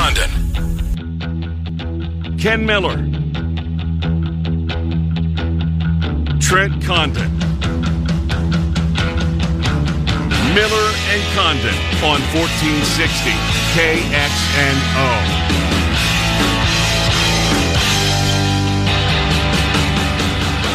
Condon. 0.00 0.32
Ken 2.38 2.64
Miller. 2.64 2.96
Trent 6.40 6.82
Condon. 6.82 7.30
Miller 10.54 10.88
and 11.12 11.22
Condon 11.34 11.76
on 12.02 12.22
1460 12.32 13.30
KXNO. 13.74 15.49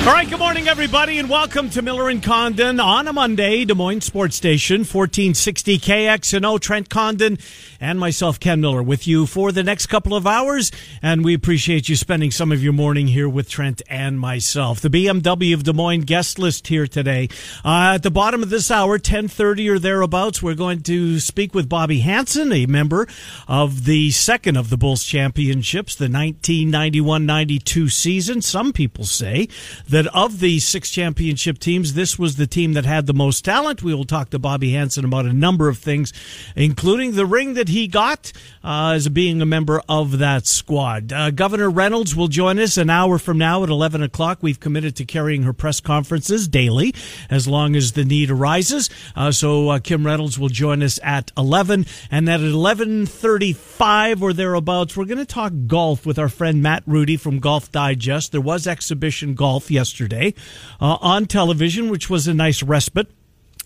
All 0.05 0.11
right, 0.11 0.29
good 0.29 0.37
morning, 0.37 0.67
everybody, 0.67 1.17
and 1.17 1.27
welcome 1.27 1.71
to 1.71 1.81
Miller 1.81 2.09
and 2.09 2.21
Condon 2.21 2.79
on 2.79 3.07
a 3.07 3.11
Monday, 3.11 3.65
Des 3.65 3.73
Moines 3.73 4.01
Sports 4.01 4.35
Station, 4.35 4.81
1460 4.81 5.79
KXNO. 5.79 6.59
Trent 6.59 6.91
Condon 6.91 7.39
and 7.81 7.99
myself, 7.99 8.39
Ken 8.39 8.61
Miller, 8.61 8.83
with 8.83 9.07
you 9.07 9.25
for 9.25 9.51
the 9.51 9.63
next 9.63 9.87
couple 9.87 10.13
of 10.13 10.27
hours, 10.27 10.71
and 11.01 11.25
we 11.25 11.33
appreciate 11.33 11.89
you 11.89 11.95
spending 11.95 12.29
some 12.29 12.51
of 12.51 12.63
your 12.63 12.71
morning 12.71 13.07
here 13.07 13.27
with 13.27 13.49
Trent 13.49 13.81
and 13.89 14.19
myself. 14.19 14.79
The 14.79 14.91
BMW 14.91 15.55
of 15.55 15.63
Des 15.63 15.73
Moines 15.73 16.05
guest 16.05 16.37
list 16.37 16.67
here 16.67 16.85
today. 16.85 17.27
Uh, 17.65 17.93
at 17.95 18.03
the 18.03 18.11
bottom 18.11 18.43
of 18.43 18.51
this 18.51 18.69
hour, 18.69 18.91
1030 18.91 19.69
or 19.69 19.79
thereabouts, 19.79 20.39
we're 20.39 20.53
going 20.53 20.83
to 20.83 21.19
speak 21.19 21.55
with 21.55 21.67
Bobby 21.67 22.01
Hansen, 22.01 22.53
a 22.53 22.67
member 22.67 23.07
of 23.47 23.85
the 23.85 24.11
second 24.11 24.55
of 24.55 24.69
the 24.69 24.77
Bulls 24.77 25.03
championships, 25.03 25.95
the 25.95 26.07
1991-92 26.07 27.91
season. 27.91 28.43
Some 28.43 28.71
people 28.71 29.05
say 29.05 29.47
that 29.95 30.07
of 30.07 30.41
the 30.41 30.59
six 30.59 30.89
championship 30.89 31.57
teams, 31.57 31.93
this 31.93 32.19
was 32.19 32.35
the 32.35 32.45
team 32.45 32.73
that 32.73 32.83
had 32.83 33.05
the 33.05 33.13
most 33.13 33.45
talent. 33.45 33.81
We 33.81 33.93
will 33.93 34.03
talk 34.03 34.29
to 34.31 34.39
Bobby 34.39 34.73
Hansen 34.73 35.05
about 35.05 35.25
a 35.25 35.31
number 35.31 35.69
of 35.69 35.77
things, 35.77 36.11
including 36.53 37.13
the 37.13 37.25
ring 37.25 37.53
that 37.53 37.69
he 37.69 37.87
got 37.87 38.33
uh, 38.61 38.91
as 38.95 39.07
being 39.07 39.41
a 39.41 39.45
member 39.45 39.81
of 39.87 40.17
that 40.17 40.47
squad. 40.47 41.13
Uh, 41.13 41.31
Governor 41.31 41.69
Reynolds 41.69 42.13
will 42.13 42.27
join 42.27 42.59
us 42.59 42.75
an 42.75 42.89
hour 42.89 43.17
from 43.17 43.37
now 43.37 43.63
at 43.63 43.69
11 43.69 44.03
o'clock. 44.03 44.39
We've 44.41 44.59
committed 44.59 44.97
to 44.97 45.05
carrying 45.05 45.43
her 45.43 45.53
press 45.53 45.79
conferences 45.79 46.49
daily 46.49 46.93
as 47.29 47.47
long 47.47 47.73
as 47.77 47.93
the 47.93 48.03
need 48.03 48.29
arises. 48.29 48.89
Uh, 49.15 49.31
so 49.31 49.69
uh, 49.69 49.79
Kim 49.79 50.05
Reynolds 50.05 50.37
will 50.37 50.49
join 50.49 50.83
us 50.83 50.99
at 51.03 51.31
11. 51.37 51.85
And 52.11 52.29
at 52.29 52.41
11.35 52.41 54.21
or 54.21 54.33
thereabouts, 54.33 54.97
we're 54.97 55.05
going 55.05 55.19
to 55.19 55.25
talk 55.25 55.53
golf 55.67 56.05
with 56.05 56.19
our 56.19 56.27
friend 56.27 56.61
Matt 56.61 56.83
Rudy 56.85 57.15
from 57.15 57.39
Golf 57.39 57.71
Digest. 57.71 58.33
There 58.33 58.41
was 58.41 58.67
exhibition 58.67 59.35
golf 59.35 59.71
yesterday 59.71 59.84
uh, 59.93 60.97
on 61.01 61.25
television, 61.25 61.89
which 61.89 62.09
was 62.09 62.27
a 62.27 62.33
nice 62.33 62.63
respite. 62.63 63.07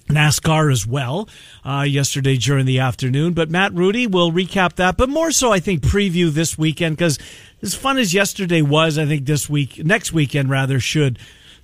NASCAR 0.10 0.72
as 0.72 0.88
well 0.88 1.30
uh, 1.64 1.86
yesterday 1.88 2.36
during 2.36 2.66
the 2.66 2.80
afternoon. 2.80 3.34
But 3.34 3.52
Matt 3.52 3.74
Rudy 3.74 4.08
will 4.08 4.32
recap 4.32 4.74
that, 4.76 4.98
but 4.98 5.08
more 5.08 5.32
so, 5.32 5.52
I 5.52 5.60
think, 5.60 5.82
preview 5.82 6.32
this 6.32 6.58
weekend 6.58 6.98
because 6.98 7.20
as 7.62 7.76
fun 7.76 8.00
as 8.00 8.12
yesterday 8.14 8.64
was, 8.64 8.98
I 8.98 9.06
think 9.06 9.26
this 9.26 9.48
week, 9.48 9.86
next 9.86 10.12
weekend 10.12 10.50
rather, 10.50 10.80
should 10.80 11.20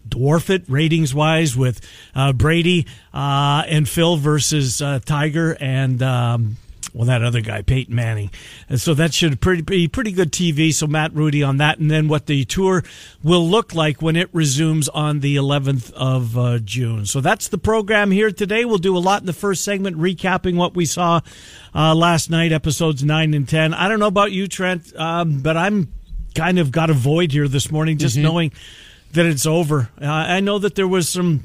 dwarf 0.07 0.51
it 0.51 0.63
ratings 0.67 1.15
wise 1.15 1.57
with 1.57 1.81
uh, 2.13 2.33
Brady 2.33 2.85
uh, 3.13 3.63
and 3.67 3.89
Phil 3.89 4.17
versus 4.17 4.81
uh, 4.81 4.99
Tiger 5.03 5.57
and. 5.59 6.01
Um, 6.01 6.57
well, 6.95 7.05
that 7.07 7.21
other 7.21 7.41
guy, 7.41 7.61
Peyton 7.61 7.93
Manning. 7.93 8.31
And 8.69 8.79
so 8.79 8.93
that 8.93 9.13
should 9.13 9.41
pretty, 9.41 9.61
be 9.61 9.89
pretty 9.89 10.13
good 10.13 10.31
TV. 10.31 10.73
So 10.73 10.87
Matt 10.87 11.13
Rudy 11.13 11.43
on 11.43 11.57
that. 11.57 11.77
And 11.77 11.91
then 11.91 12.07
what 12.07 12.25
the 12.25 12.45
tour 12.45 12.83
will 13.21 13.45
look 13.45 13.75
like 13.75 14.01
when 14.01 14.15
it 14.15 14.29
resumes 14.31 14.87
on 14.87 15.19
the 15.19 15.35
11th 15.35 15.91
of 15.91 16.37
uh, 16.37 16.59
June. 16.59 17.05
So 17.05 17.19
that's 17.19 17.49
the 17.49 17.57
program 17.57 18.11
here 18.11 18.31
today. 18.31 18.63
We'll 18.63 18.77
do 18.77 18.95
a 18.95 18.99
lot 18.99 19.21
in 19.21 19.25
the 19.25 19.33
first 19.33 19.65
segment, 19.65 19.97
recapping 19.97 20.55
what 20.55 20.73
we 20.73 20.85
saw 20.85 21.19
uh, 21.75 21.93
last 21.93 22.29
night, 22.29 22.53
episodes 22.53 23.03
9 23.03 23.33
and 23.33 23.47
10. 23.47 23.73
I 23.73 23.89
don't 23.89 23.99
know 23.99 24.07
about 24.07 24.31
you, 24.31 24.47
Trent, 24.47 24.95
um, 24.95 25.41
but 25.41 25.57
I'm 25.57 25.91
kind 26.33 26.59
of 26.59 26.71
got 26.71 26.89
a 26.89 26.93
void 26.93 27.33
here 27.33 27.49
this 27.49 27.71
morning 27.71 27.97
just 27.97 28.15
mm-hmm. 28.15 28.23
knowing 28.23 28.51
that 29.11 29.25
it's 29.25 29.45
over. 29.45 29.89
Uh, 30.01 30.05
I 30.05 30.39
know 30.39 30.59
that 30.59 30.75
there 30.75 30.87
was 30.87 31.09
some 31.09 31.43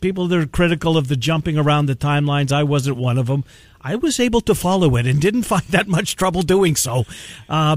people 0.00 0.26
that 0.28 0.38
are 0.38 0.46
critical 0.46 0.96
of 0.96 1.08
the 1.08 1.16
jumping 1.16 1.56
around 1.56 1.86
the 1.86 1.94
timelines. 1.94 2.52
I 2.52 2.64
wasn't 2.64 2.96
one 2.96 3.18
of 3.18 3.26
them. 3.26 3.44
I 3.84 3.96
was 3.96 4.20
able 4.20 4.40
to 4.42 4.54
follow 4.54 4.96
it 4.96 5.06
and 5.06 5.20
didn't 5.20 5.42
find 5.52 5.64
that 5.68 5.88
much 5.88 6.16
trouble 6.16 6.42
doing 6.42 6.76
so. 6.76 7.04
Uh, 7.48 7.76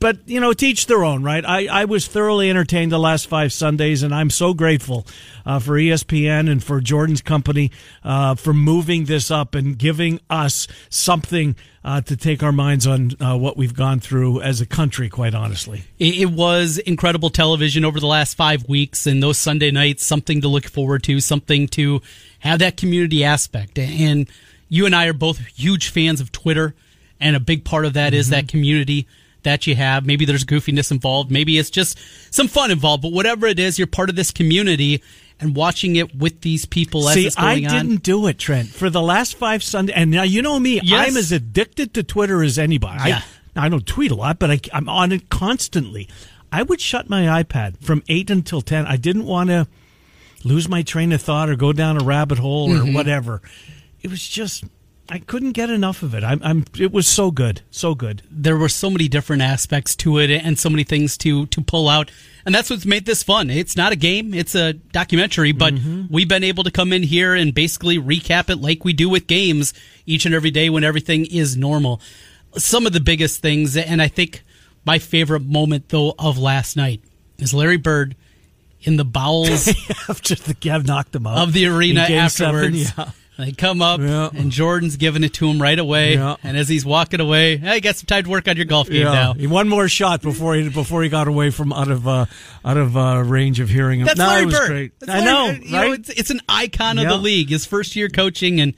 but 0.00 0.26
you 0.26 0.40
know, 0.40 0.54
teach 0.54 0.86
their 0.86 1.04
own, 1.04 1.22
right? 1.22 1.44
I, 1.44 1.66
I 1.66 1.84
was 1.84 2.06
thoroughly 2.06 2.48
entertained 2.48 2.90
the 2.90 2.98
last 2.98 3.28
five 3.28 3.52
Sundays, 3.52 4.02
and 4.02 4.14
I'm 4.14 4.30
so 4.30 4.54
grateful 4.54 5.06
uh, 5.44 5.58
for 5.58 5.72
ESPN 5.72 6.50
and 6.50 6.64
for 6.64 6.80
Jordan's 6.80 7.20
company 7.20 7.70
uh, 8.02 8.34
for 8.34 8.54
moving 8.54 9.04
this 9.04 9.30
up 9.30 9.54
and 9.54 9.76
giving 9.76 10.18
us 10.30 10.66
something 10.88 11.54
uh, 11.84 12.00
to 12.00 12.16
take 12.16 12.42
our 12.42 12.52
minds 12.52 12.86
on 12.86 13.12
uh, 13.20 13.36
what 13.36 13.58
we've 13.58 13.74
gone 13.74 14.00
through 14.00 14.40
as 14.40 14.62
a 14.62 14.66
country. 14.66 15.10
Quite 15.10 15.34
honestly, 15.34 15.84
it 15.98 16.30
was 16.30 16.78
incredible 16.78 17.28
television 17.28 17.84
over 17.84 18.00
the 18.00 18.06
last 18.06 18.38
five 18.38 18.66
weeks, 18.70 19.06
and 19.06 19.22
those 19.22 19.36
Sunday 19.36 19.70
nights, 19.70 20.04
something 20.04 20.40
to 20.40 20.48
look 20.48 20.64
forward 20.64 21.02
to, 21.04 21.20
something 21.20 21.68
to 21.68 22.00
have 22.38 22.58
that 22.60 22.78
community 22.78 23.22
aspect, 23.22 23.78
and 23.78 24.30
you 24.70 24.86
and 24.86 24.94
I 24.94 25.06
are 25.06 25.12
both 25.12 25.38
huge 25.48 25.90
fans 25.90 26.22
of 26.22 26.32
Twitter, 26.32 26.74
and 27.20 27.36
a 27.36 27.40
big 27.40 27.64
part 27.64 27.84
of 27.84 27.92
that 27.92 28.12
mm-hmm. 28.12 28.20
is 28.20 28.30
that 28.30 28.48
community 28.48 29.06
that 29.42 29.66
you 29.66 29.74
have. 29.74 30.06
Maybe 30.06 30.24
there's 30.24 30.44
goofiness 30.44 30.90
involved. 30.90 31.30
Maybe 31.30 31.58
it's 31.58 31.68
just 31.68 31.98
some 32.30 32.48
fun 32.48 32.70
involved. 32.70 33.02
But 33.02 33.12
whatever 33.12 33.46
it 33.46 33.58
is, 33.58 33.78
you're 33.78 33.86
part 33.86 34.08
of 34.08 34.16
this 34.16 34.30
community 34.30 35.02
and 35.38 35.56
watching 35.56 35.96
it 35.96 36.14
with 36.14 36.42
these 36.42 36.66
people 36.66 37.02
See, 37.02 37.30
I 37.36 37.60
didn't 37.60 37.74
on. 37.74 37.96
do 37.96 38.26
it, 38.26 38.38
Trent, 38.38 38.68
for 38.68 38.90
the 38.90 39.02
last 39.02 39.36
five 39.36 39.62
Sunday. 39.62 39.92
And 39.92 40.10
now 40.10 40.22
you 40.22 40.40
know 40.40 40.58
me; 40.58 40.80
yes. 40.82 41.08
I'm 41.08 41.16
as 41.16 41.32
addicted 41.32 41.92
to 41.94 42.02
Twitter 42.02 42.42
as 42.42 42.58
anybody. 42.58 43.10
Yeah. 43.10 43.22
I, 43.56 43.66
I 43.66 43.68
don't 43.68 43.86
tweet 43.86 44.12
a 44.12 44.14
lot, 44.14 44.38
but 44.38 44.50
I, 44.50 44.60
I'm 44.72 44.88
on 44.88 45.12
it 45.12 45.28
constantly. 45.30 46.08
I 46.52 46.62
would 46.62 46.80
shut 46.80 47.08
my 47.08 47.42
iPad 47.42 47.78
from 47.78 48.02
eight 48.08 48.30
until 48.30 48.60
ten. 48.60 48.86
I 48.86 48.96
didn't 48.96 49.26
want 49.26 49.50
to 49.50 49.66
lose 50.44 50.68
my 50.68 50.82
train 50.82 51.12
of 51.12 51.20
thought 51.20 51.48
or 51.48 51.56
go 51.56 51.72
down 51.72 52.00
a 52.00 52.04
rabbit 52.04 52.38
hole 52.38 52.70
or 52.72 52.78
mm-hmm. 52.78 52.94
whatever 52.94 53.42
it 54.02 54.10
was 54.10 54.26
just 54.26 54.64
I 55.12 55.18
couldn't 55.18 55.52
get 55.52 55.70
enough 55.70 56.04
of 56.04 56.14
it. 56.14 56.22
I'm, 56.22 56.40
I'm, 56.44 56.64
It 56.78 56.92
was 56.92 57.08
so 57.08 57.32
good, 57.32 57.62
so 57.72 57.96
good. 57.96 58.22
There 58.30 58.56
were 58.56 58.68
so 58.68 58.88
many 58.90 59.08
different 59.08 59.42
aspects 59.42 59.96
to 59.96 60.18
it, 60.18 60.30
and 60.30 60.56
so 60.56 60.70
many 60.70 60.84
things 60.84 61.18
to 61.18 61.46
to 61.46 61.60
pull 61.60 61.88
out, 61.88 62.12
and 62.46 62.54
that's 62.54 62.70
what's 62.70 62.86
made 62.86 63.06
this 63.06 63.24
fun. 63.24 63.50
It's 63.50 63.76
not 63.76 63.92
a 63.92 63.96
game; 63.96 64.32
it's 64.32 64.54
a 64.54 64.74
documentary. 64.74 65.50
But 65.50 65.74
mm-hmm. 65.74 66.12
we've 66.14 66.28
been 66.28 66.44
able 66.44 66.62
to 66.62 66.70
come 66.70 66.92
in 66.92 67.02
here 67.02 67.34
and 67.34 67.52
basically 67.52 67.98
recap 67.98 68.50
it 68.50 68.60
like 68.60 68.84
we 68.84 68.92
do 68.92 69.08
with 69.08 69.26
games 69.26 69.74
each 70.06 70.26
and 70.26 70.34
every 70.34 70.52
day 70.52 70.70
when 70.70 70.84
everything 70.84 71.26
is 71.26 71.56
normal. 71.56 72.00
Some 72.56 72.86
of 72.86 72.92
the 72.92 73.00
biggest 73.00 73.42
things, 73.42 73.76
and 73.76 74.00
I 74.00 74.06
think 74.06 74.44
my 74.84 75.00
favorite 75.00 75.42
moment 75.42 75.88
though 75.88 76.14
of 76.20 76.38
last 76.38 76.76
night 76.76 77.02
is 77.38 77.52
Larry 77.52 77.78
Bird 77.78 78.14
in 78.82 78.96
the 78.96 79.04
bowels 79.04 79.68
after 80.08 80.36
the 80.36 80.54
Gav 80.54 80.86
knocked 80.86 81.16
him 81.16 81.26
out 81.26 81.48
of 81.48 81.52
the 81.52 81.66
arena 81.66 82.02
afterwards. 82.02 82.90
Seven, 82.90 83.06
yeah 83.06 83.12
they 83.42 83.52
come 83.52 83.82
up, 83.82 84.00
yeah. 84.00 84.30
and 84.32 84.50
Jordan's 84.50 84.96
giving 84.96 85.24
it 85.24 85.34
to 85.34 85.48
him 85.48 85.60
right 85.60 85.78
away. 85.78 86.14
Yeah. 86.14 86.36
And 86.42 86.56
as 86.56 86.68
he's 86.68 86.84
walking 86.84 87.20
away, 87.20 87.56
hey, 87.56 87.80
got 87.80 87.96
some 87.96 88.06
time 88.06 88.24
to 88.24 88.30
work 88.30 88.48
on 88.48 88.56
your 88.56 88.66
golf 88.66 88.88
game 88.88 89.06
yeah. 89.06 89.32
now. 89.36 89.48
One 89.48 89.68
more 89.68 89.88
shot 89.88 90.22
before 90.22 90.54
he 90.54 90.68
before 90.68 91.02
he 91.02 91.08
got 91.08 91.28
away 91.28 91.50
from 91.50 91.72
out 91.72 91.90
of 91.90 92.06
uh, 92.06 92.26
out 92.64 92.76
of 92.76 92.96
uh, 92.96 93.22
range 93.24 93.60
of 93.60 93.68
hearing 93.68 94.00
him. 94.00 94.06
That's 94.06 94.18
no, 94.18 94.26
Larry 94.26 94.46
Bird. 94.46 94.68
great. 94.68 95.00
That's 95.00 95.12
I 95.12 95.24
know, 95.24 95.46
Larry, 95.46 95.58
right? 95.58 95.70
Know, 95.70 95.92
it's, 95.92 96.08
it's, 96.10 96.30
an 96.30 96.40
icon 96.48 96.98
of 96.98 97.08
the 97.08 97.18
league. 97.18 97.50
His 97.50 97.66
first 97.66 97.96
year 97.96 98.08
coaching, 98.08 98.60
and 98.60 98.74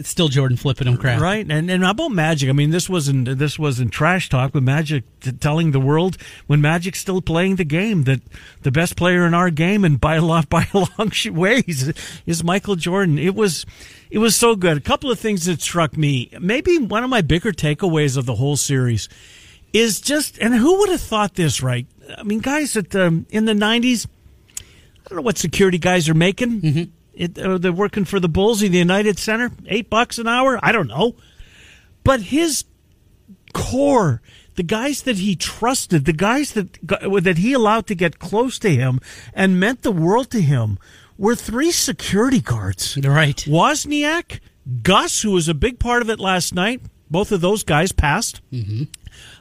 it's 0.00 0.08
still 0.08 0.28
Jordan 0.28 0.56
flipping 0.56 0.88
him 0.88 0.96
crap. 0.96 1.20
Right, 1.20 1.46
and 1.48 1.70
and 1.70 1.84
about 1.84 2.08
Magic? 2.08 2.48
I 2.48 2.52
mean, 2.52 2.70
this 2.70 2.88
wasn't 2.88 3.38
this 3.38 3.58
wasn't 3.58 3.92
trash 3.92 4.30
talk, 4.30 4.52
but 4.52 4.62
Magic 4.62 5.04
t- 5.20 5.30
telling 5.32 5.72
the 5.72 5.78
world 5.78 6.16
when 6.46 6.62
Magic's 6.62 6.98
still 6.98 7.20
playing 7.20 7.56
the 7.56 7.64
game 7.64 8.04
that 8.04 8.22
the 8.62 8.72
best 8.72 8.96
player 8.96 9.26
in 9.26 9.34
our 9.34 9.50
game 9.50 9.84
and 9.84 10.00
by 10.00 10.16
a 10.16 10.22
lot 10.22 10.48
by 10.48 10.66
a 10.72 10.78
long 10.78 11.12
way 11.26 11.62
is 12.26 12.42
Michael 12.42 12.76
Jordan. 12.76 13.18
It 13.18 13.34
was 13.34 13.66
it 14.10 14.18
was 14.18 14.34
so 14.34 14.56
good. 14.56 14.78
A 14.78 14.80
couple 14.80 15.10
of 15.10 15.20
things 15.20 15.44
that 15.44 15.60
struck 15.60 15.96
me. 15.98 16.30
Maybe 16.40 16.78
one 16.78 17.04
of 17.04 17.10
my 17.10 17.20
bigger 17.20 17.52
takeaways 17.52 18.16
of 18.16 18.24
the 18.24 18.36
whole 18.36 18.56
series 18.56 19.06
is 19.72 20.00
just, 20.00 20.38
and 20.38 20.54
who 20.54 20.78
would 20.80 20.88
have 20.88 21.00
thought 21.00 21.34
this, 21.34 21.62
right? 21.62 21.86
I 22.16 22.22
mean, 22.22 22.40
guys 22.40 22.72
that 22.72 22.96
um, 22.96 23.26
in 23.28 23.44
the 23.44 23.52
'90s, 23.52 24.06
I 24.58 25.08
don't 25.08 25.16
know 25.16 25.22
what 25.22 25.36
security 25.36 25.78
guys 25.78 26.08
are 26.08 26.14
making. 26.14 26.60
Mm-hmm. 26.62 26.99
It, 27.20 27.38
uh, 27.38 27.58
they're 27.58 27.70
working 27.70 28.06
for 28.06 28.18
the 28.18 28.30
Bulls 28.30 28.62
in 28.62 28.72
the 28.72 28.78
United 28.78 29.18
Center, 29.18 29.52
eight 29.66 29.90
bucks 29.90 30.16
an 30.16 30.26
hour. 30.26 30.58
I 30.62 30.72
don't 30.72 30.88
know, 30.88 31.16
but 32.02 32.22
his 32.22 32.64
core, 33.52 34.22
the 34.54 34.62
guys 34.62 35.02
that 35.02 35.16
he 35.16 35.36
trusted, 35.36 36.06
the 36.06 36.14
guys 36.14 36.52
that 36.52 36.78
that 37.22 37.36
he 37.36 37.52
allowed 37.52 37.86
to 37.88 37.94
get 37.94 38.18
close 38.18 38.58
to 38.60 38.70
him 38.70 39.00
and 39.34 39.60
meant 39.60 39.82
the 39.82 39.92
world 39.92 40.30
to 40.30 40.40
him, 40.40 40.78
were 41.18 41.36
three 41.36 41.70
security 41.70 42.40
guards. 42.40 42.96
Right, 42.96 43.36
Wozniak, 43.36 44.40
Gus, 44.82 45.20
who 45.20 45.32
was 45.32 45.46
a 45.46 45.54
big 45.54 45.78
part 45.78 46.00
of 46.00 46.08
it 46.08 46.18
last 46.18 46.54
night. 46.54 46.80
Both 47.10 47.32
of 47.32 47.42
those 47.42 47.64
guys 47.64 47.92
passed. 47.92 48.40
Mm-hmm. 48.50 48.84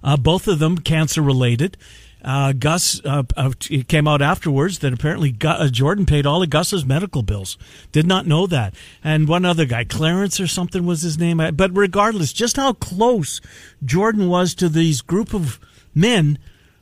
Uh, 0.04 0.18
both 0.18 0.50
of 0.50 0.60
them 0.60 0.80
cancer 0.80 1.22
related. 1.22 1.78
Uh, 2.24 2.54
Gus 2.54 3.04
uh, 3.06 3.24
uh, 3.38 3.52
it 3.70 3.88
came 3.88 4.08
out 4.08 4.22
afterwards 4.22 4.80
that 4.80 4.94
apparently 4.94 5.36
uh, 5.44 5.70
Jordan 5.70 6.06
paid 6.06 6.26
all 6.26 6.44
of 6.44 6.50
Gus's 6.50 6.86
medical 6.86 7.24
bills. 7.24 7.58
Did 7.92 8.06
not 8.06 8.28
know 8.28 8.46
that. 8.48 8.76
And 9.04 9.28
one 9.28 9.46
other 9.46 9.66
guy, 9.66 9.86
Clarence 9.86 10.40
or 10.40 10.48
something 10.48 10.86
was 10.86 11.02
his 11.02 11.18
name. 11.18 11.42
But 11.54 11.76
regardless, 11.76 12.34
just 12.34 12.58
how 12.58 12.74
close 12.74 13.40
Jordan 13.84 14.28
was 14.28 14.54
to 14.56 14.68
these 14.68 15.02
group 15.02 15.34
of 15.34 15.60
men 15.96 16.38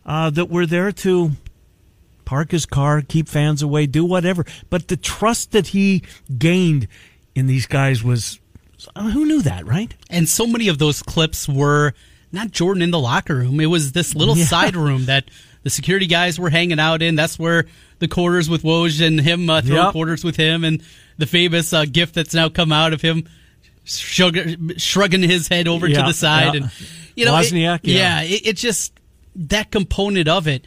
uh, 0.05 0.29
that 0.31 0.49
were 0.49 0.65
there 0.65 0.91
to 0.91 1.31
park 2.25 2.51
his 2.51 2.65
car, 2.65 3.01
keep 3.01 3.27
fans 3.29 3.61
away, 3.61 3.85
do 3.85 4.03
whatever. 4.03 4.43
But 4.69 4.87
the 4.87 4.97
trust 4.97 5.51
that 5.51 5.67
he 5.67 6.03
gained 6.37 6.87
in 7.35 7.47
these 7.47 7.67
guys 7.67 8.03
was 8.03 8.39
who 8.95 9.25
knew 9.25 9.41
that, 9.43 9.65
right? 9.65 9.93
And 10.09 10.27
so 10.27 10.47
many 10.47 10.67
of 10.67 10.77
those 10.77 11.01
clips 11.01 11.47
were 11.47 11.93
not 12.37 12.51
Jordan 12.51 12.81
in 12.83 12.91
the 12.91 12.99
locker 12.99 13.35
room. 13.35 13.59
It 13.59 13.65
was 13.65 13.91
this 13.91 14.15
little 14.15 14.37
Yeah. 14.37 14.45
side 14.45 14.75
room 14.75 15.05
that 15.05 15.25
the 15.63 15.69
security 15.69 16.07
guys 16.07 16.39
were 16.39 16.49
hanging 16.49 16.79
out 16.79 17.01
in. 17.01 17.15
That's 17.15 17.37
where 17.37 17.65
the 17.99 18.07
quarters 18.07 18.49
with 18.49 18.63
Woj 18.63 19.05
and 19.05 19.19
him 19.19 19.49
uh, 19.49 19.61
throwing 19.61 19.83
Yep. 19.83 19.91
quarters 19.91 20.23
with 20.23 20.35
him, 20.37 20.63
and 20.63 20.81
the 21.17 21.25
famous 21.25 21.73
uh, 21.73 21.85
gift 21.85 22.13
that's 22.15 22.33
now 22.33 22.47
come 22.49 22.71
out 22.71 22.93
of 22.93 23.01
him 23.01 23.27
shrug- 23.83 24.79
shrugging 24.79 25.23
his 25.23 25.47
head 25.47 25.67
over 25.67 25.87
to 25.87 25.93
the 25.93 26.13
side, 26.13 26.53
yeah. 26.55 26.61
and 26.61 26.71
you 27.15 27.25
know, 27.25 27.35
it- 27.37 27.45
Wozniak, 27.51 27.79
yeah. 27.83 28.21
yeah, 28.21 28.21
it, 28.21 28.47
it 28.47 28.57
just 28.57 28.93
that 29.35 29.71
component 29.71 30.27
of 30.27 30.47
it. 30.47 30.65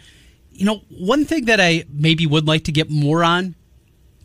You 0.52 0.64
know, 0.66 0.82
one 0.90 1.24
thing 1.24 1.46
that 1.46 1.60
I 1.60 1.84
maybe 1.90 2.26
would 2.26 2.46
like 2.46 2.64
to 2.64 2.72
get 2.72 2.90
more 2.90 3.24
on 3.24 3.54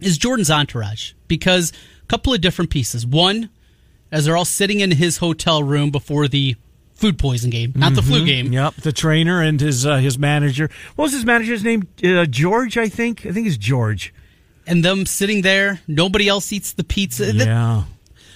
is 0.02 0.18
Jordan's 0.18 0.52
entourage 0.52 1.14
because 1.28 1.72
a 2.04 2.06
couple 2.08 2.34
of 2.34 2.42
different 2.42 2.72
pieces. 2.72 3.06
One, 3.06 3.50
as 4.12 4.26
they're 4.26 4.36
all 4.36 4.46
sitting 4.46 4.80
in 4.82 4.92
his 4.92 5.18
hotel 5.18 5.64
room 5.64 5.92
before 5.92 6.28
the 6.28 6.56
food 6.96 7.20
poison 7.20 7.50
game, 7.50 7.74
not 7.76 7.94
the 7.94 8.02
flu 8.02 8.26
game. 8.26 8.52
Yep, 8.52 8.76
the 8.76 8.92
trainer 8.92 9.42
and 9.42 9.60
his 9.62 9.86
uh, 9.86 9.98
his 9.98 10.18
manager. 10.18 10.70
What 10.96 11.04
was 11.06 11.14
his 11.14 11.26
manager's 11.26 11.64
name? 11.64 11.88
Uh, 12.04 12.26
George, 12.26 12.78
I 12.78 12.90
think. 12.90 13.26
I 13.26 13.32
think 13.32 13.48
it's 13.48 13.58
George. 13.58 14.14
And 14.68 14.84
them 14.84 15.06
sitting 15.06 15.44
there, 15.44 15.80
nobody 15.88 16.28
else 16.28 16.52
eats 16.52 16.74
the 16.74 16.84
pizza. 16.84 17.32
Yeah. 17.32 17.84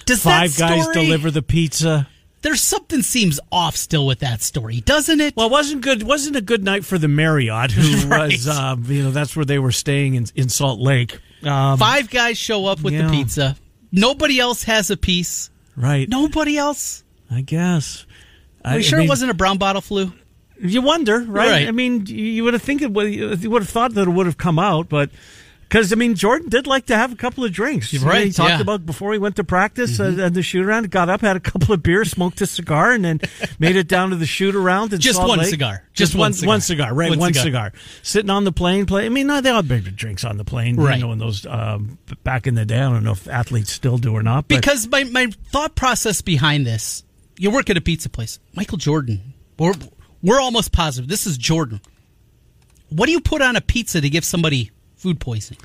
Does 0.06 0.22
Five 0.22 0.56
that 0.56 0.68
guys 0.70 0.86
deliver 0.88 1.30
the 1.30 1.42
pizza. 1.42 2.08
There's 2.42 2.62
something 2.62 3.02
seems 3.02 3.38
off 3.52 3.76
still 3.76 4.06
with 4.06 4.20
that 4.20 4.40
story, 4.40 4.80
doesn't 4.80 5.20
it? 5.20 5.36
Well, 5.36 5.48
it 5.48 5.52
wasn't 5.52 5.82
good. 5.82 6.02
Wasn't 6.04 6.36
a 6.36 6.40
good 6.40 6.64
night 6.64 6.84
for 6.86 6.96
the 6.96 7.08
Marriott, 7.08 7.70
who 7.72 8.06
Right. 8.08 8.32
was, 8.32 8.48
uh, 8.48 8.76
you 8.86 9.02
know, 9.02 9.10
that's 9.10 9.36
where 9.36 9.44
they 9.44 9.58
were 9.58 9.72
staying 9.72 10.14
in, 10.14 10.26
in 10.34 10.48
Salt 10.48 10.80
Lake. 10.80 11.18
Um, 11.42 11.76
Five 11.78 12.08
guys 12.10 12.38
show 12.38 12.64
up 12.66 12.80
with 12.80 12.94
yeah. 12.94 13.06
the 13.06 13.10
pizza. 13.10 13.56
Nobody 13.92 14.38
else 14.40 14.62
has 14.64 14.90
a 14.90 14.96
piece. 14.96 15.50
right. 15.76 16.08
Nobody 16.08 16.56
else. 16.56 17.02
I 17.30 17.42
guess. 17.42 18.06
Are 18.64 18.72
you 18.74 18.78
I- 18.78 18.82
sure 18.82 18.98
I 18.98 19.00
mean, 19.00 19.08
it 19.08 19.10
wasn't 19.10 19.30
a 19.30 19.34
brown 19.34 19.58
bottle 19.58 19.80
flu? 19.82 20.12
You 20.62 20.82
wonder, 20.82 21.20
right? 21.20 21.50
Right. 21.50 21.68
I 21.68 21.70
mean, 21.70 22.04
you- 22.06 22.44
would 22.44 22.52
have 22.54 22.62
think 22.62 22.82
it 22.82 22.92
would. 22.92 23.12
You 23.14 23.50
would 23.50 23.62
have 23.62 23.70
thought 23.70 23.94
that 23.94 24.02
it 24.08 24.10
would 24.10 24.26
have 24.26 24.36
come 24.36 24.58
out, 24.58 24.88
but 24.90 25.08
because 25.62 25.90
I 25.92 25.96
mean, 25.96 26.16
Jordan 26.16 26.48
did 26.50 26.66
like 26.66 26.86
to 26.86 26.96
have 26.96 27.12
a 27.12 27.16
couple 27.16 27.44
of 27.44 27.52
drinks. 27.52 27.94
Right, 27.94 28.26
He 28.26 28.32
talked 28.32 28.48
yeah. 28.48 28.54
Mm-hmm. 28.56 28.62
about 28.62 28.84
before 28.84 29.12
he 29.14 29.18
went 29.20 29.36
to 29.36 29.44
practice 29.44 30.00
uh, 30.00 30.14
and 30.18 30.34
the 30.34 30.42
shoot 30.42 30.66
around. 30.66 30.90
Got 30.90 31.08
up, 31.08 31.20
had 31.22 31.36
a 31.36 31.40
couple 31.40 31.72
of 31.72 31.82
beers, 31.82 32.10
smoked 32.10 32.40
a 32.42 32.46
cigar, 32.46 32.90
and 32.90 33.04
then 33.04 33.20
made 33.60 33.76
it 33.76 33.86
down 33.88 34.10
to 34.10 34.16
the 34.16 34.26
shoot 34.26 34.54
around. 34.54 34.90
Just 35.00 35.16
Salt 35.16 35.28
one 35.30 35.38
Lake. 35.38 35.48
cigar. 35.48 35.84
Just, 35.94 36.12
Just 36.12 36.14
one 36.16 36.20
one 36.24 36.32
cigar. 36.34 36.48
one 36.48 36.60
cigar. 36.60 36.94
Right, 36.94 37.08
One 37.10 37.18
one, 37.20 37.32
cigar. 37.32 37.44
cigar. 37.70 37.72
Sitting 38.02 38.30
on 38.30 38.44
the 38.44 38.52
plane. 38.52 38.84
Play. 38.84 39.06
I 39.06 39.08
mean, 39.08 39.28
no, 39.28 39.40
they 39.40 39.48
all 39.48 39.62
big 39.62 39.96
drinks 39.96 40.24
on 40.24 40.36
the 40.36 40.44
plane. 40.44 40.76
Right. 40.76 40.96
You 40.98 41.06
know, 41.06 41.12
in 41.12 41.18
those 41.18 41.46
um, 41.46 41.96
back 42.24 42.46
in 42.48 42.54
the 42.56 42.66
day. 42.66 42.76
I 42.80 42.90
don't 42.90 43.02
know 43.04 43.12
if 43.12 43.26
athletes 43.28 43.72
still 43.72 43.96
do 43.96 44.12
or 44.12 44.22
not. 44.24 44.48
But 44.48 44.56
Because 44.60 44.86
my, 44.88 45.04
my 45.04 45.28
thought 45.52 45.74
process 45.76 46.20
behind 46.20 46.66
this, 46.66 47.04
you 47.40 47.50
work 47.50 47.70
at 47.70 47.76
a 47.76 47.80
pizza 47.80 48.08
place. 48.08 48.38
Michael 48.54 48.78
Jordan, 48.78 49.34
we're, 49.58 49.74
we're 50.22 50.40
almost 50.40 50.72
positive. 50.72 51.08
This 51.08 51.26
is 51.26 51.38
Jordan. 51.38 51.80
What 52.90 53.06
do 53.06 53.12
you 53.12 53.20
put 53.20 53.40
on 53.40 53.56
a 53.56 53.60
pizza 53.60 54.00
to 54.00 54.10
give 54.10 54.24
somebody 54.24 54.70
food 54.96 55.20
poisoning? 55.20 55.60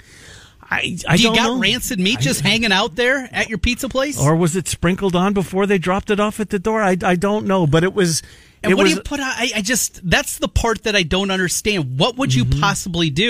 I, 0.62 0.98
I 1.08 1.18
Do 1.18 1.24
you 1.24 1.36
got 1.36 1.44
know. 1.44 1.60
rancid 1.60 2.00
meat 2.00 2.20
just 2.20 2.42
hanging 2.42 2.72
out 2.72 2.96
there 2.96 3.30
at 3.32 3.50
your 3.50 3.58
pizza 3.60 3.88
place? 3.90 4.20
or 4.20 4.36
was 4.36 4.56
it 4.56 4.68
sprinkled 4.68 5.16
on 5.16 5.34
before 5.34 5.66
they 5.68 5.78
dropped 5.78 6.10
it 6.10 6.20
off 6.20 6.40
at 6.40 6.50
the 6.50 6.58
door? 6.60 6.82
I, 6.82 6.98
I 7.04 7.16
don't 7.16 7.46
know, 7.46 7.68
but 7.68 7.84
it 7.84 7.94
was. 7.94 8.24
and 8.64 8.72
it 8.72 8.76
what 8.76 8.84
was, 8.84 8.94
do 8.94 8.98
you 8.98 9.04
put 9.04 9.20
on? 9.20 9.28
I, 9.28 9.52
I 9.58 9.62
just, 9.62 10.08
that's 10.10 10.40
the 10.40 10.48
part 10.48 10.84
that 10.84 10.96
I 10.96 11.04
don't 11.04 11.30
understand. 11.30 12.00
What 12.00 12.16
would 12.18 12.34
you 12.34 12.46
Mm-hmm. 12.46 12.62
possibly 12.62 13.10
do? 13.10 13.24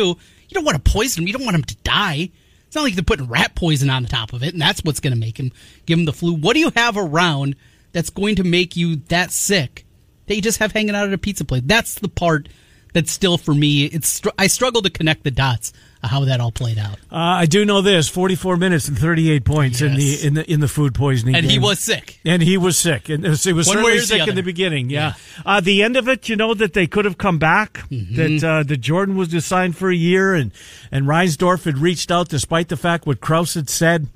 You 0.48 0.54
don't 0.54 0.64
want 0.66 0.84
to 0.84 0.92
poison 0.92 1.24
him. 1.24 1.28
You 1.28 1.34
don't 1.34 1.44
want 1.46 1.56
him 1.56 1.64
to 1.64 1.76
die. 1.78 2.30
It's 2.68 2.76
not 2.76 2.84
like 2.84 2.94
they're 2.96 3.04
putting 3.04 3.28
rat 3.28 3.56
poison 3.56 3.90
on 3.90 4.04
the 4.04 4.10
top 4.10 4.32
of 4.34 4.44
it, 4.44 4.54
and 4.54 4.62
that's 4.62 4.82
what's 4.84 5.00
going 5.00 5.14
to 5.14 5.20
make 5.20 5.38
him 5.40 5.52
give 5.86 5.98
him 6.00 6.06
the 6.06 6.14
flu. 6.14 6.34
What 6.34 6.54
do 6.54 6.60
you 6.60 6.72
have 6.76 6.96
around 6.98 7.56
that's 7.96 8.10
going 8.10 8.36
to 8.36 8.44
make 8.44 8.76
you 8.76 8.98
that 9.08 9.32
sick 9.32 9.86
that 10.28 10.36
you 10.36 10.42
just 10.42 10.60
have 10.60 10.74
hanging 10.74 10.94
out 10.96 11.08
at 11.08 11.14
a 11.14 11.18
pizza 11.18 11.46
place? 11.46 11.62
That's 11.66 11.96
the 11.96 12.10
part 12.10 12.50
that's 12.94 13.12
still 13.12 13.38
for 13.38 13.54
me. 13.54 13.86
It's 13.86 14.08
str- 14.08 14.30
I 14.38 14.48
struggle 14.48 14.82
to 14.82 14.90
connect 14.90 15.24
the 15.24 15.32
dots 15.32 15.72
of 16.04 16.10
how 16.10 16.26
that 16.26 16.40
all 16.42 16.52
played 16.52 16.78
out. 16.78 16.98
Uh, 17.12 17.16
I 17.16 17.46
do 17.46 17.64
know 17.66 17.82
this: 17.82 18.08
forty-four 18.10 18.58
minutes 18.58 18.88
and 18.90 18.98
thirty-eight 18.98 19.44
points 19.46 19.82
in 19.82 19.96
the 19.96 20.26
in 20.26 20.34
the 20.34 20.52
in 20.52 20.60
the 20.60 20.68
food 20.68 20.94
poisoning. 20.94 21.36
And 21.36 21.46
he 21.46 21.58
was 21.58 21.80
sick. 21.80 22.20
and 22.26 22.42
he 22.42 22.58
was 22.58 22.78
sick, 22.78 23.08
and 23.10 23.26
it 23.26 23.30
was, 23.30 23.46
it 23.48 23.54
was 23.54 23.68
certainly 23.68 23.94
or 23.94 23.96
the 24.02 24.02
sick 24.06 24.28
in 24.28 24.36
the 24.36 24.44
beginning. 24.44 24.90
Yeah, 24.90 25.14
Uh, 25.46 25.62
the 25.62 25.84
end 25.84 25.96
of 25.98 26.08
it, 26.10 26.28
you 26.30 26.36
know, 26.36 26.54
that 26.54 26.74
they 26.74 26.86
could 26.88 27.06
have 27.06 27.18
come 27.18 27.38
back. 27.40 27.86
Mm-hmm. 27.90 28.16
That 28.16 28.44
uh, 28.48 28.64
that 28.64 28.78
Jordan 28.78 29.16
was 29.18 29.34
assigned 29.34 29.76
for 29.78 29.90
a 29.90 29.96
year, 29.96 30.34
and 30.36 30.52
and 30.92 31.06
Reinsdorf 31.06 31.64
had 31.66 31.78
reached 31.78 32.12
out, 32.12 32.30
despite 32.30 32.68
the 32.70 32.78
fact 32.78 33.06
what 33.08 33.20
Krause 33.22 33.54
had 33.56 33.70
said. 33.70 34.08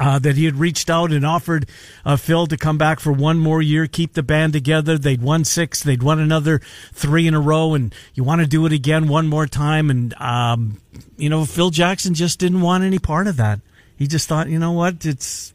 Uh, 0.00 0.18
that 0.18 0.36
he 0.36 0.44
had 0.44 0.56
reached 0.56 0.88
out 0.90 1.12
and 1.12 1.24
offered 1.26 1.68
uh, 2.04 2.16
Phil 2.16 2.46
to 2.46 2.56
come 2.56 2.78
back 2.78 3.00
for 3.00 3.12
one 3.12 3.38
more 3.38 3.60
year, 3.62 3.86
keep 3.86 4.12
the 4.14 4.22
band 4.22 4.52
together. 4.52 4.98
They'd 4.98 5.22
won 5.22 5.44
six, 5.44 5.82
they'd 5.82 6.02
won 6.02 6.18
another 6.18 6.60
three 6.92 7.26
in 7.26 7.34
a 7.34 7.40
row, 7.40 7.74
and 7.74 7.94
you 8.14 8.24
want 8.24 8.40
to 8.40 8.46
do 8.46 8.64
it 8.66 8.72
again 8.72 9.08
one 9.08 9.28
more 9.28 9.46
time. 9.46 9.90
And 9.90 10.14
um, 10.20 10.80
you 11.16 11.28
know, 11.28 11.44
Phil 11.44 11.70
Jackson 11.70 12.14
just 12.14 12.38
didn't 12.38 12.60
want 12.60 12.84
any 12.84 12.98
part 12.98 13.26
of 13.26 13.36
that. 13.36 13.60
He 13.96 14.06
just 14.06 14.28
thought, 14.28 14.48
you 14.48 14.58
know 14.58 14.72
what, 14.72 15.04
it's 15.06 15.52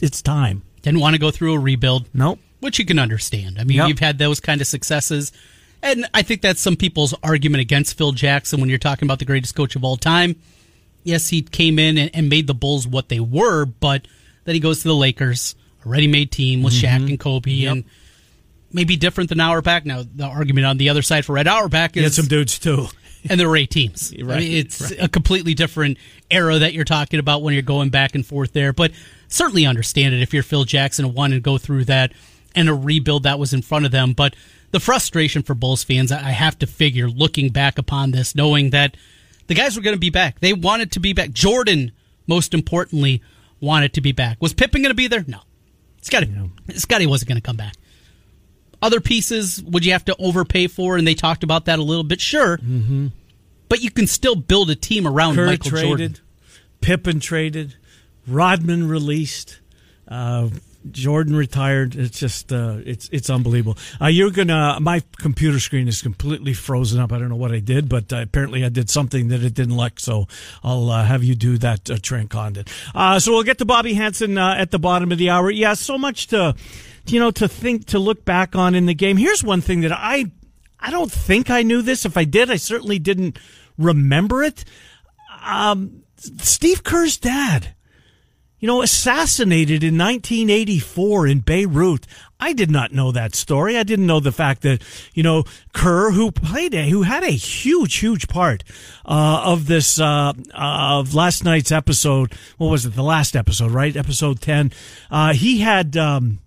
it's 0.00 0.20
time. 0.22 0.62
Didn't 0.82 1.00
want 1.00 1.14
to 1.14 1.20
go 1.20 1.30
through 1.30 1.54
a 1.54 1.58
rebuild. 1.58 2.08
Nope. 2.14 2.38
which 2.60 2.78
you 2.78 2.84
can 2.84 2.98
understand. 2.98 3.58
I 3.60 3.64
mean, 3.64 3.76
Yep. 3.78 3.88
you've 3.88 3.98
had 3.98 4.18
those 4.18 4.40
kind 4.40 4.60
of 4.60 4.66
successes. 4.66 5.32
And 5.82 6.06
I 6.14 6.22
think 6.22 6.40
that's 6.42 6.60
some 6.60 6.74
people's 6.76 7.14
argument 7.22 7.60
against 7.60 7.96
Phil 7.98 8.12
Jackson 8.12 8.60
when 8.60 8.68
you're 8.68 8.78
talking 8.78 9.06
about 9.06 9.18
the 9.18 9.24
greatest 9.24 9.54
coach 9.54 9.76
of 9.76 9.84
all 9.84 9.96
time. 9.96 10.34
Yes, 11.06 11.28
he 11.28 11.42
came 11.42 11.78
in 11.78 11.96
and, 11.96 12.10
and 12.14 12.28
made 12.28 12.48
the 12.48 12.54
Bulls 12.54 12.86
what 12.86 13.08
they 13.08 13.20
were, 13.20 13.64
but 13.64 14.08
then 14.44 14.54
he 14.54 14.60
goes 14.60 14.82
to 14.82 14.88
the 14.88 14.94
Lakers, 14.94 15.54
a 15.84 15.88
ready 15.88 16.08
made 16.08 16.32
team 16.32 16.64
with 16.64 16.74
Shaq 16.74 16.96
mm-hmm. 16.96 17.06
and 17.06 17.20
Kobe, 17.20 17.64
and 17.64 17.84
maybe 18.72 18.96
different 18.96 19.30
than 19.30 19.38
Auerbach. 19.38 19.86
Now, 19.86 20.02
the 20.02 20.24
argument 20.24 20.66
on 20.66 20.78
the 20.78 20.88
other 20.88 21.02
side 21.02 21.24
for 21.24 21.34
Red 21.34 21.46
Auerbach 21.46 21.94
He 21.94 22.02
had 22.02 22.12
some 22.12 22.26
dudes 22.26 22.58
too. 22.58 22.88
and 23.30 23.38
there 23.38 23.48
were 23.48 23.56
eight 23.56 23.70
teams. 23.70 24.12
I 24.18 24.22
Right, 24.22 24.40
mean, 24.40 24.52
it's 24.52 24.90
a 24.90 25.08
completely 25.08 25.54
different 25.54 25.98
era 26.28 26.58
that 26.58 26.72
you're 26.72 26.84
talking 26.84 27.20
about 27.20 27.42
when 27.42 27.54
you're 27.54 27.62
going 27.62 27.90
back 27.90 28.16
and 28.16 28.26
forth 28.26 28.52
there. 28.52 28.72
But 28.72 28.90
certainly 29.28 29.64
understand 29.64 30.12
it 30.12 30.22
if 30.22 30.34
you're 30.34 30.42
Phil 30.42 30.64
Jackson 30.64 31.04
and 31.04 31.14
want 31.14 31.34
to 31.34 31.40
go 31.40 31.56
through 31.56 31.84
that 31.84 32.12
and 32.56 32.68
a 32.68 32.74
rebuild 32.74 33.22
that 33.22 33.38
was 33.38 33.52
in 33.52 33.62
front 33.62 33.84
of 33.84 33.92
them. 33.92 34.12
But 34.12 34.34
the 34.72 34.80
frustration 34.80 35.42
for 35.42 35.54
Bulls 35.54 35.84
fans, 35.84 36.10
I 36.10 36.18
I 36.18 36.30
have 36.30 36.58
to 36.58 36.66
figure, 36.66 37.08
looking 37.08 37.50
back 37.50 37.78
upon 37.78 38.10
this, 38.10 38.34
knowing 38.34 38.70
that 38.70 38.96
the 39.46 39.54
guys 39.54 39.76
were 39.76 39.82
going 39.82 39.96
to 39.96 40.00
be 40.00 40.10
back. 40.10 40.40
They 40.40 40.52
wanted 40.52 40.92
to 40.92 41.00
be 41.00 41.12
back. 41.12 41.30
Jordan, 41.30 41.92
most 42.26 42.54
importantly, 42.54 43.22
wanted 43.60 43.92
to 43.94 44.00
be 44.00 44.12
back. 44.12 44.40
Was 44.40 44.52
Pippen 44.52 44.82
going 44.82 44.90
to 44.90 44.94
be 44.94 45.08
there? 45.08 45.24
No. 45.26 45.40
Scotty, 46.02 46.32
Scotty 46.74 47.06
wasn't 47.06 47.28
going 47.28 47.40
to 47.40 47.42
come 47.42 47.56
back. 47.56 47.74
Other 48.82 49.00
pieces, 49.00 49.62
would 49.64 49.84
you 49.84 49.92
have 49.92 50.04
to 50.04 50.16
overpay 50.18 50.66
for? 50.68 50.96
And 50.96 51.06
they 51.06 51.14
talked 51.14 51.42
about 51.42 51.64
that 51.64 51.78
a 51.78 51.82
little 51.82 52.04
bit. 52.04 52.20
Sure. 52.20 52.58
Mm-hmm. 52.58 53.08
But 53.68 53.80
you 53.80 53.90
can 53.90 54.06
still 54.06 54.36
build 54.36 54.70
a 54.70 54.76
team 54.76 55.06
around 55.06 55.34
Kerr 55.34 55.46
Michael 55.46 55.70
traded, 55.70 55.88
Jordan. 55.88 56.16
Pippen 56.80 57.20
traded, 57.20 57.76
Rodman 58.28 58.88
released, 58.88 59.60
uh, 60.06 60.50
Jordan 60.90 61.36
retired. 61.36 61.94
It's 61.94 62.18
just 62.18 62.52
uh, 62.52 62.78
it's 62.84 63.08
it's 63.10 63.30
unbelievable. 63.30 63.78
Uh, 64.00 64.06
you're 64.06 64.30
gonna 64.30 64.78
my 64.80 65.02
computer 65.18 65.58
screen 65.60 65.88
is 65.88 66.02
completely 66.02 66.54
frozen 66.54 67.00
up. 67.00 67.12
I 67.12 67.18
don't 67.18 67.28
know 67.28 67.36
what 67.36 67.52
I 67.52 67.60
did, 67.60 67.88
but 67.88 68.12
uh, 68.12 68.18
apparently 68.18 68.64
I 68.64 68.68
did 68.68 68.90
something 68.90 69.28
that 69.28 69.42
it 69.42 69.54
didn't 69.54 69.76
like. 69.76 70.00
So 70.00 70.26
I'll 70.62 70.90
uh, 70.90 71.04
have 71.04 71.24
you 71.24 71.34
do 71.34 71.58
that, 71.58 71.90
uh, 71.90 71.98
Trent 72.00 72.30
Condon. 72.30 72.64
Uh, 72.94 73.18
so 73.18 73.32
we'll 73.32 73.42
get 73.42 73.58
to 73.58 73.64
Bobby 73.64 73.94
Hansen 73.94 74.38
uh, 74.38 74.54
at 74.56 74.70
the 74.70 74.78
bottom 74.78 75.12
of 75.12 75.18
the 75.18 75.30
hour. 75.30 75.50
Yeah, 75.50 75.74
so 75.74 75.98
much 75.98 76.28
to 76.28 76.54
you 77.06 77.20
know 77.20 77.30
to 77.32 77.48
think 77.48 77.86
to 77.86 77.98
look 77.98 78.24
back 78.24 78.56
on 78.56 78.74
in 78.74 78.86
the 78.86 78.94
game. 78.94 79.16
Here's 79.16 79.44
one 79.44 79.60
thing 79.60 79.82
that 79.82 79.92
I 79.92 80.26
I 80.80 80.90
don't 80.90 81.10
think 81.10 81.50
I 81.50 81.62
knew 81.62 81.82
this. 81.82 82.04
If 82.04 82.16
I 82.16 82.24
did, 82.24 82.50
I 82.50 82.56
certainly 82.56 82.98
didn't 82.98 83.38
remember 83.78 84.42
it. 84.42 84.64
Um, 85.42 86.02
Steve 86.16 86.82
Kerr's 86.82 87.16
dad, 87.16 87.74
you 88.66 88.72
know, 88.72 88.82
assassinated 88.82 89.84
in 89.84 89.96
1984 89.96 91.28
in 91.28 91.38
Beirut. 91.38 92.04
I 92.40 92.52
did 92.52 92.68
not 92.68 92.90
know 92.90 93.12
that 93.12 93.36
story. 93.36 93.78
I 93.78 93.84
didn't 93.84 94.08
know 94.08 94.18
the 94.18 94.32
fact 94.32 94.62
that, 94.62 94.82
you 95.14 95.22
know, 95.22 95.44
Kerr, 95.72 96.10
who 96.10 96.32
played 96.32 96.74
a, 96.74 96.88
who 96.90 97.02
had 97.02 97.22
a 97.22 97.30
huge, 97.30 97.94
huge 97.98 98.26
part, 98.26 98.64
uh, 99.04 99.42
of 99.44 99.68
this, 99.68 100.00
uh, 100.00 100.32
of 100.52 101.14
last 101.14 101.44
night's 101.44 101.70
episode. 101.70 102.34
What 102.58 102.72
was 102.72 102.84
it? 102.84 102.96
The 102.96 103.04
last 103.04 103.36
episode, 103.36 103.70
right? 103.70 103.94
Episode 103.94 104.40
10. 104.40 104.72
Uh, 105.12 105.32
he 105.32 105.60
had, 105.60 105.96
um, 105.96 106.40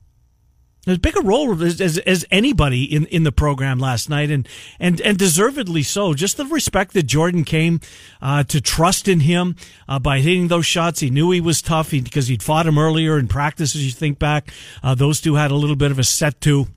as 0.87 0.97
big 0.97 1.17
a 1.17 1.21
role 1.21 1.61
as, 1.63 1.81
as, 1.81 1.97
as, 1.99 2.25
anybody 2.31 2.83
in, 2.83 3.05
in 3.07 3.23
the 3.23 3.31
program 3.31 3.79
last 3.79 4.09
night, 4.09 4.31
and, 4.31 4.47
and, 4.79 5.01
and 5.01 5.17
deservedly 5.17 5.83
so. 5.83 6.13
Just 6.13 6.37
the 6.37 6.45
respect 6.45 6.93
that 6.93 7.03
Jordan 7.03 7.43
came 7.43 7.79
uh, 8.21 8.43
to 8.45 8.61
trust 8.61 9.07
in 9.07 9.21
him 9.21 9.55
uh, 9.87 9.99
by 9.99 10.19
hitting 10.19 10.47
those 10.47 10.65
shots. 10.65 11.01
He 11.01 11.09
knew 11.09 11.31
he 11.31 11.41
was 11.41 11.61
tough 11.61 11.91
because 11.91 12.27
he'd 12.27 12.43
fought 12.43 12.67
him 12.67 12.77
earlier 12.77 13.19
in 13.19 13.27
practice. 13.27 13.75
As 13.75 13.85
you 13.85 13.91
think 13.91 14.19
back, 14.19 14.51
uh, 14.81 14.95
those 14.95 15.21
two 15.21 15.35
had 15.35 15.51
a 15.51 15.55
little 15.55 15.75
bit 15.75 15.91
of 15.91 15.99
a 15.99 16.03
set 16.03 16.39
to 16.41 16.67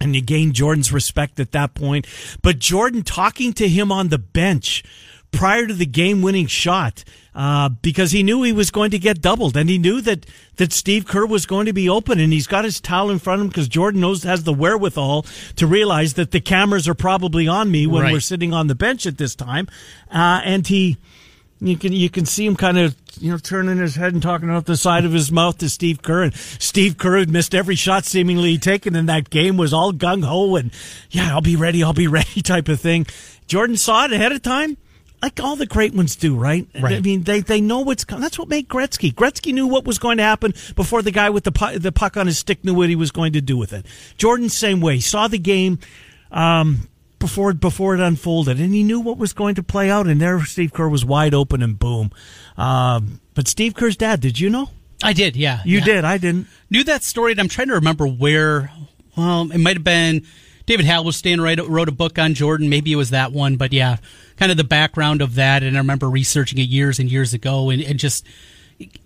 and 0.00 0.14
you 0.14 0.22
gained 0.22 0.54
Jordan's 0.54 0.92
respect 0.92 1.38
at 1.38 1.52
that 1.52 1.74
point. 1.74 2.06
But 2.42 2.58
Jordan 2.58 3.02
talking 3.02 3.52
to 3.54 3.68
him 3.68 3.92
on 3.92 4.08
the 4.08 4.18
bench 4.18 4.82
prior 5.32 5.66
to 5.66 5.74
the 5.74 5.86
game 5.86 6.22
winning 6.22 6.46
shot 6.46 7.04
uh, 7.34 7.68
because 7.68 8.10
he 8.10 8.22
knew 8.22 8.42
he 8.42 8.52
was 8.52 8.70
going 8.70 8.90
to 8.90 8.98
get 8.98 9.20
doubled 9.20 9.56
and 9.56 9.70
he 9.70 9.78
knew 9.78 10.00
that, 10.00 10.26
that 10.56 10.72
Steve 10.72 11.06
Kerr 11.06 11.26
was 11.26 11.46
going 11.46 11.66
to 11.66 11.72
be 11.72 11.88
open 11.88 12.18
and 12.18 12.32
he's 12.32 12.46
got 12.46 12.64
his 12.64 12.80
towel 12.80 13.10
in 13.10 13.18
front 13.18 13.40
of 13.40 13.44
him 13.44 13.48
because 13.48 13.68
Jordan 13.68 14.00
knows 14.00 14.24
has 14.24 14.44
the 14.44 14.52
wherewithal 14.52 15.24
to 15.56 15.66
realize 15.66 16.14
that 16.14 16.32
the 16.32 16.40
cameras 16.40 16.88
are 16.88 16.94
probably 16.94 17.46
on 17.46 17.70
me 17.70 17.86
when 17.86 18.02
right. 18.02 18.12
we're 18.12 18.20
sitting 18.20 18.52
on 18.52 18.66
the 18.66 18.74
bench 18.74 19.06
at 19.06 19.18
this 19.18 19.34
time. 19.34 19.68
Uh, 20.10 20.40
and 20.44 20.66
he, 20.66 20.96
you 21.60 21.76
can 21.76 21.92
you 21.92 22.08
can 22.08 22.24
see 22.24 22.46
him 22.46 22.56
kind 22.56 22.78
of 22.78 22.96
you 23.20 23.30
know 23.30 23.38
turning 23.38 23.76
his 23.76 23.94
head 23.94 24.14
and 24.14 24.22
talking 24.22 24.48
out 24.50 24.64
the 24.64 24.76
side 24.76 25.04
of 25.04 25.12
his 25.12 25.30
mouth 25.30 25.58
to 25.58 25.68
Steve 25.68 26.02
Kerr. 26.02 26.24
And 26.24 26.34
Steve 26.34 26.96
Kerr 26.96 27.18
had 27.18 27.30
missed 27.30 27.54
every 27.54 27.76
shot 27.76 28.04
seemingly 28.04 28.58
taken 28.58 28.96
in 28.96 29.06
that 29.06 29.30
game. 29.30 29.56
Was 29.56 29.72
all 29.72 29.92
gung 29.92 30.24
ho 30.24 30.56
and 30.56 30.72
yeah, 31.10 31.30
I'll 31.30 31.42
be 31.42 31.56
ready, 31.56 31.84
I'll 31.84 31.92
be 31.92 32.06
ready 32.08 32.42
type 32.42 32.68
of 32.68 32.80
thing. 32.80 33.06
Jordan 33.46 33.76
saw 33.76 34.06
it 34.06 34.12
ahead 34.12 34.32
of 34.32 34.42
time. 34.42 34.76
Like 35.22 35.38
all 35.40 35.56
the 35.56 35.66
great 35.66 35.94
ones 35.94 36.16
do, 36.16 36.34
right? 36.36 36.66
right. 36.80 36.96
I 36.96 37.00
mean, 37.00 37.24
they, 37.24 37.40
they 37.40 37.60
know 37.60 37.80
what's 37.80 38.04
coming. 38.04 38.22
That's 38.22 38.38
what 38.38 38.48
made 38.48 38.68
Gretzky. 38.68 39.12
Gretzky 39.12 39.52
knew 39.52 39.66
what 39.66 39.84
was 39.84 39.98
going 39.98 40.16
to 40.16 40.22
happen 40.22 40.54
before 40.76 41.02
the 41.02 41.10
guy 41.10 41.28
with 41.28 41.44
the 41.44 41.52
puck, 41.52 41.74
the 41.74 41.92
puck 41.92 42.16
on 42.16 42.26
his 42.26 42.38
stick 42.38 42.64
knew 42.64 42.74
what 42.74 42.88
he 42.88 42.96
was 42.96 43.10
going 43.10 43.34
to 43.34 43.40
do 43.40 43.56
with 43.56 43.72
it. 43.72 43.84
Jordan, 44.16 44.48
same 44.48 44.80
way. 44.80 44.94
He 44.96 45.00
saw 45.00 45.28
the 45.28 45.38
game. 45.38 45.78
Um, 46.32 46.88
before 47.18 47.52
before 47.52 47.94
it 47.94 48.00
unfolded, 48.00 48.58
and 48.58 48.72
he 48.72 48.82
knew 48.82 48.98
what 48.98 49.18
was 49.18 49.32
going 49.34 49.54
to 49.56 49.62
play 49.62 49.90
out. 49.90 50.06
And 50.06 50.20
there, 50.20 50.42
Steve 50.44 50.72
Kerr 50.72 50.88
was 50.88 51.04
wide 51.04 51.34
open, 51.34 51.62
and 51.62 51.78
boom. 51.78 52.10
Um, 52.56 53.20
but 53.34 53.46
Steve 53.46 53.74
Kerr's 53.74 53.96
dad, 53.96 54.20
did 54.20 54.40
you 54.40 54.48
know? 54.48 54.70
I 55.02 55.12
did, 55.12 55.36
yeah. 55.36 55.60
You 55.64 55.78
yeah. 55.78 55.84
did. 55.84 56.04
I 56.04 56.18
didn't. 56.18 56.46
Knew 56.70 56.82
that 56.84 57.02
story, 57.02 57.32
and 57.32 57.40
I'm 57.40 57.48
trying 57.48 57.68
to 57.68 57.74
remember 57.74 58.06
where. 58.06 58.72
Well, 59.16 59.50
it 59.52 59.58
might 59.58 59.76
have 59.76 59.84
been 59.84 60.24
David 60.66 60.86
Halberstam 60.86 61.40
wrote, 61.42 61.68
wrote 61.68 61.88
a 61.88 61.92
book 61.92 62.18
on 62.18 62.34
Jordan. 62.34 62.68
Maybe 62.68 62.92
it 62.92 62.96
was 62.96 63.10
that 63.10 63.32
one, 63.32 63.56
but 63.56 63.72
yeah, 63.72 63.96
kind 64.40 64.50
of 64.50 64.56
the 64.56 64.64
background 64.64 65.20
of 65.22 65.36
that. 65.36 65.62
And 65.62 65.76
I 65.76 65.80
remember 65.80 66.08
researching 66.08 66.58
it 66.58 66.62
years 66.62 66.98
and 66.98 67.12
years 67.12 67.34
ago, 67.34 67.70
and, 67.70 67.80
and 67.82 67.98
just 67.98 68.26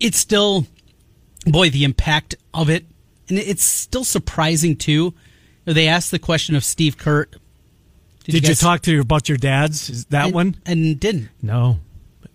it's 0.00 0.17
still, 0.17 0.67
boy, 1.45 1.69
the 1.69 1.85
impact 1.85 2.37
of 2.55 2.71
it, 2.71 2.87
and 3.29 3.38
it's 3.38 3.64
still 3.64 4.05
surprising 4.05 4.76
too. 4.76 5.12
They 5.64 5.88
asked 5.88 6.12
the 6.12 6.19
question 6.19 6.55
of 6.55 6.64
Steve 6.64 6.97
Kerr. 6.97 7.25
Did, 7.25 7.41
Did 8.25 8.35
you, 8.35 8.41
guys, 8.43 8.49
you, 8.62 8.67
talk 8.67 8.83
to 8.83 8.93
your 8.93 9.03
about 9.03 9.29
your 9.29 9.37
dads? 9.37 9.91
Is 9.91 10.05
that 10.07 10.26
and, 10.26 10.35
one? 10.35 10.57
And 10.64 10.99
didn't. 11.00 11.29
No, 11.43 11.81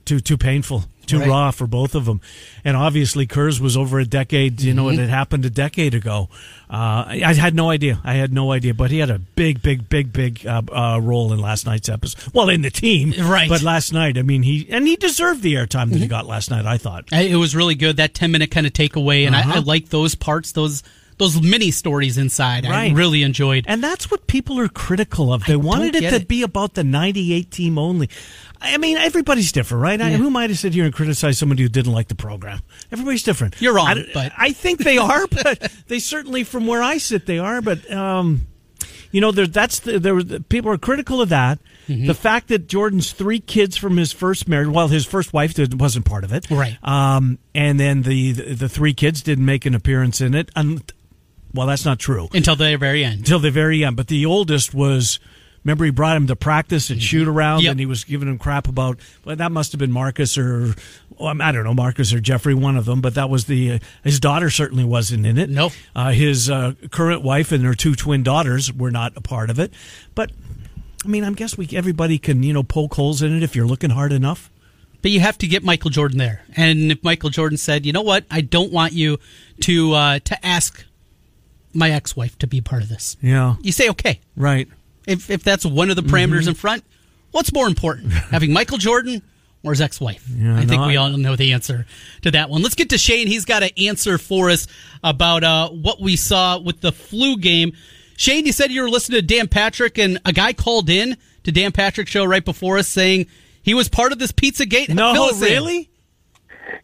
too 0.06 0.20
too 0.20 0.38
painful 0.38 0.84
too 1.09 1.19
right. 1.19 1.27
raw 1.27 1.51
for 1.51 1.67
both 1.67 1.95
of 1.95 2.05
them. 2.05 2.21
And 2.63 2.77
obviously, 2.77 3.25
Kerr's 3.25 3.59
was 3.59 3.75
over 3.75 3.99
a 3.99 4.05
decade. 4.05 4.61
You 4.61 4.73
know, 4.73 4.85
mm-hmm. 4.85 4.99
it 4.99 5.01
had 5.01 5.09
happened 5.09 5.45
a 5.45 5.49
decade 5.49 5.93
ago. 5.93 6.29
Uh, 6.69 7.03
I, 7.07 7.21
I, 7.25 7.33
had 7.33 7.55
no 7.55 7.71
idea. 7.71 7.99
I 8.03 8.13
had 8.13 8.31
no 8.31 8.51
idea. 8.51 8.73
But 8.73 8.91
he 8.91 8.99
had 8.99 9.09
a 9.09 9.17
big, 9.17 9.61
big, 9.61 9.89
big, 9.89 10.13
big 10.13 10.45
uh, 10.45 10.61
uh, 10.71 10.99
role 11.01 11.33
in 11.33 11.39
last 11.39 11.65
night's 11.65 11.89
episode. 11.89 12.31
Well, 12.33 12.49
in 12.49 12.61
the 12.61 12.69
team, 12.69 13.13
right? 13.19 13.49
But 13.49 13.63
last 13.63 13.91
night, 13.91 14.17
I 14.17 14.21
mean, 14.21 14.43
he 14.43 14.67
and 14.69 14.87
he 14.87 14.95
deserved 14.95 15.41
the 15.41 15.55
airtime 15.55 15.89
that 15.89 15.95
mm-hmm. 15.95 16.03
he 16.03 16.07
got 16.07 16.27
last 16.27 16.51
night. 16.51 16.65
I 16.65 16.77
thought 16.77 17.05
it 17.11 17.37
was 17.37 17.55
really 17.55 17.75
good. 17.75 17.97
That 17.97 18.13
ten 18.13 18.31
minute 18.31 18.51
kind 18.51 18.67
of 18.67 18.73
takeaway, 18.73 19.25
and 19.25 19.35
uh-huh. 19.35 19.51
I, 19.53 19.57
I 19.57 19.59
like 19.59 19.89
those 19.89 20.15
parts. 20.15 20.51
Those 20.51 20.83
those 21.19 21.39
mini 21.41 21.69
stories 21.69 22.17
inside. 22.17 22.63
Right. 22.63 22.91
I 22.91 22.95
really 22.95 23.21
enjoyed. 23.23 23.65
And 23.67 23.83
that's 23.83 24.09
what 24.09 24.25
people 24.25 24.59
are 24.59 24.69
critical 24.69 25.31
of. 25.31 25.45
They 25.45 25.53
I 25.53 25.57
wanted 25.57 25.95
it 25.95 26.09
to 26.09 26.15
it. 26.15 26.27
be 26.27 26.41
about 26.41 26.73
the 26.73 26.83
98 26.83 27.51
team 27.51 27.77
only. 27.77 28.09
I 28.61 28.77
mean, 28.77 28.97
everybody's 28.97 29.51
different, 29.51 29.83
right? 29.83 29.99
Yeah. 29.99 30.07
I, 30.07 30.11
who 30.13 30.29
might 30.29 30.49
have 30.49 30.57
sit 30.57 30.73
here 30.73 30.85
and 30.85 30.93
criticize 30.93 31.38
somebody 31.38 31.61
who 31.63 31.69
didn't 31.69 31.91
like 31.91 32.07
the 32.07 32.15
program? 32.15 32.61
Everybody's 32.91 33.23
different. 33.23 33.61
You're 33.61 33.75
wrong, 33.75 33.88
I, 33.88 34.05
but 34.13 34.31
I 34.38 34.51
think 34.53 34.79
they 34.79 34.97
are, 34.97 35.27
but 35.43 35.71
they 35.88 35.99
certainly, 35.99 36.43
from 36.43 36.65
where 36.65 36.81
I 36.81 36.97
sit, 36.97 37.25
they 37.25 37.38
are. 37.38 37.61
But 37.61 37.89
um, 37.91 38.47
you 39.11 39.21
know, 39.21 39.31
there, 39.31 39.47
that's 39.47 39.79
the, 39.81 39.99
there. 39.99 40.21
People 40.23 40.71
are 40.71 40.77
critical 40.77 41.21
of 41.21 41.29
that. 41.29 41.59
Mm-hmm. 41.88 42.07
The 42.07 42.13
fact 42.13 42.49
that 42.49 42.67
Jordan's 42.67 43.11
three 43.11 43.39
kids 43.39 43.75
from 43.75 43.97
his 43.97 44.11
first 44.11 44.47
marriage, 44.47 44.69
well, 44.69 44.88
his 44.88 45.05
first 45.05 45.33
wife 45.33 45.55
did, 45.55 45.79
wasn't 45.79 46.05
part 46.05 46.23
of 46.23 46.31
it, 46.31 46.49
right? 46.51 46.77
Um, 46.83 47.39
and 47.55 47.79
then 47.79 48.03
the, 48.03 48.31
the, 48.33 48.53
the 48.53 48.69
three 48.69 48.93
kids 48.93 49.21
didn't 49.23 49.45
make 49.45 49.65
an 49.65 49.73
appearance 49.73 50.21
in 50.21 50.35
it. 50.35 50.51
And 50.55 50.83
well, 51.53 51.68
that's 51.68 51.86
not 51.86 52.00
true 52.00 52.29
until 52.34 52.56
the 52.56 52.75
very 52.77 53.03
end. 53.03 53.20
Until 53.20 53.39
the 53.39 53.51
very 53.51 53.84
end, 53.84 53.96
but 53.96 54.08
the 54.08 54.25
oldest 54.25 54.74
was 54.74 55.20
Remember, 55.63 55.86
he 55.86 55.91
brought 55.91 56.15
him 56.15 56.27
to 56.27 56.36
practice 56.36 56.89
and 56.89 57.01
shoot 57.01 57.27
around, 57.27 57.63
yep. 57.63 57.72
and 57.72 57.79
he 57.79 57.86
was 57.86 58.03
giving 58.03 58.27
him 58.27 58.38
crap 58.38 58.68
about. 58.68 59.00
Well, 59.25 59.36
that 59.36 59.51
must 59.51 59.72
have 59.74 59.79
been 59.79 59.91
Marcus 59.91 60.38
or 60.38 60.74
well, 61.18 61.36
I 61.41 61.51
don't 61.51 61.65
know, 61.65 61.74
Marcus 61.74 62.13
or 62.13 62.20
Jeffrey, 62.22 62.53
one 62.53 62.77
of 62.77 62.86
them. 62.86 63.01
But 63.01 63.15
that 63.15 63.29
was 63.29 63.46
the 63.46 63.74
uh, 63.74 63.79
his 64.03 64.20
daughter 64.20 64.50
certainly 64.50 64.86
wasn't 64.86 65.25
in 65.25 65.38
it. 65.38 65.50
No, 65.50 65.63
nope. 65.63 65.74
uh, 65.96 66.12
his 66.12 66.50
uh, 66.50 66.74
current 66.91 67.24
wife 67.24 67.51
and 67.51 67.63
their 67.63 67.74
two 67.74 67.96
twin 67.96 68.24
daughters 68.24 68.72
were 68.72 68.91
not 68.91 69.18
a 69.18 69.22
part 69.22 69.50
of 69.50 69.60
it. 69.60 69.74
But 70.15 70.32
I 71.03 71.08
mean, 71.08 71.24
I 71.25 71.32
guess 71.34 71.58
we 71.58 71.68
everybody 71.74 72.18
can 72.20 72.41
you 72.41 72.53
know 72.53 72.63
poke 72.63 72.94
holes 72.96 73.22
in 73.22 73.36
it 73.36 73.44
if 73.44 73.56
you're 73.56 73.68
looking 73.68 73.89
hard 73.89 74.13
enough. 74.13 74.50
But 75.01 75.12
you 75.12 75.20
have 75.22 75.38
to 75.39 75.48
get 75.48 75.63
Michael 75.63 75.91
Jordan 75.91 76.18
there, 76.18 76.44
and 76.56 76.91
if 76.91 77.03
Michael 77.03 77.29
Jordan 77.29 77.58
said, 77.58 77.86
"You 77.86 77.94
know 77.94 78.01
what? 78.01 78.25
I 78.32 78.41
don't 78.41 78.72
want 78.72 78.94
you 78.94 79.20
to 79.62 79.94
uh, 79.94 80.20
to 80.20 80.46
ask 80.46 80.86
my 81.73 81.91
ex-wife 81.91 82.38
to 82.39 82.47
be 82.47 82.61
part 82.61 82.83
of 82.83 82.89
this," 82.89 83.17
yeah, 83.21 83.55
you 83.61 83.71
say, 83.71 83.89
"Okay, 83.89 84.19
right." 84.35 84.67
if 85.09 85.29
if 85.29 85.43
that's 85.43 85.65
one 85.65 85.89
of 85.89 85.95
the 85.95 86.03
parameters 86.03 86.41
mm-hmm. 86.41 86.49
in 86.49 86.55
front, 86.55 86.83
what's 87.31 87.51
more 87.51 87.67
important, 87.67 88.13
having 88.31 88.53
Michael 88.53 88.77
Jordan 88.77 89.21
or 89.63 89.71
his 89.71 89.81
ex-wife? 89.81 90.25
Yeah, 90.29 90.55
I 90.55 90.65
think 90.65 90.81
no, 90.81 90.88
we 90.88 90.95
all 90.97 91.09
know 91.09 91.35
the 91.35 91.53
answer 91.53 91.85
to 92.21 92.31
that 92.31 92.49
one. 92.49 92.61
Let's 92.61 92.75
get 92.75 92.91
to 92.91 92.97
Shane. 92.97 93.27
He's 93.27 93.45
got 93.45 93.63
an 93.63 93.71
answer 93.77 94.17
for 94.17 94.49
us 94.49 94.67
about 95.03 95.43
uh, 95.43 95.69
what 95.69 95.99
we 95.99 96.15
saw 96.15 96.59
with 96.59 96.81
the 96.81 96.91
flu 96.91 97.38
game. 97.38 97.73
Shane, 98.17 98.45
you 98.45 98.51
said 98.51 98.71
you 98.71 98.83
were 98.83 98.89
listening 98.89 99.21
to 99.21 99.25
Dan 99.25 99.47
Patrick, 99.47 99.97
and 99.97 100.19
a 100.25 100.31
guy 100.31 100.53
called 100.53 100.89
in 100.89 101.17
to 101.43 101.51
Dan 101.51 101.71
Patrick's 101.71 102.11
show 102.11 102.25
right 102.25 102.45
before 102.45 102.77
us 102.77 102.88
saying 102.88 103.25
he 103.61 103.73
was 103.73 103.89
part 103.89 104.11
of 104.11 104.19
this 104.19 104.31
Pizza 104.31 104.65
Gate. 104.65 104.89
No, 104.89 105.31
really? 105.39 105.89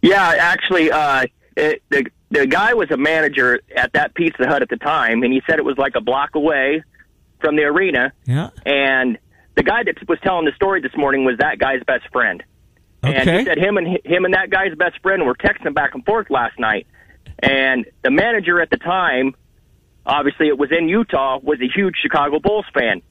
Yeah, 0.02 0.34
actually, 0.40 0.92
uh, 0.92 1.26
it, 1.56 1.84
the 1.90 2.06
the 2.40 2.48
guy 2.48 2.74
was 2.74 2.92
a 2.92 2.98
manager 2.98 3.62
at 3.76 3.94
that 3.94 4.14
Pizza 4.16 4.48
Hut 4.48 4.62
at 4.62 4.70
the 4.70 4.78
time, 4.78 5.24
and 5.24 5.32
he 5.32 5.42
said 5.48 5.60
it 5.60 5.66
was 5.66 5.78
like 5.78 5.96
a 5.96 6.02
block 6.02 6.36
away 6.36 6.84
from 7.40 7.56
the 7.56 7.64
arena. 7.64 8.12
Yeah. 8.26 8.50
And 8.66 9.18
the 9.56 9.64
guy 9.64 9.84
that 9.84 10.08
was 10.08 10.20
telling 10.24 10.46
the 10.46 10.52
story 10.56 10.82
this 10.82 10.96
morning 10.96 11.26
was 11.26 11.38
that 11.40 11.60
guy's 11.60 11.84
best 11.84 12.08
friend. 12.12 12.44
Okay. 13.04 13.16
And 13.16 13.30
he 13.30 13.46
said 13.46 13.58
him 13.58 13.78
and 13.78 14.00
him 14.04 14.26
and 14.26 14.34
that 14.34 14.50
guy's 14.50 14.76
best 14.76 15.00
friend 15.02 15.26
were 15.26 15.36
texting 15.36 15.74
back 15.74 15.94
and 15.94 16.04
forth 16.06 16.30
last 16.30 16.60
night. 16.60 16.88
And 17.40 17.86
the 18.04 18.10
manager 18.10 18.62
at 18.62 18.70
the 18.70 18.78
time, 18.78 19.36
obviously 20.06 20.48
it 20.48 20.58
was 20.58 20.72
in 20.72 20.90
Utah, 20.90 21.40
was 21.42 21.60
a 21.62 21.68
huge 21.68 21.96
Chicago 22.02 22.40
Bulls 22.40 22.66
fan. 22.74 23.02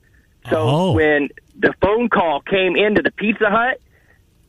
So 0.50 0.56
oh. 0.58 0.92
when 0.92 1.28
the 1.58 1.72
phone 1.80 2.08
call 2.08 2.40
came 2.40 2.76
into 2.76 3.02
the 3.02 3.10
Pizza 3.12 3.48
Hut, 3.48 3.80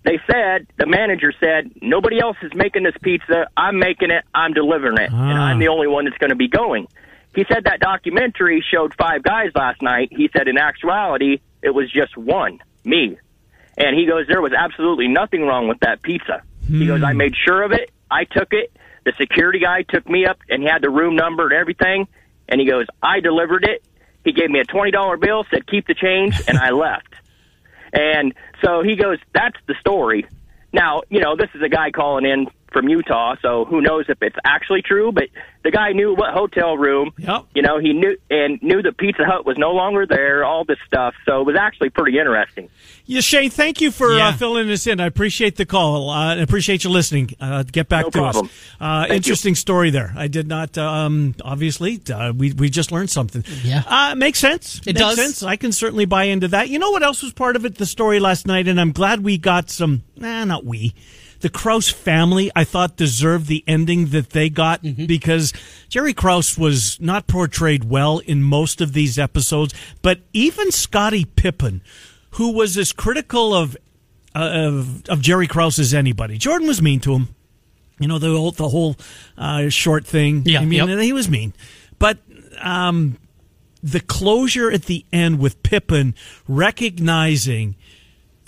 they 0.06 0.20
said 0.32 0.68
the 0.78 0.86
manager 0.86 1.34
said 1.40 1.72
nobody 1.82 2.20
else 2.20 2.38
is 2.44 2.54
making 2.54 2.84
this 2.84 2.96
pizza. 3.02 3.48
I'm 3.58 3.80
making 3.80 4.12
it. 4.12 4.24
I'm 4.34 4.54
delivering 4.54 4.98
it, 4.98 5.10
ah. 5.12 5.30
and 5.30 5.38
I'm 5.38 5.60
the 5.60 5.70
only 5.70 5.88
one 5.88 6.06
that's 6.06 6.18
going 6.18 6.30
to 6.30 6.36
be 6.36 6.48
going. 6.48 6.88
He 7.36 7.44
said 7.52 7.66
that 7.66 7.80
documentary 7.80 8.64
showed 8.72 8.94
five 8.94 9.24
guys 9.24 9.52
last 9.56 9.82
night. 9.82 10.10
He 10.12 10.30
said 10.32 10.48
in 10.48 10.58
actuality, 10.58 11.40
it 11.62 11.72
was 11.72 11.92
just 11.92 12.16
one, 12.16 12.60
me. 12.86 13.18
And 13.78 13.98
he 13.98 14.06
goes, 14.06 14.26
there 14.28 14.42
was 14.42 14.54
absolutely 14.54 15.10
nothing 15.10 15.42
wrong 15.42 15.68
with 15.68 15.80
that 15.80 16.02
pizza. 16.02 16.44
Hmm. 16.68 16.80
He 16.80 16.88
goes, 16.88 17.04
I 17.04 17.12
made 17.14 17.34
sure 17.36 17.64
of 17.64 17.74
it. 17.74 17.92
I 18.10 18.24
took 18.24 18.54
it. 18.54 18.72
The 19.04 19.14
security 19.18 19.60
guy 19.60 19.82
took 19.82 20.08
me 20.08 20.26
up 20.26 20.38
and 20.50 20.64
he 20.64 20.70
had 20.70 20.82
the 20.82 20.90
room 20.90 21.16
number 21.16 21.44
and 21.44 21.54
everything. 21.54 22.08
And 22.48 22.62
he 22.62 22.68
goes, 22.68 22.86
I 23.04 23.20
delivered 23.20 23.66
it. 23.66 23.84
He 24.24 24.32
gave 24.32 24.50
me 24.50 24.60
a 24.60 24.66
$20 24.66 25.20
bill, 25.20 25.46
said, 25.52 25.68
keep 25.68 25.88
the 25.88 25.94
change, 25.94 26.42
and 26.48 26.58
I 26.58 26.70
left. 26.72 27.14
And 27.96 28.34
so 28.64 28.84
he 28.84 28.96
goes, 28.96 29.18
that's 29.34 29.58
the 29.68 29.76
story. 29.80 30.28
Now, 30.74 31.02
you 31.10 31.22
know, 31.22 31.36
this 31.38 31.50
is 31.56 31.62
a 31.62 31.70
guy 31.70 31.92
calling 31.92 32.26
in 32.26 32.48
from 32.76 32.90
Utah, 32.90 33.36
so 33.42 33.64
who 33.64 33.80
knows 33.80 34.04
if 34.10 34.18
it's 34.22 34.36
actually 34.44 34.82
true, 34.82 35.14
but 35.14 35.30
the 35.64 35.72
guy 35.72 35.94
knew 35.94 36.14
what 36.14 36.34
hotel 36.34 36.78
room. 36.78 37.12
Yep. 37.18 37.46
You 37.56 37.62
know, 37.62 37.80
he 37.80 37.94
knew 37.94 38.18
and 38.30 38.62
knew 38.62 38.82
the 38.82 38.92
Pizza 38.92 39.24
Hut 39.24 39.46
was 39.46 39.58
no 39.58 39.72
longer 39.72 40.06
there, 40.06 40.44
all 40.44 40.66
this 40.66 40.78
stuff. 40.86 41.14
So 41.26 41.40
it 41.40 41.46
was 41.46 41.56
actually 41.56 41.90
pretty 41.92 42.20
interesting. 42.20 42.70
Yeah, 43.06 43.22
Shane, 43.22 43.50
thank 43.50 43.80
you 43.80 43.92
for 43.92 44.18
yeah. 44.18 44.28
uh, 44.28 44.34
filling 44.34 44.70
us 44.70 44.88
in. 44.88 45.00
I 45.00 45.06
appreciate 45.06 45.56
the 45.56 45.66
call. 45.66 46.10
Uh, 46.10 46.36
I 46.36 46.42
appreciate 46.42 46.84
you 46.84 46.90
listening. 46.90 47.30
Uh, 47.40 47.64
get 47.64 47.88
back 47.88 48.08
no 48.08 48.10
to 48.10 48.18
problem. 48.20 48.46
us. 48.48 48.52
Uh, 48.78 49.14
interesting 49.14 49.52
you. 49.52 49.56
story 49.56 49.90
there. 49.90 50.14
I 50.18 50.28
did 50.28 50.50
not, 50.50 50.78
um, 50.78 51.34
obviously, 51.46 52.02
uh, 52.14 52.34
we, 52.36 52.52
we 52.52 52.70
just 52.70 52.92
learned 52.92 53.10
something. 53.10 53.46
Yeah. 53.64 53.84
Uh, 53.88 54.16
makes 54.16 54.40
sense. 54.40 54.80
It 54.80 54.88
makes 54.88 55.00
does. 55.00 55.16
sense. 55.16 55.44
I 55.44 55.56
can 55.56 55.72
certainly 55.72 56.06
buy 56.06 56.26
into 56.26 56.50
that. 56.50 56.68
You 56.68 56.78
know 56.78 56.92
what 56.92 57.04
else 57.04 57.24
was 57.24 57.32
part 57.32 57.56
of 57.56 57.64
it? 57.64 57.76
The 57.76 57.86
story 57.86 58.20
last 58.20 58.46
night, 58.46 58.68
and 58.68 58.82
I'm 58.82 58.92
glad 58.92 59.24
we 59.24 59.38
got 59.38 59.70
some, 59.70 60.04
nah, 60.18 60.44
not 60.44 60.66
we 60.66 60.94
the 61.42 61.50
Krause 61.50 61.90
family, 61.90 62.52
I 62.56 62.64
thought, 62.64 62.98
deserved 62.98 63.48
the 63.48 63.64
ending 63.68 64.08
that 64.08 64.32
they 64.32 64.50
got 64.50 64.82
because 65.08 65.54
Jerry 65.90 66.14
Krause 66.14 66.58
was 66.58 67.00
not 67.00 67.28
portrayed 67.28 67.86
well 67.86 68.20
in 68.20 68.42
most 68.42 68.82
of 68.82 68.94
these 68.94 69.20
episodes. 69.20 69.74
But 70.02 70.22
even 70.34 70.72
Scottie 70.72 71.26
Pippen, 71.26 71.82
who 72.32 72.54
was 72.54 72.78
as 72.78 72.92
critical 72.92 73.54
of 73.54 73.78
uh, 74.36 74.50
of, 74.54 75.08
of 75.08 75.22
Jerry 75.22 75.48
Krause 75.48 75.80
as 75.80 75.94
anybody, 75.94 76.38
Jordan 76.38 76.68
was 76.68 76.82
mean 76.82 77.00
to 77.02 77.14
him. 77.14 77.30
You 78.00 78.10
know 78.10 78.20
the 78.20 78.36
whole 78.36 78.52
the 78.52 78.70
whole 78.70 78.98
uh, 79.38 79.70
short 79.70 80.06
thing. 80.06 80.44
Yeah, 80.46 80.60
I 80.60 80.66
mean 80.66 80.88
yep. 80.88 81.00
he 81.00 81.14
was 81.14 81.30
mean, 81.30 81.54
but 81.98 82.18
um, 82.62 83.18
the 83.82 84.02
closure 84.02 84.72
at 84.72 84.84
the 84.84 85.06
end 85.14 85.40
with 85.40 85.64
Pippen 85.64 86.16
recognizing 86.48 87.76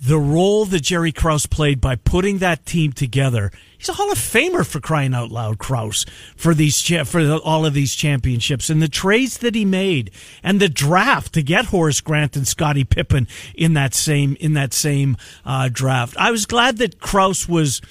the 0.02 0.20
role 0.20 0.66
that 0.66 0.82
Jerry 0.82 1.12
Krause 1.12 1.46
played 1.46 1.82
by 1.82 1.96
putting 1.96 2.38
that 2.38 2.66
team 2.66 2.92
together. 2.92 3.52
He's 3.78 3.90
a 3.90 3.94
Hall 3.94 4.12
of 4.12 4.18
Famer 4.18 4.66
for 4.66 4.80
crying 4.80 5.14
out 5.14 5.32
loud, 5.32 5.58
Krause, 5.60 6.06
for 6.36 6.54
these 6.54 6.82
cha- 6.82 7.04
for 7.04 7.24
the, 7.24 7.40
all 7.40 7.66
of 7.66 7.74
these 7.74 7.96
championships 7.96 8.70
and 8.70 8.82
the 8.82 8.88
trades 8.88 9.40
that 9.40 9.56
he 9.56 9.66
made 9.66 10.12
and 10.44 10.60
the 10.60 10.70
draft 10.70 11.34
to 11.34 11.44
get 11.44 11.66
Horace 11.66 12.02
Grant 12.02 12.36
and 12.36 12.48
Scottie 12.48 12.84
Pippen 12.84 13.28
in 13.56 13.74
that 13.74 13.94
same 13.94 14.36
in 14.40 14.54
that 14.54 14.74
same 14.74 15.18
uh, 15.46 15.70
draft. 15.72 16.16
I 16.18 16.32
was 16.32 16.46
glad 16.46 16.78
that 16.78 17.00
Krause 17.00 17.48
was. 17.48 17.82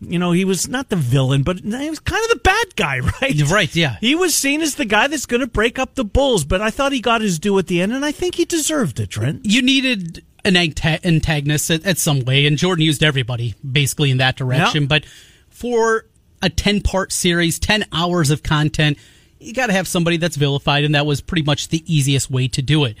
You 0.00 0.20
know, 0.20 0.30
he 0.30 0.44
was 0.44 0.68
not 0.68 0.90
the 0.90 0.96
villain, 0.96 1.42
but 1.42 1.58
he 1.58 1.90
was 1.90 1.98
kind 1.98 2.22
of 2.22 2.30
the 2.30 2.40
bad 2.44 2.76
guy, 2.76 3.00
right? 3.20 3.50
Right, 3.50 3.74
yeah. 3.74 3.96
He 4.00 4.14
was 4.14 4.32
seen 4.32 4.60
as 4.60 4.76
the 4.76 4.84
guy 4.84 5.08
that's 5.08 5.26
going 5.26 5.40
to 5.40 5.48
break 5.48 5.76
up 5.76 5.96
the 5.96 6.04
Bulls, 6.04 6.44
but 6.44 6.60
I 6.60 6.70
thought 6.70 6.92
he 6.92 7.00
got 7.00 7.20
his 7.20 7.40
due 7.40 7.58
at 7.58 7.66
the 7.66 7.80
end, 7.82 7.92
and 7.92 8.04
I 8.04 8.12
think 8.12 8.36
he 8.36 8.44
deserved 8.44 9.00
it, 9.00 9.10
Trent. 9.10 9.40
You 9.42 9.60
needed 9.60 10.24
an 10.48 10.54
anta- 10.54 11.04
antagonist 11.04 11.70
at, 11.70 11.86
at 11.86 11.98
some 11.98 12.24
way, 12.24 12.46
and 12.46 12.56
Jordan 12.56 12.84
used 12.84 13.02
everybody 13.02 13.54
basically 13.70 14.10
in 14.10 14.18
that 14.18 14.36
direction. 14.36 14.82
Yeah. 14.82 14.88
But 14.88 15.06
for 15.48 16.06
a 16.42 16.48
10 16.50 16.80
part 16.82 17.12
series, 17.12 17.58
10 17.58 17.86
hours 17.92 18.30
of 18.30 18.42
content, 18.42 18.98
you 19.38 19.52
got 19.52 19.68
to 19.68 19.72
have 19.72 19.86
somebody 19.86 20.16
that's 20.16 20.36
vilified, 20.36 20.84
and 20.84 20.94
that 20.94 21.06
was 21.06 21.20
pretty 21.20 21.42
much 21.42 21.68
the 21.68 21.84
easiest 21.92 22.30
way 22.30 22.48
to 22.48 22.62
do 22.62 22.84
it. 22.84 22.96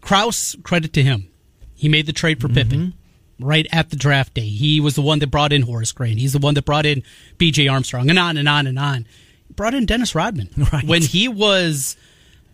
Krause, 0.00 0.56
credit 0.62 0.92
to 0.92 1.02
him. 1.02 1.28
He 1.74 1.88
made 1.88 2.06
the 2.06 2.12
trade 2.12 2.40
for 2.40 2.48
mm-hmm. 2.48 2.56
Pippen 2.56 2.94
right 3.40 3.66
at 3.72 3.90
the 3.90 3.96
draft 3.96 4.34
day. 4.34 4.46
He 4.46 4.80
was 4.80 4.94
the 4.94 5.02
one 5.02 5.18
that 5.18 5.30
brought 5.30 5.52
in 5.52 5.62
Horace 5.62 5.92
Grant. 5.92 6.18
He's 6.18 6.32
the 6.32 6.38
one 6.38 6.54
that 6.54 6.64
brought 6.64 6.86
in 6.86 7.02
B.J. 7.38 7.68
Armstrong, 7.68 8.10
and 8.10 8.18
on 8.18 8.36
and 8.36 8.48
on 8.48 8.66
and 8.66 8.78
on. 8.78 9.06
He 9.48 9.54
brought 9.54 9.74
in 9.74 9.86
Dennis 9.86 10.14
Rodman 10.14 10.50
Right. 10.72 10.84
when 10.84 11.02
he 11.02 11.28
was. 11.28 11.96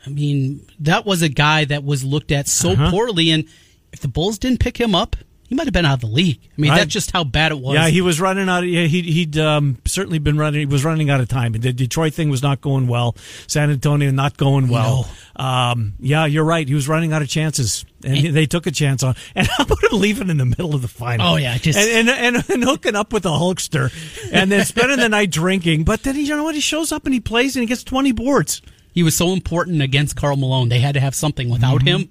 I 0.06 0.08
mean, 0.08 0.66
that 0.80 1.04
was 1.04 1.20
a 1.20 1.28
guy 1.28 1.66
that 1.66 1.84
was 1.84 2.02
looked 2.02 2.32
at 2.32 2.48
so 2.48 2.70
uh-huh. 2.70 2.90
poorly, 2.90 3.30
and 3.30 3.44
if 3.92 4.00
the 4.00 4.08
Bulls 4.08 4.38
didn't 4.38 4.60
pick 4.60 4.78
him 4.78 4.94
up, 4.94 5.16
he 5.48 5.56
might 5.56 5.66
have 5.66 5.72
been 5.72 5.84
out 5.84 5.94
of 5.94 6.00
the 6.02 6.06
league. 6.06 6.38
I 6.56 6.60
mean, 6.60 6.70
Right. 6.70 6.78
that's 6.78 6.92
just 6.92 7.10
how 7.10 7.24
bad 7.24 7.50
it 7.50 7.58
was. 7.58 7.74
Yeah, 7.74 7.88
he 7.88 8.00
was 8.02 8.20
running 8.20 8.48
out. 8.48 8.62
Of, 8.62 8.68
yeah, 8.70 8.84
he, 8.84 9.02
he'd 9.02 9.36
um, 9.36 9.78
certainly 9.84 10.20
been 10.20 10.38
running. 10.38 10.60
He 10.60 10.66
was 10.66 10.84
running 10.84 11.10
out 11.10 11.20
of 11.20 11.26
time. 11.26 11.50
The 11.54 11.72
Detroit 11.72 12.14
thing 12.14 12.30
was 12.30 12.40
not 12.40 12.60
going 12.60 12.86
well. 12.86 13.16
San 13.48 13.68
Antonio 13.68 14.12
not 14.12 14.36
going 14.36 14.68
well. 14.68 15.08
Um, 15.34 15.94
yeah, 15.98 16.24
you're 16.26 16.44
right. 16.44 16.68
He 16.68 16.74
was 16.74 16.86
running 16.86 17.12
out 17.12 17.20
of 17.22 17.28
chances, 17.28 17.84
and 18.04 18.32
they 18.32 18.46
took 18.46 18.68
a 18.68 18.70
chance 18.70 19.02
on. 19.02 19.16
And 19.34 19.44
how 19.56 19.64
about 19.64 19.82
him 19.82 19.98
leaving 19.98 20.30
in 20.30 20.36
the 20.36 20.46
middle 20.46 20.72
of 20.76 20.82
the 20.82 20.88
final? 20.88 21.26
Oh, 21.26 21.36
yeah, 21.36 21.58
just- 21.58 21.76
and, 21.76 22.08
and 22.08 22.36
and 22.36 22.48
and 22.50 22.62
hooking 22.62 22.94
up 22.94 23.12
with 23.12 23.26
a 23.26 23.30
Hulkster, 23.30 23.90
and 24.32 24.52
then 24.52 24.64
spending 24.64 24.98
the 25.00 25.08
night 25.08 25.32
drinking. 25.32 25.82
But 25.82 26.04
then 26.04 26.14
he, 26.14 26.22
you 26.22 26.36
know 26.36 26.44
what? 26.44 26.54
He 26.54 26.60
shows 26.60 26.92
up 26.92 27.06
and 27.06 27.12
he 27.14 27.18
plays 27.18 27.56
and 27.56 27.62
he 27.62 27.66
gets 27.66 27.82
20 27.82 28.12
boards. 28.12 28.62
he 28.92 29.02
was 29.02 29.16
so 29.16 29.32
important 29.32 29.82
against 29.82 30.14
Karl 30.14 30.36
Malone. 30.36 30.68
They 30.68 30.78
had 30.78 30.94
to 30.94 31.00
have 31.00 31.16
something. 31.16 31.50
Without 31.50 31.82
him, 31.82 32.08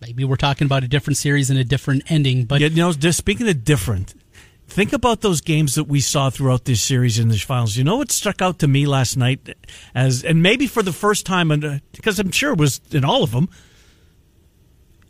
maybe 0.00 0.24
we're 0.24 0.36
talking 0.36 0.66
about 0.66 0.84
a 0.84 0.88
different 0.88 1.16
series 1.16 1.50
and 1.50 1.58
a 1.58 1.64
different 1.64 2.10
ending. 2.10 2.44
But 2.44 2.60
You 2.60 2.70
know, 2.70 2.92
just 2.92 3.18
speaking 3.18 3.48
of 3.48 3.64
different, 3.64 4.14
think 4.66 4.92
about 4.92 5.20
those 5.20 5.40
games 5.40 5.74
that 5.74 5.84
we 5.84 6.00
saw 6.00 6.30
throughout 6.30 6.64
this 6.64 6.82
series 6.82 7.18
in 7.18 7.28
the 7.28 7.38
finals. 7.38 7.76
You 7.76 7.84
know 7.84 7.96
what 7.96 8.10
struck 8.10 8.42
out 8.42 8.58
to 8.60 8.68
me 8.68 8.86
last 8.86 9.16
night, 9.16 9.56
as 9.94 10.24
and 10.24 10.42
maybe 10.42 10.66
for 10.66 10.82
the 10.82 10.92
first 10.92 11.26
time, 11.26 11.50
and 11.50 11.64
uh, 11.64 11.78
because 11.92 12.18
I'm 12.18 12.30
sure 12.30 12.52
it 12.52 12.58
was 12.58 12.80
in 12.90 13.04
all 13.04 13.22
of 13.22 13.30
them, 13.30 13.48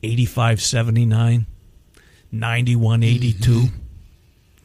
85-79, 0.03 1.47
91-82. 2.33 3.71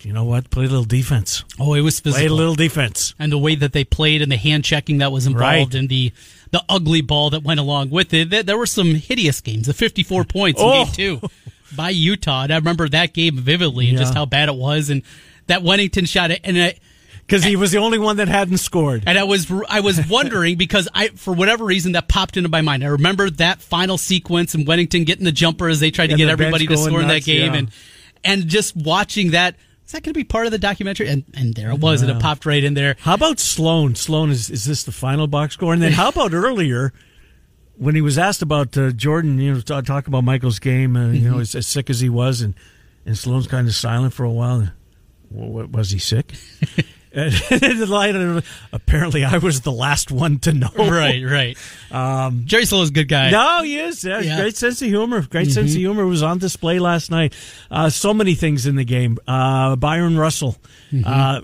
You 0.03 0.13
know 0.13 0.23
what? 0.23 0.49
Play 0.49 0.65
a 0.65 0.67
little 0.67 0.83
defense. 0.85 1.43
oh, 1.59 1.73
it 1.73 1.81
was 1.81 1.99
physical. 1.99 2.19
Play 2.21 2.27
a 2.27 2.33
little 2.33 2.55
defense. 2.55 3.13
and 3.19 3.31
the 3.31 3.37
way 3.37 3.55
that 3.55 3.73
they 3.73 3.83
played 3.83 4.21
and 4.21 4.31
the 4.31 4.37
hand 4.37 4.63
checking 4.63 4.97
that 4.99 5.11
was 5.11 5.27
involved 5.27 5.73
Right. 5.73 5.79
and 5.79 5.89
the 5.89 6.11
the 6.51 6.63
ugly 6.67 6.99
ball 7.01 7.29
that 7.29 7.43
went 7.43 7.59
along 7.61 7.89
with 7.91 8.13
it. 8.13 8.29
There, 8.29 8.43
there 8.43 8.57
were 8.57 8.65
some 8.65 8.95
hideous 8.95 9.39
games. 9.39 9.67
The 9.67 9.73
54 9.73 10.25
points 10.25 10.59
in 10.59 10.67
Oh. 10.67 10.83
game 10.85 10.93
two 10.93 11.29
by 11.77 11.91
Utah. 11.91 12.43
And 12.43 12.51
I 12.53 12.57
remember 12.57 12.89
that 12.89 13.13
game 13.13 13.37
vividly 13.37 13.87
and 13.87 13.97
just 13.97 14.13
how 14.13 14.25
bad 14.25 14.49
it 14.49 14.55
was. 14.55 14.89
And 14.89 15.01
that 15.47 15.61
Wennington 15.61 16.05
shot 16.09 16.29
it. 16.29 16.41
And 16.43 16.61
I, 16.61 16.75
Because 17.21 17.45
he 17.45 17.55
was 17.55 17.71
the 17.71 17.77
only 17.77 17.99
one 17.99 18.17
that 18.17 18.27
hadn't 18.27 18.57
scored. 18.57 19.03
and 19.07 19.17
I 19.17 19.23
was 19.23 19.49
I 19.69 19.79
was 19.79 20.05
wondering 20.09 20.57
because 20.57 20.89
I 20.93 21.07
for 21.09 21.31
whatever 21.33 21.63
reason 21.63 21.93
that 21.93 22.09
popped 22.09 22.35
into 22.35 22.49
my 22.49 22.59
mind. 22.61 22.83
I 22.83 22.87
remember 22.87 23.29
that 23.29 23.61
final 23.61 23.97
sequence 23.97 24.53
and 24.53 24.65
Wennington 24.67 25.05
getting 25.05 25.23
the 25.23 25.31
jumper 25.31 25.69
as 25.69 25.79
they 25.79 25.89
tried 25.91 26.07
to 26.07 26.13
And 26.13 26.17
get 26.17 26.27
everybody 26.29 26.67
to 26.67 26.75
score 26.75 27.01
in 27.01 27.07
that 27.07 27.23
game 27.23 27.53
yeah. 27.53 27.59
and 27.59 27.71
and 28.25 28.47
just 28.49 28.75
watching 28.75 29.31
that. 29.31 29.55
Is 29.91 29.93
that 29.93 30.03
going 30.03 30.13
to 30.13 30.19
be 30.21 30.23
part 30.23 30.45
of 30.45 30.53
the 30.53 30.57
documentary? 30.57 31.09
And 31.09 31.25
and 31.33 31.53
there 31.53 31.69
it 31.69 31.79
was, 31.79 32.01
and 32.01 32.09
it 32.09 32.21
popped 32.21 32.45
right 32.45 32.63
in 32.63 32.75
there. 32.75 32.95
How 32.99 33.15
about 33.15 33.41
Sloan? 33.41 33.95
Sloan 33.95 34.31
is 34.31 34.49
is 34.49 34.63
this 34.63 34.85
the 34.85 34.93
final 34.93 35.27
box 35.27 35.55
score? 35.55 35.73
And 35.73 35.81
then 35.81 35.91
how 35.91 36.07
about 36.07 36.33
earlier 36.33 36.93
when 37.75 37.93
he 37.93 37.99
was 37.99 38.17
asked 38.17 38.41
about 38.41 38.77
uh, 38.77 38.91
Jordan? 38.91 39.37
You 39.37 39.55
know, 39.55 39.59
talk, 39.59 39.83
talk 39.83 40.07
about 40.07 40.23
Michael's 40.23 40.59
game. 40.59 40.95
Uh, 40.95 41.09
You 41.09 41.29
know, 41.29 41.39
as, 41.39 41.55
as 41.55 41.67
sick 41.67 41.89
as 41.89 41.99
he 41.99 42.07
was, 42.07 42.39
and 42.39 42.53
and 43.05 43.17
Sloan's 43.17 43.47
kind 43.47 43.67
of 43.67 43.75
silent 43.75 44.13
for 44.13 44.23
a 44.23 44.31
while. 44.31 44.69
Well, 45.29 45.49
what, 45.49 45.71
was 45.71 45.91
he 45.91 45.99
sick? 45.99 46.35
and 47.13 47.33
in 47.63 47.79
the 47.79 47.87
light 47.87 48.15
apparently, 48.71 49.23
I 49.25 49.37
was 49.37 49.61
the 49.61 49.71
last 49.71 50.11
one 50.11 50.39
to 50.39 50.53
know. 50.53 50.69
Right, 50.75 51.23
right. 51.23 51.57
Um, 51.91 52.43
Jerry 52.45 52.65
Sloan 52.65 52.83
is 52.83 52.89
a 52.89 52.93
good 52.93 53.07
guy. 53.09 53.31
No, 53.31 53.63
he 53.63 53.77
is. 53.79 54.03
Yeah, 54.03 54.19
Yeah. 54.21 54.39
Great 54.39 54.55
sense 54.55 54.81
of 54.81 54.87
humor. 54.87 55.21
Great 55.21 55.51
sense 55.51 55.71
of 55.71 55.77
humor 55.77 56.05
was 56.05 56.23
on 56.23 56.37
display 56.37 56.79
last 56.79 57.11
night. 57.11 57.33
Uh, 57.69 57.89
so 57.89 58.13
many 58.13 58.35
things 58.35 58.65
in 58.65 58.75
the 58.75 58.85
game. 58.85 59.17
Uh, 59.27 59.75
Bryon 59.75 60.17
Russell. 60.17 60.57
Uh, 61.05 61.39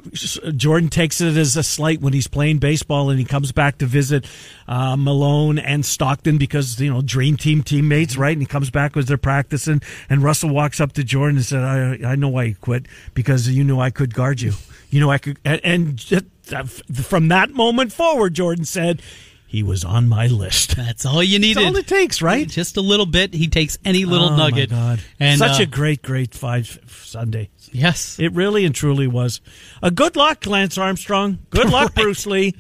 Jordan 0.58 0.90
takes 0.90 1.22
it 1.22 1.38
as 1.38 1.56
a 1.56 1.64
slight 1.64 2.02
when 2.02 2.12
he's 2.12 2.28
playing 2.28 2.58
baseball 2.58 3.10
and 3.10 3.18
he 3.18 3.24
comes 3.24 3.54
back 3.54 3.78
to 3.78 3.86
visit 3.86 4.26
uh, 4.68 4.98
Malone 4.98 5.58
and 5.58 5.86
Stockton 5.86 6.38
because, 6.38 6.80
you 6.82 6.92
know, 6.92 7.02
dream 7.02 7.38
team 7.38 7.64
teammates, 7.64 8.18
right? 8.18 8.34
And 8.34 8.42
he 8.42 8.46
comes 8.46 8.70
back 8.70 8.98
as 8.98 9.06
they're 9.06 9.18
practicing. 9.18 9.82
And 10.10 10.22
Russell 10.22 10.50
walks 10.50 10.82
up 10.82 10.92
to 10.94 11.04
Jordan 11.04 11.38
and 11.38 11.46
said, 11.46 11.64
I, 11.64 12.12
I 12.12 12.16
know 12.16 12.28
why 12.30 12.44
you 12.44 12.56
quit 12.56 12.88
because 13.14 13.48
you 13.48 13.64
knew 13.64 13.80
I 13.80 13.90
could 13.90 14.14
guard 14.14 14.42
you. 14.42 14.52
You 14.90 15.00
know, 15.00 15.10
I 15.12 15.18
could. 15.18 15.38
And, 15.46 15.98
just, 15.98 16.26
uh, 16.54 16.64
from 16.64 17.28
that 17.30 17.52
moment 17.52 17.92
forward, 17.94 18.34
Jordan 18.34 18.66
said, 18.66 19.02
he 19.46 19.64
was 19.64 19.84
on 19.86 20.10
my 20.10 20.28
list. 20.28 20.76
That's 20.76 21.06
all 21.06 21.24
you 21.24 21.40
needed. 21.40 21.64
That's 21.64 21.68
all 21.74 21.78
it 21.78 21.88
takes, 21.88 22.22
right? 22.22 22.48
Just 22.48 22.76
a 22.78 22.82
little 22.82 23.06
bit. 23.06 23.34
He 23.34 23.48
takes 23.48 23.78
any 23.86 24.04
little 24.06 24.30
Oh, 24.30 24.36
nugget. 24.38 24.72
My 24.72 24.76
God. 24.78 25.00
And 25.20 25.40
Such 25.40 25.60
uh, 25.60 25.64
a 25.64 25.66
great, 25.66 26.02
great 26.02 26.34
five 26.34 26.80
Sunday. 26.88 27.50
yes. 27.72 28.20
It 28.20 28.34
really 28.34 28.66
and 28.66 28.76
truly 28.76 29.08
was. 29.08 29.40
A 29.82 29.90
good 29.92 30.16
luck, 30.18 30.46
Lance 30.46 30.78
Armstrong. 30.78 31.40
Good 31.50 31.70
luck, 31.70 31.94
Right. 31.96 32.04
Bruce 32.04 32.26
Lee. 32.26 32.56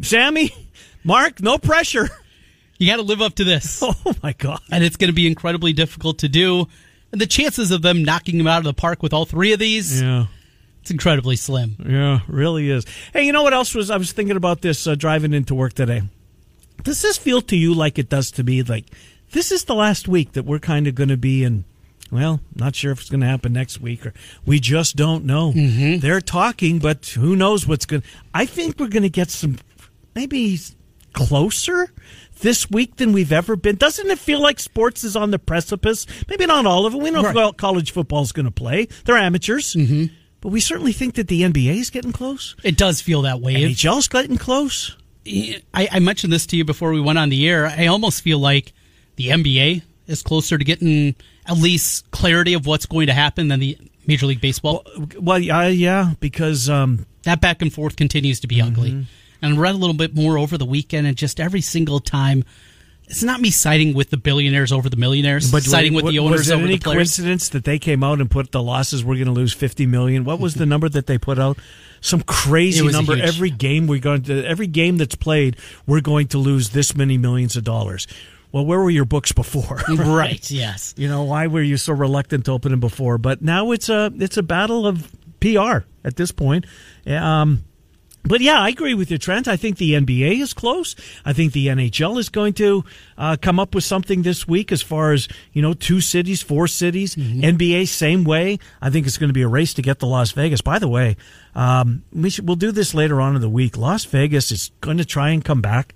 Sammy, 0.00 0.52
Mark, 1.04 1.40
no 1.42 1.58
pressure. 1.58 2.08
You 2.78 2.88
got 2.90 2.96
to 2.96 3.02
live 3.02 3.22
up 3.22 3.34
to 3.36 3.44
this, 3.44 3.80
Oh 3.86 3.94
my 4.22 4.32
God. 4.32 4.60
and 4.70 4.82
it's 4.82 4.96
going 4.96 5.08
to 5.10 5.14
be 5.14 5.26
incredibly 5.26 5.72
difficult 5.72 6.18
to 6.20 6.28
do. 6.28 6.66
And 7.12 7.20
the 7.20 7.26
chances 7.26 7.70
of 7.70 7.80
them 7.82 8.02
knocking 8.04 8.40
him 8.40 8.46
out 8.46 8.58
of 8.58 8.64
the 8.64 8.74
park 8.74 9.02
with 9.02 9.12
all 9.12 9.24
three 9.24 9.52
of 9.52 9.58
these, 9.60 10.02
Yeah. 10.02 10.26
It's 10.82 10.90
incredibly 10.90 11.36
slim. 11.36 11.76
Yeah, 11.88 12.20
really 12.28 12.68
is. 12.68 12.84
Hey, 13.14 13.24
you 13.24 13.32
know 13.32 13.42
what 13.42 13.54
else 13.54 13.74
was? 13.74 13.90
I 13.90 13.96
was 13.96 14.12
thinking 14.12 14.36
about 14.36 14.60
this 14.60 14.86
uh, 14.86 14.94
driving 14.94 15.32
into 15.32 15.54
work 15.54 15.72
today. 15.72 16.02
Does 16.82 17.00
this 17.00 17.16
feel 17.16 17.40
to 17.42 17.56
you 17.56 17.72
like 17.72 17.98
it 17.98 18.08
does 18.08 18.30
to 18.32 18.42
me? 18.44 18.62
Like 18.62 18.86
this 19.30 19.52
is 19.52 19.64
the 19.64 19.74
last 19.74 20.08
week 20.08 20.32
that 20.32 20.44
we're 20.44 20.58
kind 20.58 20.86
of 20.86 20.94
going 20.94 21.08
to 21.08 21.16
be 21.16 21.44
in. 21.44 21.64
Well, 22.10 22.40
not 22.54 22.74
sure 22.76 22.92
if 22.92 23.00
it's 23.00 23.08
going 23.08 23.20
to 23.22 23.26
happen 23.26 23.54
next 23.54 23.80
week, 23.80 24.04
or 24.04 24.12
we 24.44 24.60
just 24.60 24.96
don't 24.96 25.24
know. 25.24 25.52
They're 25.52 26.20
talking, 26.20 26.78
but 26.78 27.06
who 27.06 27.34
knows 27.36 27.66
what's 27.66 27.86
going? 27.86 28.02
to 28.02 28.08
I 28.34 28.44
think 28.44 28.78
we're 28.78 28.88
going 28.88 29.04
to 29.04 29.08
get 29.08 29.30
some, 29.30 29.56
maybe 30.14 30.58
closer 31.14 31.90
this 32.40 32.70
week 32.70 32.96
than 32.96 33.12
we've 33.12 33.32
ever 33.32 33.56
been. 33.56 33.76
Doesn't 33.76 34.10
it 34.10 34.18
feel 34.18 34.40
like 34.42 34.58
sports 34.60 35.04
is 35.04 35.16
on 35.16 35.30
the 35.30 35.38
precipice? 35.38 36.06
Maybe 36.28 36.44
not 36.44 36.66
all 36.66 36.84
of 36.84 36.94
it. 36.94 37.00
We 37.00 37.10
know 37.10 37.22
Right. 37.22 37.56
college 37.56 37.92
football 37.92 38.22
is 38.22 38.32
going 38.32 38.44
to 38.46 38.50
play. 38.52 38.88
They're 39.04 39.16
amateurs. 39.16 39.74
Mm-hmm. 39.74 40.12
But 40.42 40.48
we 40.48 40.60
certainly 40.60 40.92
think 40.92 41.14
that 41.14 41.28
the 41.28 41.42
NBA 41.42 41.76
is 41.76 41.88
getting 41.88 42.12
close. 42.12 42.56
It 42.64 42.76
does 42.76 43.00
feel 43.00 43.22
that 43.22 43.40
way. 43.40 43.54
NHL's 43.54 44.08
getting 44.08 44.36
close. 44.36 44.96
I, 45.24 45.60
I 45.72 46.00
mentioned 46.00 46.32
this 46.32 46.46
to 46.46 46.56
you 46.56 46.64
before 46.64 46.90
we 46.90 47.00
went 47.00 47.18
on 47.18 47.28
the 47.28 47.48
air. 47.48 47.66
I 47.66 47.86
almost 47.86 48.22
feel 48.22 48.40
like 48.40 48.72
the 49.14 49.28
NBA 49.28 49.82
is 50.08 50.20
closer 50.22 50.58
to 50.58 50.64
getting 50.64 51.14
at 51.46 51.56
least 51.56 52.10
clarity 52.10 52.54
of 52.54 52.66
what's 52.66 52.86
going 52.86 53.06
to 53.06 53.12
happen 53.12 53.46
than 53.48 53.60
the 53.60 53.78
Major 54.04 54.26
League 54.26 54.40
Baseball. 54.40 54.84
Well, 55.16 55.38
yeah, 55.38 55.68
yeah, 55.68 56.14
because 56.18 56.68
um, 56.68 57.06
that 57.22 57.40
back 57.40 57.62
and 57.62 57.72
forth 57.72 57.94
continues 57.94 58.40
to 58.40 58.48
be 58.48 58.60
ugly. 58.60 59.06
And 59.40 59.54
I 59.54 59.56
read 59.56 59.76
a 59.76 59.78
little 59.78 59.94
bit 59.94 60.14
more 60.14 60.38
over 60.38 60.58
the 60.58 60.64
weekend, 60.66 61.06
and 61.06 61.16
just 61.16 61.38
every 61.38 61.60
single 61.60 62.00
time, 62.00 62.44
it's 63.12 63.22
not 63.22 63.40
me 63.40 63.50
siding 63.50 63.94
with 63.94 64.10
the 64.10 64.16
billionaires 64.16 64.72
over 64.72 64.88
the 64.88 64.96
millionaires, 64.96 65.50
but 65.52 65.62
siding 65.62 65.94
with 65.94 66.04
what- 66.04 66.10
the 66.12 66.18
was 66.18 66.32
owners 66.32 66.50
it 66.50 66.54
over 66.54 66.64
any 66.64 66.74
the 66.76 66.80
players. 66.82 66.96
coincidence 66.96 67.48
that 67.50 67.64
they 67.64 67.78
came 67.78 68.02
out 68.02 68.20
and 68.20 68.30
put 68.30 68.50
the 68.50 68.62
losses 68.62 69.04
we're 69.04 69.14
going 69.14 69.26
to 69.26 69.32
lose 69.32 69.52
50 69.52 69.86
million 69.86 70.24
what 70.24 70.40
was 70.40 70.54
the 70.54 70.66
number 70.66 70.88
that 70.88 71.06
they 71.06 71.18
put 71.18 71.38
out 71.38 71.58
some 72.00 72.20
crazy 72.22 72.84
number 72.88 73.14
huge. 73.14 73.24
every 73.28 73.50
game 73.50 73.86
we're 73.86 74.00
going 74.00 74.22
to 74.22 74.44
every 74.44 74.66
game 74.66 74.96
that's 74.96 75.14
played 75.14 75.56
we're 75.86 76.00
going 76.00 76.26
to 76.28 76.38
lose 76.38 76.70
this 76.70 76.96
many 76.96 77.16
millions 77.18 77.54
of 77.56 77.62
dollars 77.64 78.06
well 78.50 78.64
where 78.66 78.80
were 78.80 78.90
your 78.90 79.04
books 79.04 79.30
before 79.32 79.80
right? 79.96 80.50
Yes. 80.50 80.94
you 80.96 81.06
know 81.08 81.22
why 81.22 81.46
were 81.46 81.62
you 81.62 81.76
so 81.76 81.92
reluctant 81.92 82.46
to 82.46 82.50
open 82.52 82.70
them 82.72 82.80
before 82.80 83.18
but 83.18 83.40
now 83.42 83.70
it's 83.72 83.88
a 83.88 84.10
it's 84.18 84.36
a 84.36 84.42
battle 84.42 84.86
of 84.86 85.12
pr 85.38 85.84
at 86.04 86.16
this 86.16 86.32
point 86.32 86.64
um 87.06 87.62
but 88.24 88.40
yeah, 88.40 88.60
I 88.60 88.68
agree 88.68 88.94
with 88.94 89.10
you, 89.10 89.18
Trent. 89.18 89.48
I 89.48 89.56
think 89.56 89.78
the 89.78 89.92
NBA 89.94 90.40
is 90.40 90.54
close. 90.54 90.94
I 91.24 91.32
think 91.32 91.52
the 91.52 91.66
NHL 91.66 92.18
is 92.18 92.28
going 92.28 92.52
to 92.54 92.84
uh, 93.18 93.36
come 93.40 93.58
up 93.58 93.74
with 93.74 93.84
something 93.84 94.22
this 94.22 94.46
week 94.46 94.70
as 94.70 94.80
far 94.80 95.12
as, 95.12 95.28
you 95.52 95.60
know, 95.60 95.74
two 95.74 96.00
cities, 96.00 96.40
four 96.40 96.68
cities. 96.68 97.16
NBA, 97.16 97.88
same 97.88 98.22
way. 98.24 98.58
I 98.80 98.90
think 98.90 99.06
it's 99.06 99.18
going 99.18 99.28
to 99.28 99.34
be 99.34 99.42
a 99.42 99.48
race 99.48 99.74
to 99.74 99.82
get 99.82 99.98
to 100.00 100.06
Las 100.06 100.30
Vegas. 100.32 100.60
By 100.60 100.78
the 100.78 100.88
way, 100.88 101.16
um, 101.54 102.04
we 102.12 102.30
should, 102.30 102.46
we'll 102.46 102.56
do 102.56 102.70
this 102.70 102.94
later 102.94 103.20
on 103.20 103.34
in 103.34 103.40
the 103.40 103.48
week. 103.48 103.76
Las 103.76 104.04
Vegas 104.04 104.52
is 104.52 104.70
going 104.80 104.98
to 104.98 105.04
try 105.04 105.30
and 105.30 105.44
come 105.44 105.60
back. 105.60 105.94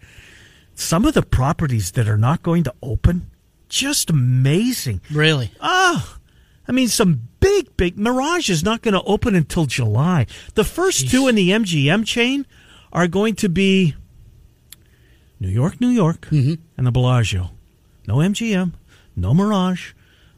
Some 0.75 1.05
of 1.05 1.15
the 1.15 1.23
properties 1.23 1.93
that 1.93 2.09
are 2.09 2.19
not 2.19 2.43
going 2.43 2.65
to 2.65 2.75
open, 2.83 3.31
just 3.69 4.11
amazing. 4.11 5.01
Really? 5.11 5.53
Oh, 5.61 6.19
I 6.69 6.73
mean, 6.73 6.89
some 6.89 7.29
big, 7.41 7.77
big. 7.77 7.99
Mirage 7.99 8.51
is 8.51 8.63
not 8.65 8.83
going 8.83 8.95
to 8.95 9.03
open 9.03 9.35
until 9.35 9.67
July. 9.67 10.27
The 10.55 10.65
first 10.65 11.09
two 11.11 11.29
in 11.29 11.35
the 11.35 11.51
MGM 11.51 12.05
chain 12.07 12.47
are 12.93 13.07
going 13.07 13.35
to 13.37 13.49
be 13.49 13.95
New 15.39 15.49
York, 15.49 15.81
New 15.81 15.89
York, 15.91 16.29
and 16.77 16.87
the 16.87 16.91
Bellagio. 16.93 17.51
No 18.07 18.17
MGM, 18.17 18.73
no 19.15 19.35
Mirage. 19.35 19.93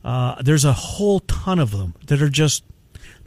Uh, 0.05 0.41
there's 0.43 0.65
a 0.65 0.73
whole 0.73 1.21
ton 1.21 1.59
of 1.59 1.71
them 1.71 1.95
that 2.07 2.21
are 2.23 2.29
just 2.31 2.65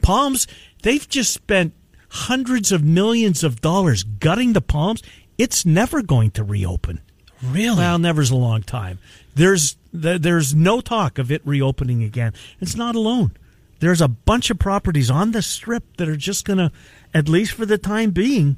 Palms. 0.02 0.46
They've 0.82 1.08
just 1.08 1.32
spent 1.32 1.74
hundreds 2.08 2.72
of 2.72 2.82
millions 2.84 3.42
of 3.44 3.60
dollars 3.60 4.02
gutting 4.02 4.52
the 4.52 4.60
Palms. 4.60 5.02
It's 5.38 5.64
never 5.64 6.02
going 6.02 6.30
to 6.32 6.44
reopen. 6.44 7.00
Really? 7.42 7.78
Well, 7.78 7.98
never's 7.98 8.30
a 8.30 8.36
long 8.36 8.62
time. 8.62 8.98
There's 9.34 9.76
there's 9.92 10.54
no 10.54 10.80
talk 10.80 11.18
of 11.18 11.30
it 11.30 11.42
reopening 11.44 12.02
again. 12.02 12.32
It's 12.60 12.76
not 12.76 12.94
alone. 12.94 13.32
There's 13.80 14.00
a 14.00 14.08
bunch 14.08 14.48
of 14.50 14.58
properties 14.58 15.10
on 15.10 15.32
the 15.32 15.42
strip 15.42 15.96
that 15.96 16.08
are 16.08 16.16
just 16.16 16.44
going 16.44 16.58
to, 16.58 16.70
at 17.12 17.28
least 17.28 17.52
for 17.52 17.66
the 17.66 17.78
time 17.78 18.10
being, 18.12 18.56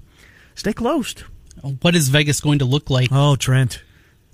stay 0.54 0.72
closed. 0.74 1.24
what 1.80 1.94
is 1.96 2.08
Vegas 2.10 2.40
going 2.40 2.58
to 2.58 2.64
look 2.66 2.90
like? 2.90 3.08
Oh, 3.10 3.34
Trent, 3.36 3.82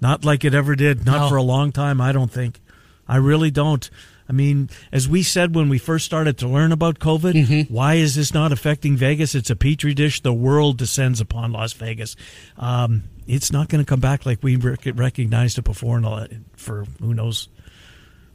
not 0.01 0.25
like 0.25 0.45
it 0.45 0.53
ever 0.53 0.75
did. 0.75 1.07
Not 1.07 1.21
No. 1.23 1.29
for 1.29 1.37
a 1.37 1.43
long 1.43 1.71
time. 1.71 2.01
I 2.01 2.11
don't 2.13 2.31
think. 2.31 2.61
I 3.09 3.17
really 3.17 3.51
don't. 3.53 3.89
I 4.31 4.33
mean, 4.33 4.71
as 4.93 5.09
we 5.09 5.25
said 5.25 5.57
when 5.57 5.69
we 5.69 5.79
first 5.79 6.05
started 6.07 6.39
to 6.39 6.47
learn 6.47 6.71
about 6.71 7.01
COVID, 7.01 7.33
Mm-hmm. 7.35 7.75
why 7.75 7.95
is 7.95 8.15
this 8.15 8.33
not 8.33 8.53
affecting 8.53 8.97
Vegas? 8.97 9.35
It's 9.35 9.51
a 9.51 9.57
petri 9.57 9.93
dish. 9.93 10.21
The 10.23 10.33
world 10.33 10.79
descends 10.79 11.21
upon 11.21 11.51
Las 11.51 11.73
Vegas. 11.73 12.15
Um, 12.57 13.03
it's 13.27 13.51
not 13.51 13.69
going 13.69 13.85
to 13.85 13.89
come 13.89 13.99
back 13.99 14.25
like 14.27 14.39
we 14.41 14.55
rec- 14.55 14.87
recognized 14.95 15.59
it 15.59 15.65
before, 15.65 15.97
and 15.97 16.45
for 16.55 16.85
who 17.01 17.13
knows 17.13 17.49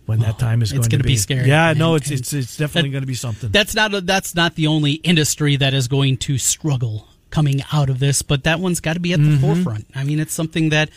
when 0.06 0.20
that 0.20 0.38
time 0.38 0.62
is 0.62 0.74
it's 0.74 0.90
going 0.90 1.00
to 1.00 1.04
be. 1.08 1.14
be 1.14 1.18
scary. 1.18 1.48
Yeah, 1.48 1.72
no, 1.74 1.96
it's 1.96 2.12
it's 2.12 2.34
it's 2.34 2.58
definitely 2.58 2.90
that- 2.90 2.94
going 2.96 3.04
to 3.04 3.08
be 3.08 3.14
something. 3.16 3.50
That's 3.52 3.74
not 3.74 3.94
a, 3.94 4.02
that's 4.02 4.36
not 4.36 4.56
the 4.56 4.68
only 4.68 4.94
industry 4.96 5.56
that 5.56 5.74
is 5.74 5.88
going 5.88 6.18
to 6.28 6.38
struggle 6.38 7.08
coming 7.30 7.62
out 7.72 7.90
of 7.90 8.00
this, 8.00 8.22
but 8.22 8.44
that 8.44 8.60
one's 8.60 8.82
got 8.82 8.94
to 8.96 9.00
be 9.00 9.14
at 9.14 9.20
the 9.20 9.30
Mm-hmm. 9.30 9.42
forefront. 9.42 9.88
I 9.96 10.04
mean, 10.04 10.20
it's 10.20 10.34
something 10.34 10.70
that 10.70 10.90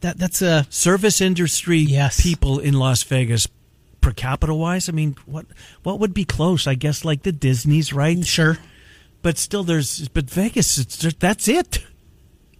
that 0.00 0.18
that's 0.18 0.42
a 0.42 0.66
service 0.68 1.20
industry 1.22 1.78
Yes. 1.78 2.20
people 2.22 2.58
in 2.58 2.74
Las 2.74 3.02
Vegas 3.04 3.46
per 4.00 4.12
capita 4.12 4.54
wise. 4.54 4.88
I 4.88 4.92
mean, 4.92 5.16
what 5.26 5.46
what 5.82 6.00
would 6.00 6.14
be 6.14 6.24
close? 6.24 6.66
I 6.66 6.74
guess 6.74 7.04
like 7.04 7.22
the 7.22 7.32
Disney's, 7.32 7.92
right? 7.92 8.24
sure 8.24 8.58
But 9.22 9.38
still, 9.38 9.64
there's 9.64 10.08
but 10.08 10.30
Vegas. 10.30 10.78
It's 10.78 10.96
just, 10.96 11.20
that's 11.20 11.48
it. 11.48 11.84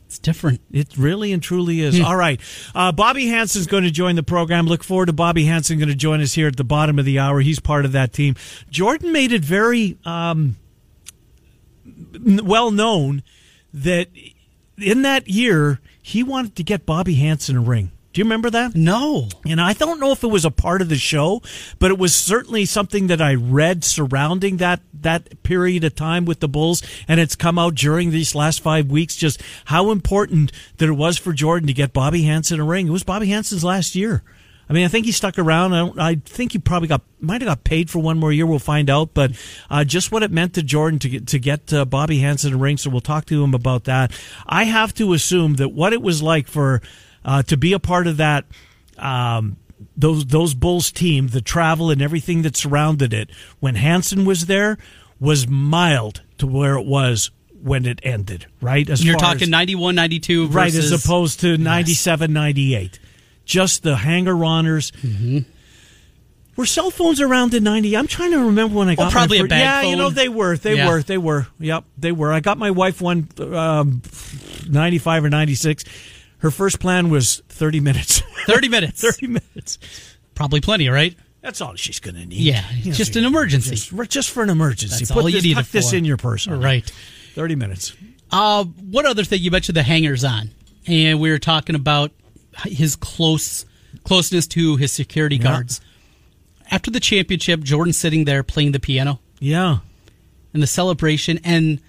it's 0.06 0.18
different. 0.18 0.60
It 0.72 0.96
really 0.96 1.32
and 1.32 1.42
truly 1.42 1.80
is. 1.80 2.00
All 2.00 2.16
right. 2.16 2.40
Uh, 2.74 2.92
Bobby 2.92 3.26
Hansen's 3.26 3.66
going 3.66 3.84
to 3.84 3.90
join 3.90 4.16
the 4.16 4.22
program. 4.22 4.66
Look 4.66 4.82
forward 4.84 5.06
to 5.06 5.12
Bobby 5.12 5.44
Hansen 5.44 5.78
going 5.78 5.88
to 5.88 5.94
join 5.94 6.20
us 6.20 6.32
here 6.32 6.46
at 6.46 6.56
the 6.56 6.64
bottom 6.64 6.98
of 6.98 7.04
the 7.04 7.18
hour. 7.18 7.40
He's 7.40 7.60
part 7.60 7.84
of 7.84 7.92
that 7.92 8.12
team. 8.12 8.34
Jordan 8.70 9.12
made 9.12 9.32
it 9.32 9.44
very 9.44 9.98
um, 10.04 10.56
well 12.24 12.70
known 12.70 13.22
that 13.74 14.08
in 14.78 15.02
that 15.02 15.28
year 15.28 15.80
he 16.00 16.22
wanted 16.22 16.56
to 16.56 16.62
get 16.62 16.86
Bobby 16.86 17.14
Hansen 17.14 17.56
a 17.56 17.60
ring. 17.60 17.90
Do 18.16 18.20
you 18.20 18.24
remember 18.24 18.48
that? 18.48 18.74
No, 18.74 19.28
And 19.44 19.60
I 19.60 19.74
don't 19.74 20.00
know 20.00 20.10
if 20.10 20.24
it 20.24 20.28
was 20.28 20.46
a 20.46 20.50
part 20.50 20.80
of 20.80 20.88
the 20.88 20.96
show, 20.96 21.42
but 21.78 21.90
it 21.90 21.98
was 21.98 22.14
certainly 22.14 22.64
something 22.64 23.08
that 23.08 23.20
I 23.20 23.34
read 23.34 23.84
surrounding 23.84 24.56
that 24.56 24.80
that 25.02 25.42
period 25.42 25.84
of 25.84 25.96
time 25.96 26.24
with 26.24 26.40
the 26.40 26.48
Bulls, 26.48 26.82
and 27.06 27.20
it's 27.20 27.36
come 27.36 27.58
out 27.58 27.74
during 27.74 28.12
these 28.12 28.34
last 28.34 28.62
five 28.62 28.90
weeks. 28.90 29.16
Just 29.16 29.42
how 29.66 29.90
important 29.90 30.50
that 30.78 30.88
it 30.88 30.92
was 30.92 31.18
for 31.18 31.34
Jordan 31.34 31.66
to 31.66 31.74
get 31.74 31.92
Bobby 31.92 32.22
Hansen 32.22 32.58
a 32.58 32.64
ring. 32.64 32.86
It 32.86 32.90
was 32.90 33.04
Bobby 33.04 33.26
Hansen's 33.26 33.62
last 33.62 33.94
year. 33.94 34.22
I 34.66 34.72
mean, 34.72 34.86
I 34.86 34.88
think 34.88 35.04
he 35.04 35.12
stuck 35.12 35.38
around. 35.38 35.74
I, 35.74 35.78
don't, 35.80 36.00
I 36.00 36.14
think 36.14 36.52
he 36.52 36.58
probably 36.58 36.88
got 36.88 37.02
might 37.20 37.42
have 37.42 37.48
got 37.48 37.64
paid 37.64 37.90
for 37.90 37.98
one 37.98 38.18
more 38.18 38.32
year. 38.32 38.46
We'll 38.46 38.58
find 38.60 38.88
out. 38.88 39.12
But 39.12 39.32
uh, 39.68 39.84
just 39.84 40.10
what 40.10 40.22
it 40.22 40.30
meant 40.30 40.54
to 40.54 40.62
Jordan 40.62 40.98
to 41.00 41.10
get 41.10 41.26
to 41.26 41.38
get 41.38 41.70
uh, 41.70 41.84
Bobby 41.84 42.20
Hansen 42.20 42.54
a 42.54 42.56
ring. 42.56 42.78
So 42.78 42.88
we'll 42.88 43.02
talk 43.02 43.26
to 43.26 43.44
him 43.44 43.52
about 43.52 43.84
that. 43.84 44.18
I 44.46 44.64
have 44.64 44.94
to 44.94 45.12
assume 45.12 45.56
that 45.56 45.68
what 45.68 45.92
it 45.92 46.00
was 46.00 46.22
like 46.22 46.48
for 46.48 46.80
uh, 47.26 47.42
to 47.42 47.56
be 47.58 47.74
a 47.74 47.78
part 47.78 48.06
of 48.06 48.16
that. 48.16 48.46
Um, 48.96 49.58
those 49.94 50.24
those 50.26 50.54
Bulls 50.54 50.90
team, 50.90 51.28
the 51.28 51.42
travel 51.42 51.90
and 51.90 52.00
everything 52.00 52.42
that 52.42 52.56
surrounded 52.56 53.12
it, 53.12 53.28
when 53.60 53.74
Hansen 53.74 54.24
was 54.24 54.46
there, 54.46 54.78
was 55.20 55.46
mild 55.46 56.22
to 56.38 56.46
where 56.46 56.76
it 56.76 56.86
was 56.86 57.30
when 57.62 57.84
it 57.84 58.00
ended. 58.02 58.46
Right, 58.62 58.88
as 58.88 59.04
you're 59.04 59.18
talking 59.18 59.42
as, 59.42 59.48
91, 59.50 59.94
92 59.94 60.46
right 60.48 60.74
as 60.74 60.92
opposed 60.92 61.40
to 61.40 61.58
97, 61.58 62.32
98. 62.32 62.98
Just 63.44 63.82
the 63.82 63.96
hanger-oners. 63.96 64.90
Mm-hmm. 64.92 65.38
Were 66.56 66.66
cell 66.66 66.90
phones 66.90 67.20
around 67.20 67.52
in 67.52 67.64
ninety? 67.64 67.96
I'm 67.96 68.06
trying 68.06 68.30
to 68.30 68.46
remember 68.46 68.76
when 68.78 68.88
I 68.88 68.94
got 68.94 69.12
probably 69.12 69.40
my 69.40 69.44
a 69.44 69.48
bag 69.48 69.60
Yeah, 69.84 69.90
you 69.90 69.96
know 69.96 70.08
they 70.08 70.30
were, 70.30 70.56
they 70.56 70.76
Yeah. 70.76 70.88
were, 70.88 71.02
they 71.02 71.18
were. 71.18 71.46
Yep, 71.58 71.84
they 71.98 72.12
were. 72.12 72.32
I 72.32 72.40
got 72.40 72.56
my 72.56 72.70
wife 72.70 73.02
one, 73.02 73.28
um, 73.38 74.00
ninety 74.66 74.96
five 74.96 75.22
or 75.22 75.28
ninety 75.28 75.54
six. 75.54 75.84
Her 76.38 76.50
first 76.50 76.80
plan 76.80 77.08
was 77.10 77.42
thirty 77.48 77.80
minutes. 77.80 78.20
30 78.46 78.68
minutes. 78.68 79.00
thirty 79.02 79.26
minutes. 79.26 79.78
Probably 80.34 80.60
plenty, 80.60 80.88
right? 80.88 81.14
That's 81.40 81.60
all 81.60 81.74
she's 81.76 82.00
going 82.00 82.16
to 82.16 82.26
need. 82.26 82.38
Yeah, 82.38 82.64
You 82.72 82.90
know, 82.90 82.96
just 82.96 83.12
she- 83.14 83.18
an 83.20 83.24
emergency. 83.24 83.76
Just, 83.76 84.10
just 84.10 84.30
for 84.30 84.42
an 84.42 84.50
emergency. 84.50 84.98
That's 85.04 85.12
Put 85.12 85.22
all 85.22 85.28
you 85.28 85.36
this, 85.36 85.44
need 85.44 85.54
tuck 85.54 85.66
it 85.66 85.72
this 85.72 85.92
in 85.92 86.04
your 86.04 86.16
purse. 86.16 86.46
honey. 86.46 86.62
Right. 86.64 86.92
Thirty 87.34 87.54
minutes. 87.54 87.94
Uh, 88.30 88.64
what 88.64 89.06
other 89.06 89.22
thing 89.24 89.40
you 89.40 89.50
mentioned 89.50 89.76
the 89.76 89.82
hangers 89.84 90.24
on, 90.24 90.50
and 90.86 91.20
we 91.20 91.30
were 91.30 91.38
talking 91.38 91.76
about 91.76 92.10
his 92.64 92.96
close 92.96 93.64
closeness 94.04 94.46
to 94.48 94.76
his 94.76 94.92
security 94.92 95.38
guards. 95.38 95.80
After 96.70 96.90
the 96.90 97.00
championship, 97.00 97.60
Jordan 97.60 97.92
sitting 97.92 98.24
there 98.24 98.42
playing 98.42 98.72
the 98.72 98.80
piano 98.80 99.20
Yeah. 99.38 99.78
and 100.52 100.62
the 100.62 100.66
celebration, 100.66 101.38
and 101.44 101.80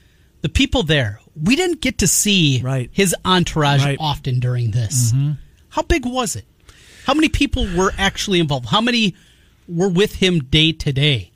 the 0.42 0.50
people 0.50 0.84
there. 0.84 1.20
We 1.44 1.56
didn't 1.56 1.82
get 1.82 1.98
to 2.00 2.08
see 2.08 2.62
Right. 2.64 2.90
his 2.92 3.16
entourage 3.26 3.84
Right. 3.84 3.98
often 4.00 4.40
during 4.40 4.72
this. 4.72 5.12
Mm-hmm. 5.12 5.32
How 5.70 5.82
big 5.84 6.06
was 6.06 6.36
it? 6.36 6.46
How 7.06 7.14
many 7.14 7.30
people 7.30 7.68
were 7.76 7.94
actually 7.98 8.40
involved? 8.40 8.68
How 8.68 8.82
many 8.82 9.16
were 9.68 9.90
with 9.90 10.16
him 10.16 10.40
day 10.40 10.72
to 10.72 10.92
day? 10.92 11.32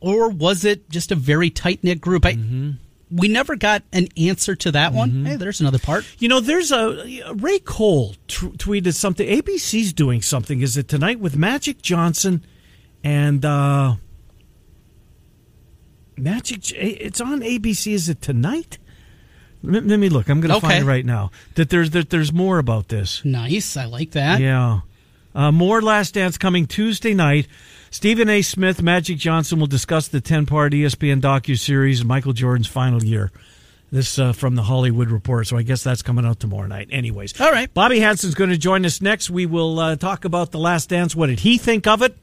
Or 0.00 0.28
was 0.28 0.64
it 0.64 0.88
just 0.90 1.10
a 1.10 1.14
very 1.14 1.50
tight 1.50 1.82
knit 1.82 2.00
group? 2.00 2.26
I, 2.26 2.34
mm-hmm. 2.34 2.70
we 3.10 3.28
never 3.28 3.56
got 3.56 3.82
an 3.92 4.08
answer 4.16 4.54
to 4.56 4.70
that 4.72 4.92
one. 4.92 5.10
Mm-hmm. 5.10 5.24
Hey, 5.26 5.36
there's 5.36 5.60
another 5.60 5.78
part. 5.78 6.04
You 6.18 6.28
know, 6.28 6.40
there's 6.40 6.70
a 6.70 7.32
Ray 7.34 7.58
Cole 7.60 8.14
t- 8.28 8.48
tweeted 8.48 8.94
something. 8.94 9.26
ABC's 9.26 9.92
doing 9.92 10.22
something. 10.22 10.60
Is 10.60 10.76
it 10.76 10.88
tonight 10.88 11.18
with 11.18 11.36
Magic 11.36 11.80
Johnson 11.82 12.44
and 13.02 13.44
uh, 13.44 13.96
Magic? 16.16 16.72
It's 16.74 17.20
on 17.20 17.40
ABC. 17.40 17.92
Is 17.92 18.08
it 18.08 18.20
tonight? 18.22 18.78
Let 19.62 19.84
me 19.84 20.08
look. 20.08 20.28
I'm 20.28 20.40
going 20.40 20.50
to 20.50 20.56
Okay. 20.58 20.68
find 20.68 20.84
it 20.84 20.86
right 20.86 21.04
now. 21.04 21.30
That 21.56 21.70
there's 21.70 21.90
that 21.90 22.10
there's 22.10 22.32
more 22.32 22.58
about 22.58 22.88
this. 22.88 23.24
Nice. 23.24 23.76
I 23.76 23.86
like 23.86 24.12
that. 24.12 24.40
Yeah. 24.40 24.80
Uh, 25.34 25.52
more 25.52 25.82
Last 25.82 26.14
Dance 26.14 26.38
coming 26.38 26.66
Tuesday 26.66 27.12
night. 27.14 27.46
Stephen 27.90 28.28
A. 28.28 28.42
Smith, 28.42 28.82
Magic 28.82 29.18
Johnson 29.18 29.58
will 29.58 29.66
discuss 29.66 30.08
the 30.08 30.20
10 30.20 30.46
part 30.46 30.72
ESPN 30.72 31.20
docu-series, 31.20 32.04
Michael 32.04 32.32
Jordan's 32.32 32.66
final 32.68 33.02
year. 33.02 33.30
This 33.92 34.18
uh, 34.18 34.32
from 34.32 34.56
the 34.56 34.62
Hollywood 34.64 35.10
Report, 35.10 35.46
so 35.46 35.56
I 35.56 35.62
guess 35.62 35.84
that's 35.84 36.02
coming 36.02 36.26
out 36.26 36.40
tomorrow 36.40 36.66
night. 36.66 36.88
Anyways, 36.90 37.40
All 37.40 37.52
right. 37.52 37.72
Bobby 37.72 38.00
Hansen's 38.00 38.34
going 38.34 38.50
to 38.50 38.58
join 38.58 38.84
us 38.84 39.00
next. 39.00 39.30
We 39.30 39.46
will 39.46 39.78
uh, 39.78 39.96
talk 39.96 40.24
about 40.24 40.50
the 40.50 40.58
Last 40.58 40.88
Dance. 40.88 41.14
What 41.14 41.26
did 41.28 41.40
he 41.40 41.56
think 41.56 41.86
of 41.86 42.02
it? 42.02 42.16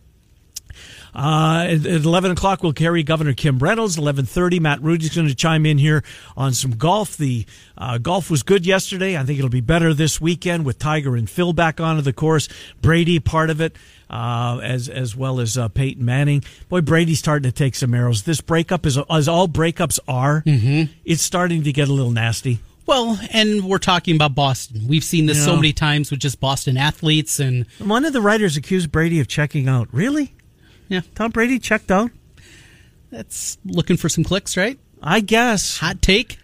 Uh, 1.15 1.65
at, 1.67 1.86
at 1.86 2.04
11 2.06 2.32
o'clock, 2.32 2.63
we'll 2.63 2.73
carry 2.73 3.04
Governor 3.04 3.34
Kim 3.34 3.60
Reynolds. 3.60 3.97
11.30, 3.97 4.60
Matt 4.60 4.82
Rudy's 4.82 5.13
going 5.15 5.28
to 5.28 5.36
chime 5.36 5.65
in 5.65 5.78
here 5.78 6.04
on 6.36 6.54
some 6.54 6.71
golf. 6.71 7.17
The 7.17 7.45
uh, 7.78 7.97
golf 7.99 8.32
was 8.32 8.41
good 8.43 8.65
yesterday. 8.65 9.17
I 9.17 9.23
think 9.23 9.38
it'll 9.38 9.49
be 9.52 9.62
better 9.62 9.93
this 9.93 10.19
weekend 10.19 10.65
with 10.65 10.80
Tiger 10.80 11.15
and 11.15 11.30
Phil 11.30 11.54
back 11.54 11.80
onto 11.80 12.02
the 12.02 12.13
course. 12.13 12.49
Brady 12.82 13.19
part 13.19 13.49
of 13.49 13.62
it. 13.62 13.76
Uh, 14.10 14.60
as 14.62 14.89
as 14.89 15.15
well 15.15 15.39
as 15.39 15.58
uh, 15.58 15.67
Peyton 15.69 16.06
Manning. 16.06 16.43
Boy, 16.69 16.82
Brady's 16.82 17.17
starting 17.17 17.49
to 17.49 17.52
take 17.56 17.73
some 17.73 17.95
arrows. 17.95 18.21
This 18.23 18.41
breakup 18.41 18.86
is 18.86 18.99
as 19.10 19.28
all 19.28 19.47
breakups 19.47 19.97
are. 20.08 20.43
Mm-hmm. 20.45 20.91
It's 21.04 21.23
starting 21.23 21.63
to 21.63 21.71
get 21.73 21.88
a 21.88 21.93
little 21.93 22.12
nasty. 22.12 22.60
Well, 22.86 23.19
and 23.32 23.63
we're 23.65 23.80
talking 23.80 24.15
about 24.15 24.36
Boston. 24.36 24.88
We've 24.88 25.04
seen 25.04 25.26
this 25.26 25.38
Yeah. 25.39 25.45
so 25.45 25.56
many 25.56 25.73
times 25.73 26.12
with 26.12 26.19
just 26.19 26.39
Boston 26.39 26.78
athletes, 26.78 27.39
and 27.39 27.65
One 27.80 28.06
of 28.06 28.13
the 28.13 28.21
writers 28.21 28.56
accused 28.56 28.91
Brady 28.91 29.19
of 29.19 29.28
checking 29.28 29.67
out. 29.67 29.88
Really? 29.91 30.36
Yeah, 30.89 31.02
Tom 31.15 31.32
Brady 31.32 31.60
checked 31.60 31.91
out? 31.91 32.12
that's 33.12 33.58
looking 33.65 33.98
for 33.98 34.10
some 34.10 34.24
clicks, 34.24 34.58
right? 34.58 34.80
I 35.02 35.19
guess. 35.19 35.78
Hot 35.78 36.02
take. 36.02 36.38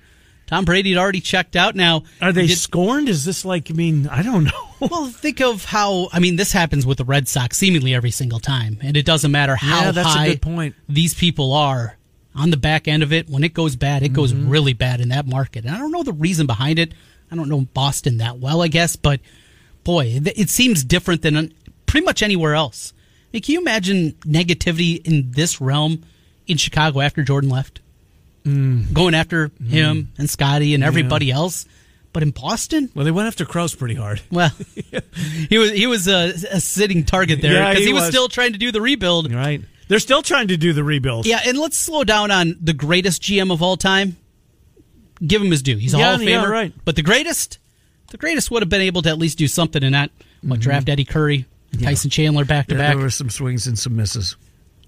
Tom 0.47 0.65
Brady 0.65 0.91
had 0.91 0.99
already 0.99 1.21
checked 1.21 1.55
out. 1.55 1.75
Now, 1.75 2.03
Are 2.21 2.31
they 2.31 2.47
did- 2.47 2.57
scorned? 2.57 3.07
Is 3.09 3.23
this 3.25 3.45
like? 3.45 3.69
I 3.69 3.73
mean, 3.73 4.07
I 4.07 4.21
don't 4.23 4.45
know. 4.45 4.67
well, 4.79 5.07
think 5.07 5.41
of 5.41 5.65
how. 5.65 6.09
I 6.11 6.19
mean, 6.19 6.35
this 6.35 6.51
happens 6.51 6.85
with 6.85 6.97
the 6.97 7.05
Red 7.05 7.27
Sox 7.27 7.57
seemingly 7.57 7.93
every 7.93 8.11
single 8.11 8.39
time, 8.39 8.77
and 8.81 8.97
it 8.97 9.05
doesn't 9.05 9.31
matter 9.31 9.55
how 9.55 9.81
Yeah, 9.85 9.91
that's 9.91 10.07
a 10.07 10.11
high 10.11 10.29
good 10.29 10.41
point. 10.41 10.75
these 10.87 11.13
people 11.13 11.53
are 11.53 11.97
on 12.35 12.49
the 12.51 12.57
back 12.57 12.87
end 12.87 13.03
of 13.03 13.13
it. 13.13 13.29
When 13.29 13.43
it 13.43 13.53
goes 13.53 13.75
bad, 13.75 14.03
it 14.03 14.13
goes 14.13 14.33
Mm-hmm. 14.33 14.49
really 14.49 14.73
bad 14.73 15.01
in 15.01 15.09
that 15.09 15.27
market. 15.27 15.65
And 15.65 15.73
I 15.75 15.77
don't 15.79 15.91
know 15.91 16.03
the 16.03 16.13
reason 16.13 16.47
behind 16.47 16.79
it. 16.79 16.93
I 17.31 17.35
don't 17.35 17.49
know 17.49 17.61
Boston 17.61 18.17
that 18.17 18.39
well, 18.39 18.61
I 18.63 18.67
guess, 18.69 18.95
but 18.95 19.19
boy, 19.83 20.05
it, 20.07 20.27
it 20.39 20.49
seems 20.49 20.83
different 20.83 21.21
than 21.21 21.53
pretty 21.85 22.05
much 22.05 22.23
anywhere 22.23 22.55
else. 22.55 22.93
Mean, 23.33 23.41
can 23.41 23.53
you 23.53 23.61
imagine 23.61 24.13
negativity 24.21 25.05
in 25.05 25.31
this 25.31 25.61
realm 25.61 26.03
in 26.47 26.57
Chicago 26.57 27.01
after 27.01 27.23
Jordan 27.23 27.49
left? 27.49 27.81
Mm. 28.43 28.93
Going 28.93 29.13
after 29.13 29.51
him 29.63 30.11
and 30.17 30.29
Scotty 30.29 30.73
and 30.73 30.83
everybody 30.83 31.29
else. 31.31 31.65
But 32.11 32.23
in 32.23 32.31
Boston, 32.31 32.89
well, 32.95 33.05
they 33.05 33.11
went 33.11 33.27
after 33.27 33.45
Krause 33.45 33.75
pretty 33.75 33.93
hard. 33.95 34.19
well, 34.31 34.49
he 35.49 35.57
was 35.59 35.71
he 35.71 35.85
was 35.85 36.07
a, 36.07 36.29
a 36.51 36.59
sitting 36.59 37.03
target 37.03 37.41
there 37.41 37.53
Yeah, 37.53 37.69
because 37.69 37.83
he 37.83 37.87
he, 37.89 37.93
was. 37.93 38.01
was. 38.03 38.09
still 38.09 38.29
trying 38.29 38.53
to 38.53 38.57
do 38.57 38.71
the 38.71 38.81
rebuild. 38.81 39.31
Right? 39.31 39.61
They're 39.89 39.99
still 39.99 40.23
trying 40.23 40.47
to 40.47 40.57
do 40.57 40.73
the 40.73 40.83
rebuild. 40.83 41.27
Yeah, 41.27 41.39
and 41.45 41.57
let's 41.59 41.77
slow 41.77 42.03
down 42.03 42.31
on 42.31 42.55
the 42.61 42.73
greatest 42.73 43.21
GM 43.21 43.51
of 43.51 43.61
all 43.61 43.77
time. 43.77 44.17
Give 45.25 45.41
him 45.41 45.51
his 45.51 45.61
due. 45.61 45.77
He's 45.77 45.93
a 45.93 45.97
Yeah, 45.97 46.05
Hall 46.05 46.15
of 46.15 46.23
yeah, 46.23 46.43
Famer. 46.43 46.49
right. 46.49 46.73
But 46.85 46.95
the 46.95 47.01
greatest, 47.03 47.59
the 48.09 48.17
greatest 48.17 48.49
would 48.51 48.61
have 48.63 48.69
been 48.69 48.81
able 48.81 49.01
to 49.03 49.09
at 49.09 49.17
least 49.19 49.37
do 49.37 49.47
something 49.47 49.83
and 49.83 49.91
not 49.91 50.09
what 50.41 50.59
draft 50.61 50.87
Eddie 50.89 51.05
Curry, 51.05 51.45
and 51.71 51.81
Tyson 51.83 52.09
Chandler 52.09 52.45
back 52.45 52.67
to 52.67 52.73
Mm-hmm. 52.75 52.81
Back, 52.81 52.95
there 52.95 53.03
were 53.03 53.09
some 53.09 53.29
swings 53.29 53.67
and 53.67 53.77
some 53.77 53.95
misses. 53.95 54.35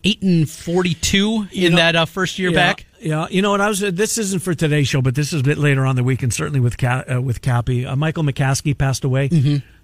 eight 0.04 0.22
and 0.24 0.50
forty-two 0.50 1.48
in 1.52 1.72
know- 1.74 1.78
that 1.78 1.96
uh, 1.96 2.06
first 2.06 2.39
year 2.39 2.50
yeah, 2.52 2.56
back. 2.56 2.86
Yeah, 3.00 3.28
you 3.32 3.41
know 3.41 3.50
what? 3.50 3.62
I 3.62 3.67
was. 3.67 3.80
This 3.80 4.20
isn't 4.20 4.44
for 4.44 4.54
today's 4.54 4.88
show, 4.88 5.02
but 5.02 5.15
this 5.15 5.34
is 5.34 5.41
a 5.41 5.44
bit 5.44 5.58
later 5.58 5.88
on 5.88 5.96
the 5.96 6.04
week, 6.04 6.22
and 6.22 6.32
certainly 6.32 6.60
with 6.60 6.78
Ca- 6.78 7.04
uh, 7.15 7.20
with 7.22 7.41
Cappy. 7.41 7.84
Uh, 7.84 7.96
Michael 7.96 8.24
McCaskey 8.24 8.78
passed 8.78 9.04
away. 9.04 9.30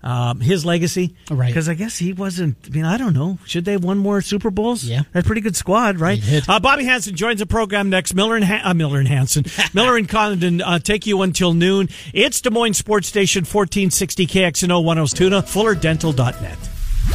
Um, 0.03 0.39
his 0.39 0.63
legacy, 0.65 1.15
Mm-hmm. 1.25 1.35
Right. 1.35 1.47
Because 1.47 1.67
I 1.67 1.73
guess 1.73 1.97
he 1.97 2.13
wasn't. 2.13 2.57
I 2.67 2.69
mean, 2.69 2.85
I 2.85 2.97
don't 2.97 3.13
know. 3.15 3.39
Should 3.45 3.65
they 3.65 3.71
have 3.71 3.83
won 3.83 3.97
more 3.97 4.21
Super 4.21 4.51
Bowls? 4.51 4.83
Yeah. 4.83 5.01
that's 5.11 5.25
a 5.25 5.27
pretty 5.27 5.41
good 5.41 5.55
squad, 5.55 5.99
right? 5.99 6.21
Uh, 6.47 6.59
Bobby 6.59 6.85
Hansen 6.85 7.15
joins 7.15 7.39
the 7.39 7.47
program 7.47 7.89
next. 7.89 8.13
Miller 8.13 8.35
and 8.35 8.45
ha- 8.45 8.61
uh, 8.63 8.73
Miller 8.75 8.99
and 8.99 9.07
Hansen, 9.07 9.45
Miller 9.73 9.97
and 9.97 10.07
Condon 10.07 10.61
uh, 10.61 10.77
take 10.77 11.07
you 11.07 11.23
until 11.23 11.55
noon. 11.55 11.89
It's 12.13 12.39
Des 12.39 12.51
Moines 12.51 12.75
Sports 12.75 13.07
Station, 13.07 13.45
fourteen 13.45 13.89
sixty 13.89 14.27
KXNO 14.27 14.83
one 14.83 14.99
oh 14.99 15.07
Tuna, 15.07 15.41
FullerDental.net. 15.41 16.57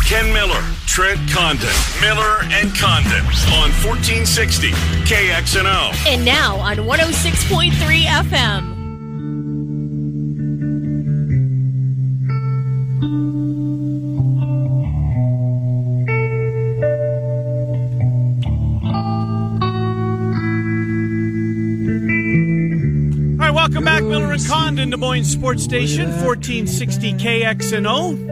Ken 0.07 0.33
Miller, 0.33 0.62
Trent 0.87 1.19
Condon, 1.31 1.69
Miller 2.01 2.43
and 2.53 2.75
Condon 2.77 3.25
on 3.55 3.71
1460 3.83 4.71
KXNO. 5.07 5.95
And 6.07 6.25
now 6.25 6.57
on 6.57 6.77
106.3 6.77 8.03
FM. 8.05 8.73
All 23.33 23.49
right, 23.49 23.55
welcome 23.55 23.85
back, 23.85 24.03
Miller 24.03 24.33
and 24.33 24.47
Condon, 24.47 24.91
Des 24.91 24.97
Moines 24.97 25.25
Sports 25.25 25.62
Station, 25.62 26.11
1460 26.11 27.15
KXNO. 27.15 28.32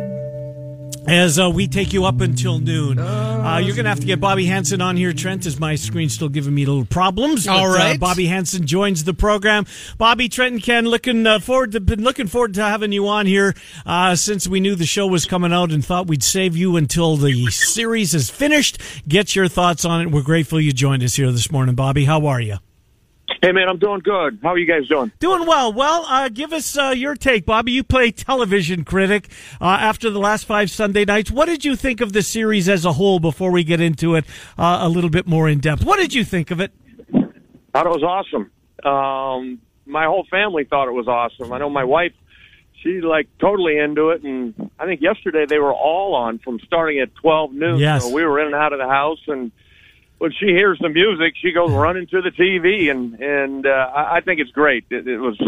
As 1.10 1.40
uh, 1.40 1.50
we 1.50 1.66
take 1.66 1.92
you 1.92 2.04
up 2.04 2.20
until 2.20 2.60
noon, 2.60 3.00
uh, 3.00 3.60
you're 3.60 3.74
going 3.74 3.84
to 3.84 3.90
have 3.90 3.98
to 3.98 4.06
get 4.06 4.20
Bobby 4.20 4.46
Hansen 4.46 4.80
on 4.80 4.96
here, 4.96 5.12
Trent, 5.12 5.44
as 5.44 5.58
my 5.58 5.74
screen's 5.74 6.14
still 6.14 6.28
giving 6.28 6.54
me 6.54 6.64
little 6.64 6.84
problems. 6.84 7.48
All 7.48 7.72
But, 7.72 7.96
uh. 7.96 7.98
Bobby 7.98 8.26
Hansen 8.26 8.64
joins 8.64 9.02
the 9.02 9.12
program. 9.12 9.66
Bobby, 9.98 10.28
Trent, 10.28 10.52
and 10.52 10.62
Ken, 10.62 10.86
looking 10.86 11.26
uh, 11.26 11.40
forward 11.40 11.72
to 11.72 11.80
been 11.80 12.04
looking 12.04 12.28
forward 12.28 12.54
to 12.54 12.62
having 12.62 12.92
you 12.92 13.08
on 13.08 13.26
here 13.26 13.56
uh, 13.84 14.14
since 14.14 14.46
we 14.46 14.60
knew 14.60 14.76
the 14.76 14.86
show 14.86 15.08
was 15.08 15.26
coming 15.26 15.52
out 15.52 15.72
and 15.72 15.84
thought 15.84 16.06
we'd 16.06 16.22
save 16.22 16.56
you 16.56 16.76
until 16.76 17.16
the 17.16 17.50
series 17.50 18.14
is 18.14 18.30
finished. 18.30 18.78
Get 19.08 19.34
your 19.34 19.48
thoughts 19.48 19.84
on 19.84 20.02
it. 20.02 20.12
We're 20.12 20.22
grateful 20.22 20.60
you 20.60 20.70
joined 20.70 21.02
us 21.02 21.16
here 21.16 21.32
this 21.32 21.50
morning, 21.50 21.74
Bobby. 21.74 22.04
How 22.04 22.24
are 22.26 22.40
you? 22.40 22.58
Hey 23.42 23.52
man, 23.52 23.70
I'm 23.70 23.78
doing 23.78 24.00
good. 24.00 24.38
How 24.42 24.50
are 24.50 24.58
you 24.58 24.66
guys 24.66 24.86
doing? 24.86 25.10
Doing 25.18 25.46
well. 25.46 25.72
Well, 25.72 26.04
uh, 26.06 26.28
give 26.28 26.52
us 26.52 26.76
uh, 26.76 26.92
your 26.94 27.14
take, 27.14 27.46
Bobby. 27.46 27.72
You 27.72 27.82
play 27.82 28.10
television 28.10 28.84
critic 28.84 29.30
uh, 29.62 29.64
after 29.64 30.10
the 30.10 30.18
last 30.18 30.44
five 30.44 30.70
Sunday 30.70 31.06
nights. 31.06 31.30
What 31.30 31.46
did 31.46 31.64
you 31.64 31.74
think 31.74 32.02
of 32.02 32.12
the 32.12 32.20
series 32.20 32.68
as 32.68 32.84
a 32.84 32.92
whole 32.92 33.18
before 33.18 33.50
we 33.50 33.64
get 33.64 33.80
into 33.80 34.14
it 34.14 34.26
uh, 34.58 34.80
a 34.82 34.90
little 34.90 35.08
bit 35.08 35.26
more 35.26 35.48
in 35.48 35.58
depth? 35.58 35.84
What 35.84 35.98
did 35.98 36.12
you 36.12 36.22
think 36.22 36.50
of 36.50 36.60
it? 36.60 36.70
Thought 37.72 37.86
it 37.86 37.88
was 37.88 38.02
awesome. 38.02 38.50
Um, 38.84 39.62
my 39.86 40.04
whole 40.04 40.26
family 40.30 40.64
thought 40.64 40.88
it 40.88 40.92
was 40.92 41.08
awesome. 41.08 41.50
I 41.50 41.58
know 41.58 41.70
my 41.70 41.84
wife, 41.84 42.12
she's 42.82 43.02
like 43.02 43.26
totally 43.38 43.78
into 43.78 44.10
it, 44.10 44.22
and 44.22 44.70
I 44.78 44.84
think 44.84 45.00
yesterday 45.00 45.46
they 45.48 45.58
were 45.58 45.72
all 45.72 46.14
on 46.14 46.40
from 46.40 46.60
starting 46.66 46.98
at 47.00 47.14
12 47.14 47.54
noon. 47.54 47.78
Yes. 47.78 48.02
So 48.02 48.12
we 48.12 48.22
were 48.22 48.38
in 48.38 48.48
and 48.48 48.54
out 48.54 48.74
of 48.74 48.78
the 48.78 48.88
house, 48.88 49.20
and 49.28 49.50
when 50.20 50.32
she 50.32 50.48
hears 50.48 50.78
the 50.78 50.90
music, 50.90 51.32
she 51.40 51.50
goes 51.52 51.70
running 51.72 52.06
to 52.08 52.20
the 52.20 52.30
TV, 52.30 52.90
and 52.90 53.18
and 53.20 53.66
uh, 53.66 53.90
I, 53.94 54.20
think 54.20 54.38
it's 54.38 54.50
great. 54.50 54.84
It, 54.90 55.08
it 55.08 55.16
was 55.16 55.40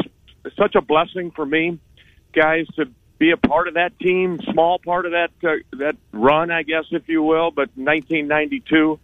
such 0.57 0.75
a 0.77 0.81
blessing 0.81 1.31
for 1.31 1.45
me, 1.45 1.79
guys, 2.33 2.67
to 2.77 2.87
be 3.19 3.33
a 3.33 3.37
part 3.37 3.69
of 3.69 3.75
that 3.75 3.99
team, 3.99 4.41
small 4.51 4.79
part 4.79 5.05
of 5.05 5.13
that 5.13 5.31
uh, 5.45 5.77
that 5.77 5.97
run, 6.11 6.51
I 6.51 6.63
guess, 6.63 6.87
if 6.91 7.07
you 7.07 7.23
will. 7.23 7.51
But 7.51 7.69
1992. 7.77 8.99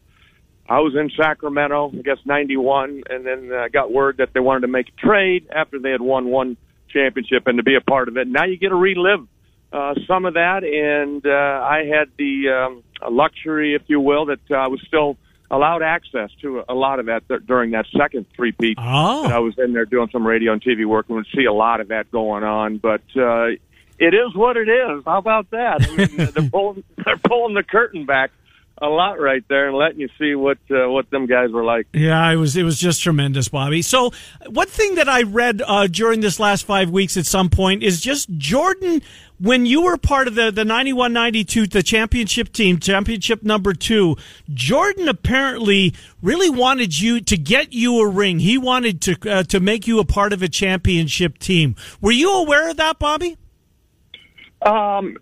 I 0.70 0.80
was 0.80 0.94
in 0.94 1.10
Sacramento, 1.16 1.92
I 1.94 2.02
guess 2.02 2.18
'91, 2.26 3.04
and 3.08 3.24
then 3.24 3.52
I 3.52 3.68
got 3.68 3.90
word 3.90 4.18
that 4.18 4.34
they 4.34 4.40
wanted 4.40 4.62
to 4.62 4.68
make 4.68 4.88
a 4.88 5.06
trade 5.06 5.48
after 5.50 5.78
they 5.78 5.90
had 5.90 6.02
won 6.02 6.26
one 6.28 6.58
championship 6.90 7.46
and 7.46 7.56
to 7.56 7.62
be 7.62 7.74
a 7.74 7.80
part 7.80 8.08
of 8.08 8.18
it. 8.18 8.28
Now 8.28 8.44
you 8.44 8.58
get 8.58 8.68
to 8.68 8.74
relive 8.74 9.26
uh, 9.72 9.94
some 10.06 10.26
of 10.26 10.34
that, 10.34 10.64
and 10.64 11.24
uh, 11.26 11.30
I 11.30 11.84
had 11.86 12.10
the 12.18 12.50
um, 12.50 12.82
luxury, 13.10 13.74
if 13.74 13.82
you 13.86 13.98
will, 13.98 14.26
that 14.26 14.40
I 14.50 14.68
was 14.68 14.82
still 14.86 15.16
allowed 15.50 15.82
access 15.82 16.30
to 16.42 16.62
a 16.68 16.74
lot 16.74 17.00
of 17.00 17.06
that 17.06 17.26
th- 17.28 17.40
during 17.46 17.70
that 17.72 17.86
second 17.96 18.26
three-peat 18.36 18.76
Oh. 18.80 19.22
that 19.22 19.32
I 19.32 19.38
was 19.38 19.54
in 19.58 19.72
there 19.72 19.86
doing 19.86 20.08
some 20.12 20.26
radio 20.26 20.52
and 20.52 20.62
TV 20.62 20.84
work 20.84 21.06
and 21.08 21.16
would 21.16 21.26
see 21.34 21.44
a 21.46 21.52
lot 21.52 21.80
of 21.80 21.88
that 21.88 22.10
going 22.10 22.44
on. 22.44 22.76
But 22.78 23.00
uh, 23.16 23.46
it 23.98 24.14
is 24.14 24.34
what 24.34 24.56
it 24.56 24.68
is. 24.68 25.02
How 25.06 25.18
about 25.18 25.50
that? 25.50 25.88
I 25.88 25.96
mean, 25.96 26.16
they're 26.34 26.50
pulling 26.50 26.84
they're 27.04 27.16
pulling 27.16 27.54
the 27.54 27.62
curtain 27.62 28.04
back 28.06 28.30
a 28.80 28.88
lot 28.88 29.20
right 29.20 29.42
there 29.48 29.68
and 29.68 29.76
letting 29.76 30.00
you 30.00 30.08
see 30.18 30.34
what 30.34 30.58
uh, 30.70 30.88
what 30.88 31.10
them 31.10 31.26
guys 31.26 31.50
were 31.50 31.64
like. 31.64 31.86
Yeah, 31.92 32.30
it 32.30 32.36
was 32.36 32.56
it 32.56 32.62
was 32.62 32.78
just 32.78 33.02
tremendous, 33.02 33.48
Bobby. 33.48 33.82
So, 33.82 34.12
one 34.46 34.66
thing 34.66 34.96
that 34.96 35.08
I 35.08 35.22
read 35.22 35.62
uh, 35.66 35.86
during 35.86 36.20
this 36.20 36.38
last 36.40 36.64
five 36.64 36.90
weeks 36.90 37.16
at 37.16 37.26
some 37.26 37.50
point 37.50 37.82
is 37.82 38.00
just 38.00 38.30
Jordan. 38.36 39.02
When 39.40 39.66
you 39.66 39.82
were 39.82 39.96
part 39.96 40.26
of 40.26 40.34
the 40.34 40.50
the 40.50 40.64
91-92, 40.64 41.70
the 41.70 41.82
championship 41.82 42.52
team, 42.52 42.80
championship 42.80 43.44
number 43.44 43.72
two, 43.72 44.16
Jordan 44.52 45.08
apparently 45.08 45.94
really 46.20 46.50
wanted 46.50 46.98
you 47.00 47.20
to 47.20 47.36
get 47.36 47.72
you 47.72 48.00
a 48.00 48.08
ring. 48.08 48.40
He 48.40 48.58
wanted 48.58 49.00
to 49.02 49.30
uh, 49.30 49.42
to 49.44 49.60
make 49.60 49.86
you 49.86 50.00
a 50.00 50.04
part 50.04 50.32
of 50.32 50.42
a 50.42 50.48
championship 50.48 51.38
team. 51.38 51.76
Were 52.00 52.10
you 52.10 52.32
aware 52.34 52.70
of 52.70 52.78
that, 52.78 52.98
Bobby? 52.98 53.36
Um, 54.60 55.18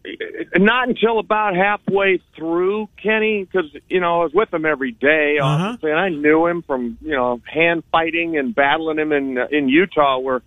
not 0.56 0.88
until 0.88 1.18
about 1.18 1.54
halfway 1.56 2.20
through, 2.36 2.88
Kenny, 3.02 3.44
because 3.44 3.70
you 3.88 4.00
know 4.00 4.20
I 4.20 4.24
was 4.24 4.32
with 4.32 4.52
him 4.52 4.64
every 4.64 4.92
day, 4.92 5.38
Uh-huh. 5.38 5.48
obviously, 5.64 5.90
and 5.90 6.00
I 6.00 6.08
knew 6.08 6.46
him 6.46 6.62
from 6.62 6.96
you 7.02 7.12
know 7.12 7.42
hand 7.44 7.84
fighting 7.92 8.38
and 8.38 8.54
battling 8.54 8.98
him 8.98 9.12
in 9.12 9.36
uh, 9.36 9.46
in 9.50 9.68
Utah, 9.68 10.18
where 10.18 10.40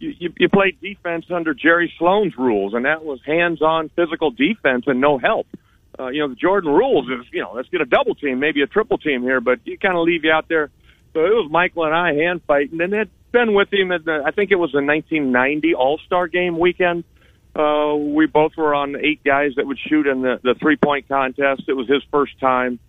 you, 0.00 0.14
you, 0.18 0.32
you 0.36 0.48
played 0.48 0.80
defense 0.80 1.26
under 1.30 1.54
Jerry 1.54 1.92
Sloan's 1.96 2.36
rules, 2.36 2.74
and 2.74 2.84
that 2.86 3.04
was 3.04 3.20
hands-on 3.24 3.88
physical 3.90 4.32
defense 4.32 4.84
and 4.88 5.00
no 5.00 5.16
help. 5.18 5.46
Uh, 5.96 6.08
you 6.08 6.18
know, 6.18 6.28
the 6.28 6.34
Jordan 6.34 6.72
rules 6.72 7.06
is 7.08 7.24
you 7.32 7.40
know 7.40 7.52
let's 7.54 7.68
get 7.68 7.82
a 7.82 7.86
double 7.86 8.16
team, 8.16 8.40
maybe 8.40 8.62
a 8.62 8.66
triple 8.66 8.98
team 8.98 9.22
here, 9.22 9.40
but 9.40 9.60
you 9.64 9.78
kind 9.78 9.96
of 9.96 10.02
leave 10.04 10.24
you 10.24 10.32
out 10.32 10.48
there. 10.48 10.70
So 11.12 11.20
it 11.24 11.30
was 11.30 11.48
Michael 11.52 11.84
and 11.84 11.94
I 11.94 12.14
hand 12.14 12.40
fighting, 12.48 12.80
and 12.80 12.92
had 12.92 13.10
been 13.30 13.54
with 13.54 13.72
him 13.72 13.92
at 13.92 14.04
the, 14.04 14.24
I 14.26 14.32
think 14.32 14.50
it 14.50 14.56
was 14.56 14.72
the 14.72 14.82
1990 14.82 15.74
All 15.76 15.98
Star 16.04 16.26
Game 16.26 16.58
weekend. 16.58 17.04
Uh, 17.54 17.94
we 17.94 18.26
both 18.26 18.56
were 18.56 18.74
on 18.74 18.96
eight 18.96 19.22
guys 19.24 19.52
that 19.56 19.66
would 19.66 19.78
shoot 19.78 20.06
in 20.06 20.22
the, 20.22 20.40
the 20.42 20.54
three 20.54 20.76
point 20.76 21.08
contest. 21.08 21.62
It 21.68 21.74
was 21.74 21.88
his 21.88 22.02
first 22.10 22.38
time. 22.40 22.80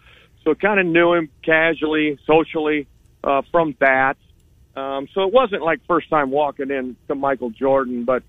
so 0.43 0.56
kind 0.56 0.80
of 0.80 0.86
knew 0.86 1.13
him 1.13 1.30
casually, 1.43 2.17
socially 2.25 2.88
uh, 3.23 3.43
from 3.51 3.75
that. 3.80 4.17
Um, 4.75 5.08
so 5.13 5.21
it 5.21 5.34
wasn't 5.34 5.62
like 5.62 5.86
first 5.88 6.10
time 6.10 6.32
walking 6.32 6.69
in 6.69 6.97
to 7.08 7.15
Michael 7.15 7.49
Jordan, 7.49 8.04
but 8.04 8.23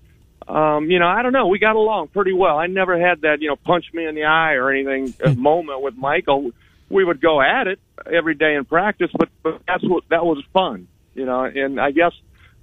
um, 0.47 0.89
you 0.89 0.99
know, 0.99 1.07
I 1.07 1.23
don't 1.23 1.33
know. 1.33 1.47
We 1.47 1.59
got 1.59 1.75
along 1.75 2.09
pretty 2.09 2.31
well. 2.31 2.57
I 2.57 2.67
never 2.67 2.97
had 2.97 3.21
that, 3.21 3.41
you 3.41 3.49
know, 3.49 3.57
punch 3.57 3.85
me 3.93 4.05
in 4.05 4.15
the 4.15 4.23
eye 4.23 4.53
or 4.53 4.71
anything 4.71 5.13
uh, 5.23 5.33
moment 5.33 5.81
with 5.81 5.95
Michael. 5.95 6.51
We 6.89 7.03
would 7.03 7.19
go 7.19 7.41
at 7.41 7.67
it 7.67 7.79
every 8.05 8.35
day 8.35 8.55
in 8.55 8.63
practice, 8.63 9.11
but, 9.17 9.27
but 9.43 9.61
that's 9.67 9.83
what 9.83 10.05
that 10.09 10.25
was 10.25 10.41
fun, 10.53 10.87
you 11.15 11.25
know. 11.25 11.43
And 11.43 11.81
I 11.81 11.91
guess 11.91 12.13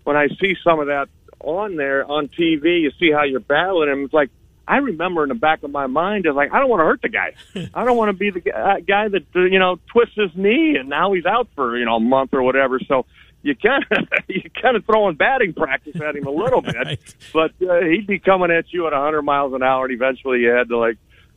when 0.05 0.17
I 0.17 0.29
see 0.29 0.57
some 0.65 0.81
of 0.81 0.87
that 0.87 1.09
on 1.45 1.77
there 1.77 2.05
on 2.11 2.29
TV, 2.29 2.81
you 2.83 2.91
see 2.99 3.11
how 3.13 3.23
you're 3.25 3.41
battling 3.41 3.89
him. 3.91 4.05
It's 4.05 4.15
like 4.15 4.31
I 4.67 4.79
remember 4.79 5.23
in 5.23 5.29
the 5.29 5.35
back 5.35 5.63
of 5.63 5.71
my 5.71 5.87
mind 5.87 6.27
is 6.27 6.35
like 6.35 6.53
I 6.53 6.59
don't 6.59 6.69
want 6.71 6.81
to 6.81 6.85
hurt 6.85 7.03
the 7.03 7.09
guy. 7.11 7.35
I 7.75 7.85
don't 7.85 7.97
want 7.97 8.09
to 8.11 8.13
be 8.17 8.31
the 8.31 8.41
guy, 8.41 8.81
guy 8.81 9.09
that 9.09 9.23
uh, 9.37 9.41
you 9.45 9.59
know 9.59 9.79
twists 9.93 10.15
his 10.17 10.31
knee 10.35 10.77
and 10.79 10.89
now 10.89 11.13
he's 11.13 11.27
out 11.27 11.49
for 11.55 11.77
you 11.79 11.85
know 11.85 11.97
a 11.97 12.01
month 12.01 12.31
or 12.33 12.43
whatever. 12.43 12.81
So 12.89 13.05
you 13.43 13.55
kind 13.57 13.85
of 13.91 14.09
you 14.29 14.43
kind 14.63 14.77
of 14.77 14.85
throwing 14.87 15.17
batting 15.17 15.53
practice 15.53 15.97
at 16.01 16.17
him 16.17 16.27
a 16.27 16.31
little 16.31 16.61
bit, 16.63 16.75
Right. 16.77 17.01
but 17.33 17.53
uh, 17.69 17.81
he'd 17.85 18.07
be 18.07 18.19
coming 18.19 18.51
at 18.51 18.73
you 18.73 18.87
at 18.87 18.93
100 18.95 19.23
miles 19.23 19.53
an 19.53 19.63
hour, 19.63 19.85
and 19.85 19.93
eventually 19.95 20.41
you 20.41 20.49
had 20.49 20.69
to 20.69 20.79
like 20.79 20.97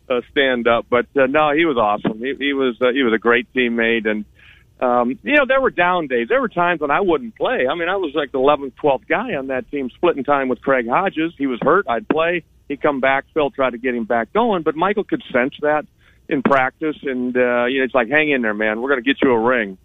uh, 0.10 0.22
stand 0.32 0.68
up. 0.70 0.86
But 0.90 1.08
uh, 1.18 1.26
no, 1.26 1.52
he 1.52 1.66
was 1.66 1.76
awesome. 1.78 2.20
He, 2.20 2.34
he 2.40 2.54
was 2.54 2.78
uh, 2.82 2.92
he 2.94 3.04
was 3.04 3.14
a 3.14 3.20
great 3.20 3.52
teammate, 3.54 4.08
and 4.08 4.24
um, 4.80 5.18
you 5.24 5.36
know 5.36 5.46
there 5.48 5.62
were 5.62 5.72
down 5.72 6.08
days. 6.08 6.28
There 6.30 6.42
were 6.42 6.50
times 6.50 6.82
when 6.82 6.92
I 6.92 7.02
wouldn't 7.02 7.36
play. 7.36 7.66
I 7.70 7.76
mean, 7.76 7.90
I 7.90 7.96
was 7.96 8.14
like 8.16 8.32
the 8.32 8.40
11th, 8.40 8.74
12th 8.84 9.08
guy 9.08 9.36
on 9.36 9.48
that 9.48 9.70
team, 9.72 9.90
splitting 9.96 10.24
time 10.24 10.50
with 10.50 10.62
Craig 10.62 10.88
Hodges. 10.88 11.34
He 11.38 11.48
was 11.48 11.60
hurt. 11.62 11.86
I'd 11.90 12.08
play. 12.08 12.44
He'd 12.68 12.82
come 12.82 13.00
back. 13.00 13.26
Phil 13.34 13.50
tried 13.50 13.72
to 13.72 13.78
get 13.78 13.96
him 13.96 14.06
back 14.06 14.34
going, 14.34 14.64
but 14.64 14.76
Michael 14.76 15.04
could 15.04 15.24
sense 15.32 15.54
that 15.62 15.86
in 16.30 16.44
practice, 16.44 16.98
and 17.04 17.36
uh, 17.36 17.66
you 17.66 17.80
know 17.80 17.86
it's 17.86 17.96
like, 17.96 18.10
hang 18.10 18.32
in 18.32 18.42
there, 18.42 18.54
man. 18.54 18.82
We're 18.82 18.90
going 18.90 19.04
to 19.04 19.08
get 19.08 19.18
you 19.22 19.32
a 19.32 19.40
ring. 19.40 19.78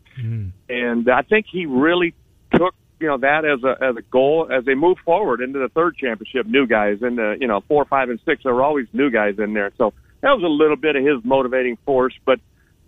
And 0.69 1.09
I 1.09 1.23
think 1.23 1.47
he 1.51 1.67
really 1.67 2.15
took 2.55 2.75
you 3.01 3.09
know 3.09 3.19
that 3.19 3.45
as 3.45 3.63
a 3.65 3.85
as 3.85 3.97
a 3.97 4.03
goal 4.03 4.49
as 4.51 4.65
they 4.65 4.75
move 4.75 4.97
forward 5.05 5.41
into 5.41 5.59
the 5.59 5.69
third 5.69 5.97
championship. 5.97 6.47
New 6.47 6.67
guys 6.67 6.99
in 7.03 7.17
the 7.17 7.37
you 7.41 7.49
know 7.49 7.61
four, 7.67 7.85
five, 7.85 8.11
and 8.11 8.21
six. 8.25 8.45
There 8.45 8.55
were 8.55 8.63
always 8.63 8.87
new 8.93 9.11
guys 9.11 9.35
in 9.39 9.55
there, 9.55 9.73
so 9.77 9.93
that 10.21 10.31
was 10.31 10.43
a 10.45 10.49
little 10.49 10.77
bit 10.77 10.97
of 10.97 11.05
his 11.05 11.25
motivating 11.25 11.77
force. 11.85 12.15
But 12.25 12.39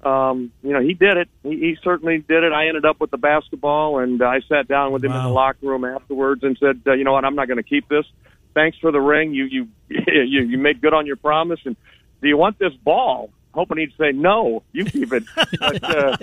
um, 0.04 0.52
you 0.62 0.72
know 0.72 0.80
he 0.80 0.94
did 0.94 1.16
it. 1.16 1.28
He, 1.42 1.50
he 1.50 1.76
certainly 1.82 2.18
did 2.18 2.44
it. 2.44 2.52
I 2.52 2.68
ended 2.68 2.84
up 2.84 3.00
with 3.00 3.10
the 3.10 3.18
basketball, 3.18 3.98
and 3.98 4.22
I 4.22 4.40
sat 4.48 4.68
down 4.68 4.92
with 4.92 5.04
him 5.04 5.12
in 5.12 5.16
the 5.24 5.28
locker 5.30 5.66
room 5.66 5.84
afterwards 5.84 6.42
and 6.42 6.56
said, 6.58 6.82
uh, 6.86 6.92
you 6.92 7.04
know 7.04 7.12
what, 7.12 7.24
I'm 7.24 7.34
not 7.34 7.48
going 7.48 7.56
to 7.58 7.62
keep 7.62 7.88
this. 7.88 8.04
Thanks 8.54 8.78
for 8.78 8.92
the 8.92 9.00
ring. 9.00 9.32
You 9.34 9.44
you 9.46 9.68
you 9.88 10.42
you 10.42 10.58
made 10.58 10.80
good 10.80 10.94
on 10.94 11.06
your 11.06 11.16
promise. 11.16 11.60
And 11.64 11.76
do 12.22 12.28
you 12.28 12.36
want 12.36 12.58
this 12.58 12.72
ball? 12.74 13.30
Hoping 13.52 13.78
he'd 13.78 13.92
say 13.98 14.10
no. 14.12 14.62
You 14.72 14.84
keep 14.84 15.12
it. 15.12 15.22
But, 15.60 15.84
uh, 15.84 16.16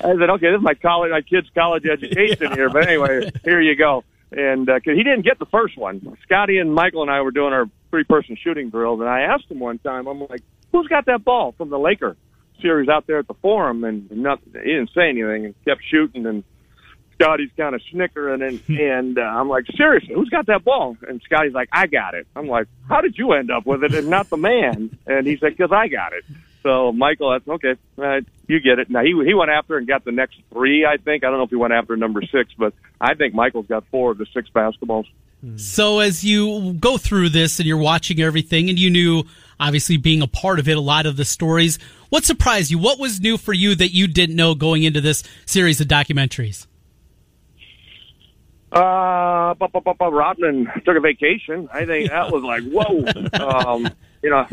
I 0.00 0.14
said, 0.18 0.30
okay, 0.30 0.50
this 0.50 0.58
is 0.58 0.62
my 0.62 0.74
college, 0.74 1.10
my 1.10 1.22
kid's 1.22 1.48
college 1.54 1.86
education 1.86 2.52
here. 2.52 2.68
But 2.68 2.86
anyway, 2.86 3.30
here 3.44 3.60
you 3.60 3.74
go. 3.76 4.04
And 4.30 4.68
uh 4.68 4.74
'cause 4.80 4.94
he 4.96 5.02
didn't 5.04 5.22
get 5.22 5.38
the 5.38 5.46
first 5.46 5.76
one. 5.78 6.16
Scottie 6.24 6.58
and 6.58 6.74
Michael 6.74 7.02
and 7.02 7.10
I 7.10 7.20
were 7.22 7.30
doing 7.30 7.52
our 7.52 7.66
three-person 7.90 8.36
shooting 8.42 8.68
drills, 8.70 9.00
and 9.00 9.08
I 9.08 9.20
asked 9.22 9.50
him 9.50 9.60
one 9.60 9.78
time, 9.78 10.06
I'm 10.08 10.20
like, 10.20 10.42
"Who's 10.72 10.88
got 10.88 11.06
that 11.06 11.24
ball 11.24 11.52
from 11.52 11.70
the 11.70 11.78
Laker 11.78 12.16
series 12.60 12.88
out 12.88 13.06
there 13.06 13.18
at 13.18 13.28
the 13.28 13.34
Forum?" 13.34 13.84
And 13.84 14.10
nothing. 14.10 14.52
He 14.52 14.70
didn't 14.72 14.90
say 14.94 15.08
anything 15.08 15.46
and 15.46 15.54
kept 15.64 15.82
shooting. 15.90 16.26
And 16.26 16.44
Scottie's 17.14 17.50
kind 17.56 17.74
of 17.74 17.82
snickering, 17.90 18.42
and 18.42 18.60
and 18.68 19.18
uh, 19.18 19.22
I'm 19.22 19.48
like, 19.48 19.66
"Seriously, 19.76 20.14
who's 20.14 20.28
got 20.28 20.46
that 20.46 20.64
ball?" 20.64 20.96
And 21.08 21.20
Scottie's 21.22 21.54
like, 21.54 21.68
"I 21.72 21.86
got 21.86 22.14
it." 22.14 22.26
I'm 22.34 22.48
like, 22.48 22.66
"How 22.88 23.00
did 23.00 23.16
you 23.16 23.32
end 23.32 23.50
up 23.50 23.66
with 23.66 23.84
it 23.84 23.94
and 23.94 24.08
not 24.08 24.30
the 24.30 24.36
man?" 24.36 24.96
And 25.06 25.26
he 25.26 25.36
said, 25.36 25.56
"Because 25.56 25.72
I 25.72 25.88
got 25.88 26.12
it." 26.12 26.24
So 26.62 26.92
Michael, 26.92 27.30
that's 27.30 27.46
okay. 27.46 27.74
Uh, 27.98 28.20
you 28.48 28.58
get 28.58 28.78
it. 28.78 28.90
Now 28.90 29.02
he 29.02 29.10
he 29.24 29.34
went 29.34 29.50
after 29.50 29.76
and 29.76 29.86
got 29.86 30.04
the 30.04 30.12
next 30.12 30.38
three. 30.50 30.84
I 30.84 30.96
think 30.96 31.22
I 31.22 31.28
don't 31.28 31.38
know 31.38 31.44
if 31.44 31.50
he 31.50 31.56
went 31.56 31.74
after 31.74 31.96
number 31.96 32.22
six, 32.22 32.52
but 32.58 32.72
I 33.00 33.14
think 33.14 33.34
Michael's 33.34 33.66
got 33.66 33.84
four 33.90 34.12
of 34.12 34.18
the 34.18 34.26
six 34.32 34.48
basketballs. 34.48 35.06
So 35.56 35.98
as 35.98 36.24
you 36.24 36.72
go 36.74 36.96
through 36.96 37.28
this 37.28 37.58
and 37.58 37.68
you're 37.68 37.76
watching 37.76 38.20
everything 38.20 38.70
and 38.70 38.78
you 38.78 38.88
knew 38.88 39.24
obviously 39.60 39.98
being 39.98 40.22
a 40.22 40.26
part 40.26 40.58
of 40.58 40.68
it, 40.68 40.76
a 40.76 40.80
lot 40.80 41.04
of 41.04 41.16
the 41.16 41.24
stories, 41.24 41.78
what 42.14 42.24
surprised 42.24 42.70
you? 42.70 42.78
What 42.78 43.00
was 43.00 43.20
new 43.20 43.36
for 43.36 43.52
you 43.52 43.74
that 43.74 43.88
you 43.92 44.06
didn't 44.06 44.36
know 44.36 44.54
going 44.54 44.84
into 44.84 45.00
this 45.00 45.24
series 45.46 45.80
of 45.80 45.88
documentaries? 45.88 46.68
Uh, 48.70 49.54
bu- 49.54 49.66
bu- 49.66 49.80
bu- 49.80 49.94
bu- 49.98 50.10
Rodman 50.10 50.68
took 50.84 50.96
a 50.96 51.00
vacation. 51.00 51.68
I 51.74 51.84
think 51.86 52.10
that 52.10 52.30
was 52.30 52.44
like, 52.44 52.62
whoa. 52.62 53.02
Um, 53.44 53.90
you 54.22 54.30
know, 54.30 54.46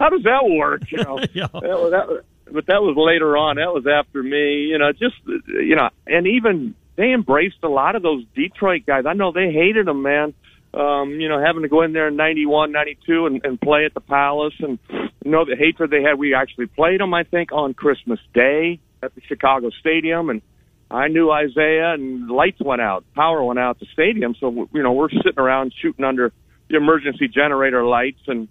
how 0.00 0.08
does 0.08 0.24
that 0.24 0.44
work? 0.44 0.90
You 0.90 1.04
know, 1.04 1.20
Yeah. 1.32 1.46
that, 1.52 1.62
was- 1.62 1.90
that, 1.92 2.24
but 2.52 2.66
that 2.66 2.82
was 2.82 2.96
later 2.96 3.36
on. 3.36 3.56
That 3.56 3.72
was 3.72 3.86
after 3.86 4.20
me. 4.20 4.62
You 4.64 4.78
know, 4.78 4.90
just 4.90 5.14
you 5.46 5.76
know, 5.76 5.90
and 6.08 6.26
even 6.26 6.74
they 6.96 7.12
embraced 7.12 7.58
a 7.62 7.68
lot 7.68 7.94
of 7.94 8.02
those 8.02 8.24
Detroit 8.34 8.82
guys. 8.86 9.06
I 9.06 9.12
know 9.12 9.30
they 9.30 9.52
hated 9.52 9.86
them, 9.86 10.02
man. 10.02 10.34
Um, 10.74 11.12
you 11.18 11.28
know, 11.28 11.42
having 11.42 11.62
to 11.62 11.68
go 11.68 11.82
in 11.82 11.92
there 11.92 12.08
in 12.08 12.16
'91, 12.16 12.72
'92, 12.72 13.26
and, 13.26 13.40
and 13.44 13.60
play 13.60 13.84
at 13.86 13.94
the 13.94 14.00
Palace, 14.00 14.54
and 14.60 14.78
you 14.90 15.30
know 15.30 15.44
the 15.44 15.56
hatred 15.56 15.90
they 15.90 16.02
had. 16.02 16.18
We 16.18 16.34
actually 16.34 16.66
played 16.66 17.00
them, 17.00 17.14
I 17.14 17.24
think, 17.24 17.52
on 17.52 17.74
Christmas 17.74 18.20
Day 18.34 18.80
at 19.02 19.14
the 19.14 19.22
Chicago 19.28 19.70
Stadium, 19.80 20.28
and 20.28 20.42
I 20.90 21.08
knew 21.08 21.34
Isiah, 21.34 21.92
and 21.94 22.30
lights 22.30 22.60
went 22.60 22.80
out, 22.80 23.04
power 23.14 23.42
went 23.42 23.58
out 23.58 23.76
at 23.76 23.80
the 23.80 23.86
stadium. 23.92 24.34
So 24.40 24.68
you 24.72 24.82
know 24.82 24.92
we're 24.92 25.10
sitting 25.10 25.38
around 25.38 25.72
shooting 25.80 26.04
under 26.04 26.32
the 26.68 26.76
emergency 26.76 27.28
generator 27.28 27.84
lights, 27.84 28.20
and 28.26 28.48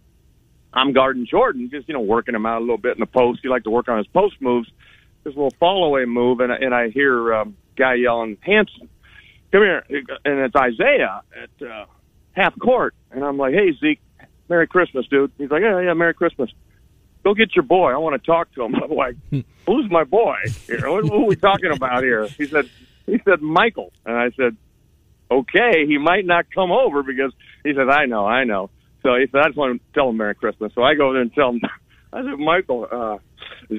I'm 0.73 0.93
guarding 0.93 1.25
Jordan, 1.25 1.69
just 1.71 1.87
you 1.87 1.93
know 1.93 2.01
working 2.01 2.35
him 2.35 2.45
out 2.45 2.59
a 2.59 2.61
little 2.61 2.77
bit 2.77 2.95
in 2.95 2.99
the 2.99 3.07
post. 3.07 3.39
He 3.41 3.49
liked 3.49 3.65
to 3.65 3.71
work 3.71 3.87
on 3.89 3.97
his 3.97 4.07
post 4.07 4.35
moves, 4.39 4.69
his 5.23 5.35
little 5.35 5.53
fall 5.59 5.85
away 5.85 6.05
move, 6.05 6.39
and 6.39 6.51
and 6.51 6.73
I 6.73 6.89
hear 6.89 7.33
um, 7.33 7.57
guy 7.75 7.95
yelling, 7.95 8.37
"Hansen, 8.41 8.89
come 9.51 9.61
here!" 9.61 9.83
And 9.89 10.39
it's 10.39 10.55
Isiah 10.55 11.21
at 11.35 11.67
uh, 11.67 11.85
half 12.37 12.57
court, 12.59 12.95
and 13.11 13.23
I'm 13.23 13.37
like, 13.37 13.53
"Hey 13.53 13.73
Zeke, 13.79 13.99
Merry 14.47 14.67
Christmas, 14.67 15.05
dude." 15.07 15.31
He's 15.37 15.49
like, 15.49 15.61
"Yeah, 15.61 15.81
yeah, 15.81 15.93
Merry 15.93 16.13
Christmas." 16.13 16.51
Go 17.23 17.33
get 17.33 17.55
your 17.55 17.63
boy. 17.63 17.91
I 17.91 17.97
want 17.97 18.21
to 18.21 18.25
talk 18.25 18.53
to 18.53 18.63
him. 18.63 18.75
I'm 18.81 18.91
like, 18.91 19.17
who's 19.65 19.91
my 19.91 20.05
boy? 20.05 20.37
What, 20.69 21.11
are 21.11 21.25
we 21.25 21.35
talking 21.35 21.73
about 21.73 22.03
here? 22.03 22.25
He 22.27 22.45
said, 22.45 22.69
he 23.05 23.19
said 23.25 23.41
Michael, 23.41 23.91
and 24.05 24.15
I 24.15 24.29
said, 24.37 24.55
okay, 25.29 25.85
he 25.85 25.97
might 25.97 26.25
not 26.25 26.45
come 26.53 26.71
over 26.71 27.03
because 27.03 27.33
he 27.65 27.73
said, 27.73 27.89
I 27.89 28.05
know, 28.05 28.25
I 28.25 28.45
know. 28.45 28.69
So 29.03 29.15
he 29.15 29.25
said, 29.31 29.41
I 29.41 29.47
just 29.47 29.57
want 29.57 29.81
to 29.81 29.93
tell 29.93 30.09
him 30.09 30.17
Merry 30.17 30.35
Christmas. 30.35 30.71
So 30.73 30.83
I 30.83 30.95
go 30.95 31.07
over 31.07 31.13
there 31.13 31.21
and 31.21 31.33
tell 31.33 31.49
him, 31.49 31.61
I 32.13 32.23
said, 32.23 32.39
Michael, 32.39 32.87
uh, 32.89 33.17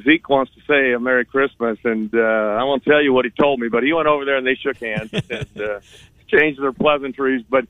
Zeke 0.04 0.28
wants 0.28 0.52
to 0.54 0.60
say 0.68 0.92
a 0.92 1.00
Merry 1.00 1.24
Christmas, 1.24 1.78
and 1.84 2.14
uh, 2.14 2.18
I 2.18 2.64
won't 2.64 2.84
tell 2.84 3.02
you 3.02 3.12
what 3.12 3.24
he 3.24 3.30
told 3.30 3.60
me, 3.60 3.68
but 3.68 3.82
he 3.82 3.92
went 3.92 4.08
over 4.08 4.24
there 4.24 4.36
and 4.36 4.46
they 4.46 4.56
shook 4.56 4.76
hands 4.76 5.10
and 5.12 5.60
uh, 5.60 5.80
changed 6.28 6.60
their 6.60 6.72
pleasantries. 6.72 7.44
But 7.48 7.64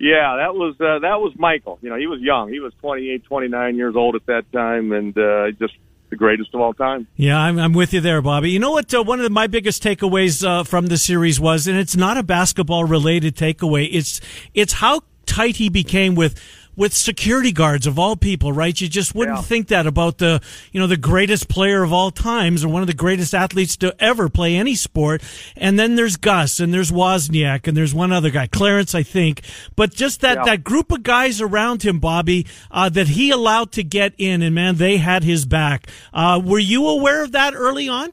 yeah, 0.00 0.36
that 0.38 0.54
was 0.54 0.74
uh, 0.80 0.98
that 1.00 1.20
was 1.20 1.34
Michael. 1.36 1.78
You 1.82 1.90
know, 1.90 1.96
he 1.96 2.06
was 2.06 2.20
young. 2.20 2.50
He 2.50 2.58
was 2.58 2.72
28, 2.80 3.24
29 3.24 3.76
years 3.76 3.94
old 3.94 4.16
at 4.16 4.24
that 4.26 4.50
time, 4.50 4.92
and 4.92 5.16
uh, 5.16 5.50
just 5.58 5.74
the 6.08 6.16
greatest 6.16 6.54
of 6.54 6.60
all 6.60 6.72
time. 6.72 7.06
Yeah, 7.16 7.38
I'm, 7.38 7.58
I'm 7.58 7.72
with 7.74 7.92
you 7.92 8.00
there, 8.00 8.22
Bobby. 8.22 8.50
You 8.50 8.58
know 8.58 8.70
what? 8.70 8.92
Uh, 8.92 9.02
one 9.02 9.20
of 9.20 9.24
the, 9.24 9.30
my 9.30 9.46
biggest 9.46 9.82
takeaways 9.82 10.44
uh, 10.44 10.64
from 10.64 10.86
the 10.86 10.96
series 10.96 11.38
was, 11.38 11.66
and 11.66 11.78
it's 11.78 11.96
not 11.96 12.16
a 12.16 12.22
basketball 12.22 12.84
related 12.84 13.36
takeaway. 13.36 13.88
It's 13.92 14.22
it's 14.54 14.72
how 14.74 15.02
tight 15.26 15.56
he 15.56 15.68
became 15.68 16.14
with 16.14 16.40
with 16.80 16.94
security 16.94 17.52
guards 17.52 17.86
of 17.86 17.98
all 17.98 18.16
people. 18.16 18.52
Right? 18.52 18.80
You 18.80 18.88
just 18.88 19.14
wouldn't 19.14 19.36
Yeah. 19.38 19.42
think 19.42 19.68
that 19.68 19.86
about 19.86 20.16
the 20.18 20.40
you 20.72 20.80
know 20.80 20.86
the 20.86 20.96
greatest 20.96 21.48
player 21.48 21.82
of 21.82 21.92
all 21.92 22.10
times 22.10 22.64
or 22.64 22.68
one 22.68 22.80
of 22.82 22.86
the 22.88 22.94
greatest 22.94 23.34
athletes 23.34 23.76
to 23.76 23.94
ever 24.02 24.28
play 24.30 24.56
any 24.56 24.74
sport. 24.74 25.22
And 25.56 25.78
then 25.78 25.94
there's 25.94 26.16
Gus 26.16 26.58
and 26.58 26.72
there's 26.72 26.90
Wozniak 26.90 27.68
and 27.68 27.76
there's 27.76 27.92
one 27.94 28.12
other 28.12 28.30
guy, 28.30 28.46
Clarence, 28.46 28.94
I 28.94 29.02
think. 29.02 29.42
But 29.76 29.92
just 29.94 30.22
that 30.22 30.38
Yeah. 30.38 30.44
that 30.44 30.64
group 30.64 30.90
of 30.90 31.02
guys 31.02 31.40
around 31.42 31.82
him, 31.82 31.98
Bobby, 31.98 32.46
uh, 32.70 32.88
that 32.88 33.08
he 33.08 33.30
allowed 33.30 33.72
to 33.72 33.82
get 33.84 34.14
in, 34.16 34.40
and 34.40 34.54
man, 34.54 34.76
they 34.76 34.96
had 34.96 35.22
his 35.22 35.44
back. 35.44 35.86
Uh, 36.14 36.40
were 36.42 36.58
you 36.58 36.88
aware 36.88 37.22
of 37.22 37.32
that 37.32 37.52
early 37.54 37.88
on? 37.90 38.08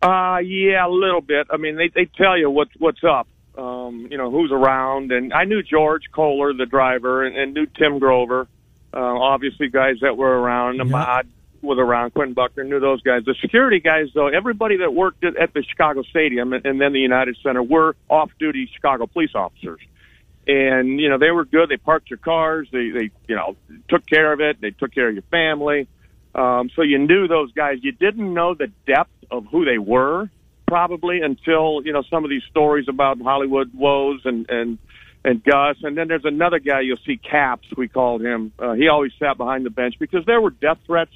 Uh, 0.00 0.38
yeah, 0.44 0.86
a 0.86 0.88
little 0.88 1.20
bit. 1.20 1.48
I 1.50 1.56
mean, 1.56 1.74
they 1.76 1.88
they 1.88 2.04
tell 2.16 2.38
you 2.38 2.48
what's 2.50 2.70
what's 2.78 3.02
up. 3.02 3.26
Um, 3.58 4.06
you 4.08 4.16
know 4.16 4.30
who's 4.30 4.52
around, 4.52 5.10
and 5.10 5.32
I 5.32 5.42
knew 5.42 5.64
George 5.64 6.04
Koehler, 6.14 6.56
the 6.56 6.64
driver, 6.64 7.24
and, 7.24 7.36
and 7.36 7.54
knew 7.54 7.66
Tim 7.66 7.98
Grover. 7.98 8.46
Uh, 8.94 8.98
obviously, 8.98 9.68
guys 9.68 9.96
that 10.02 10.16
were 10.16 10.40
around. 10.40 10.80
Ahmad 10.80 11.26
was 11.60 11.76
around. 11.76 12.14
Quentin 12.14 12.34
Buckner 12.34 12.62
knew 12.62 12.78
those 12.78 13.02
guys. 13.02 13.24
The 13.24 13.34
security 13.40 13.80
guys, 13.80 14.10
though, 14.14 14.28
everybody 14.28 14.76
that 14.76 14.94
worked 14.94 15.24
at, 15.24 15.36
at 15.36 15.54
the 15.54 15.64
Chicago 15.64 16.02
Stadium 16.04 16.52
and, 16.52 16.64
and 16.64 16.80
then 16.80 16.92
the 16.92 17.00
United 17.00 17.36
Center 17.42 17.60
were 17.60 17.96
off-duty 18.08 18.70
Chicago 18.72 19.06
police 19.08 19.34
officers. 19.34 19.80
And 20.46 21.00
you 21.00 21.10
know 21.10 21.18
they 21.18 21.30
were 21.30 21.44
good. 21.44 21.68
They 21.68 21.76
parked 21.76 22.08
your 22.08 22.18
cars. 22.18 22.68
They 22.72 22.88
they 22.90 23.10
you 23.26 23.34
know 23.34 23.56
took 23.88 24.06
care 24.06 24.32
of 24.32 24.40
it. 24.40 24.60
They 24.60 24.70
took 24.70 24.94
care 24.94 25.08
of 25.08 25.14
your 25.14 25.24
family. 25.30 25.88
Um, 26.34 26.70
so 26.74 26.82
you 26.82 26.98
knew 26.98 27.26
those 27.26 27.52
guys. 27.52 27.78
You 27.82 27.92
didn't 27.92 28.32
know 28.32 28.54
the 28.54 28.68
depth 28.86 29.10
of 29.30 29.46
who 29.46 29.64
they 29.64 29.76
were 29.76 30.30
probably 30.68 31.20
until 31.20 31.82
you 31.84 31.92
know 31.92 32.02
some 32.02 32.24
of 32.24 32.30
these 32.30 32.44
stories 32.50 32.86
about 32.88 33.20
Hollywood 33.20 33.72
woes 33.74 34.20
and 34.24 34.48
and 34.48 34.78
and 35.24 35.42
Gus. 35.42 35.76
And 35.82 35.96
then 35.96 36.08
there's 36.08 36.24
another 36.24 36.58
guy 36.58 36.80
you'll 36.80 36.98
see, 37.04 37.16
Caps. 37.16 37.66
We 37.76 37.88
called 37.88 38.22
him. 38.22 38.52
Uh, 38.58 38.74
he 38.74 38.88
always 38.88 39.12
sat 39.18 39.36
behind 39.36 39.66
the 39.66 39.70
bench 39.70 39.96
because 39.98 40.24
there 40.26 40.40
were 40.40 40.50
death 40.50 40.78
threats 40.86 41.12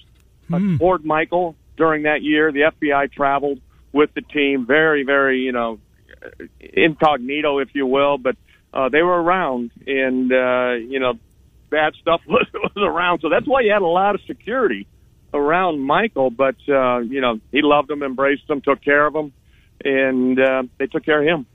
uh, 0.52 0.58
toward 0.78 1.04
Michael 1.04 1.54
during 1.76 2.04
that 2.04 2.22
year. 2.22 2.50
The 2.50 2.72
FBI 2.72 3.12
traveled 3.12 3.60
with 3.92 4.12
the 4.14 4.22
team, 4.22 4.66
very, 4.66 5.04
very, 5.04 5.40
you 5.40 5.52
know, 5.52 5.78
incognito, 6.60 7.58
if 7.58 7.74
you 7.74 7.86
will, 7.86 8.18
but 8.18 8.36
uh, 8.72 8.88
they 8.88 9.02
were 9.02 9.22
around, 9.22 9.70
and 9.86 10.32
uh, 10.32 10.72
you 10.72 10.98
know, 10.98 11.14
bad 11.70 11.94
stuff 12.00 12.22
was, 12.26 12.46
was 12.52 12.72
around. 12.76 13.20
So 13.20 13.28
that's 13.28 13.46
why 13.46 13.60
you 13.60 13.72
had 13.72 13.82
a 13.82 13.86
lot 13.86 14.14
of 14.14 14.22
security 14.22 14.86
around 15.34 15.80
Michael. 15.80 16.30
But 16.30 16.56
uh, 16.68 16.98
you 16.98 17.20
know, 17.20 17.40
he 17.50 17.62
loved 17.62 17.90
him, 17.90 18.02
embraced 18.02 18.48
him, 18.48 18.60
took 18.60 18.82
care 18.82 19.06
of 19.06 19.12
them, 19.12 19.32
and 19.84 20.40
uh, 20.40 20.62
they 20.78 20.86
took 20.86 21.04
care 21.04 21.20
of 21.20 21.26
him. 21.26 21.46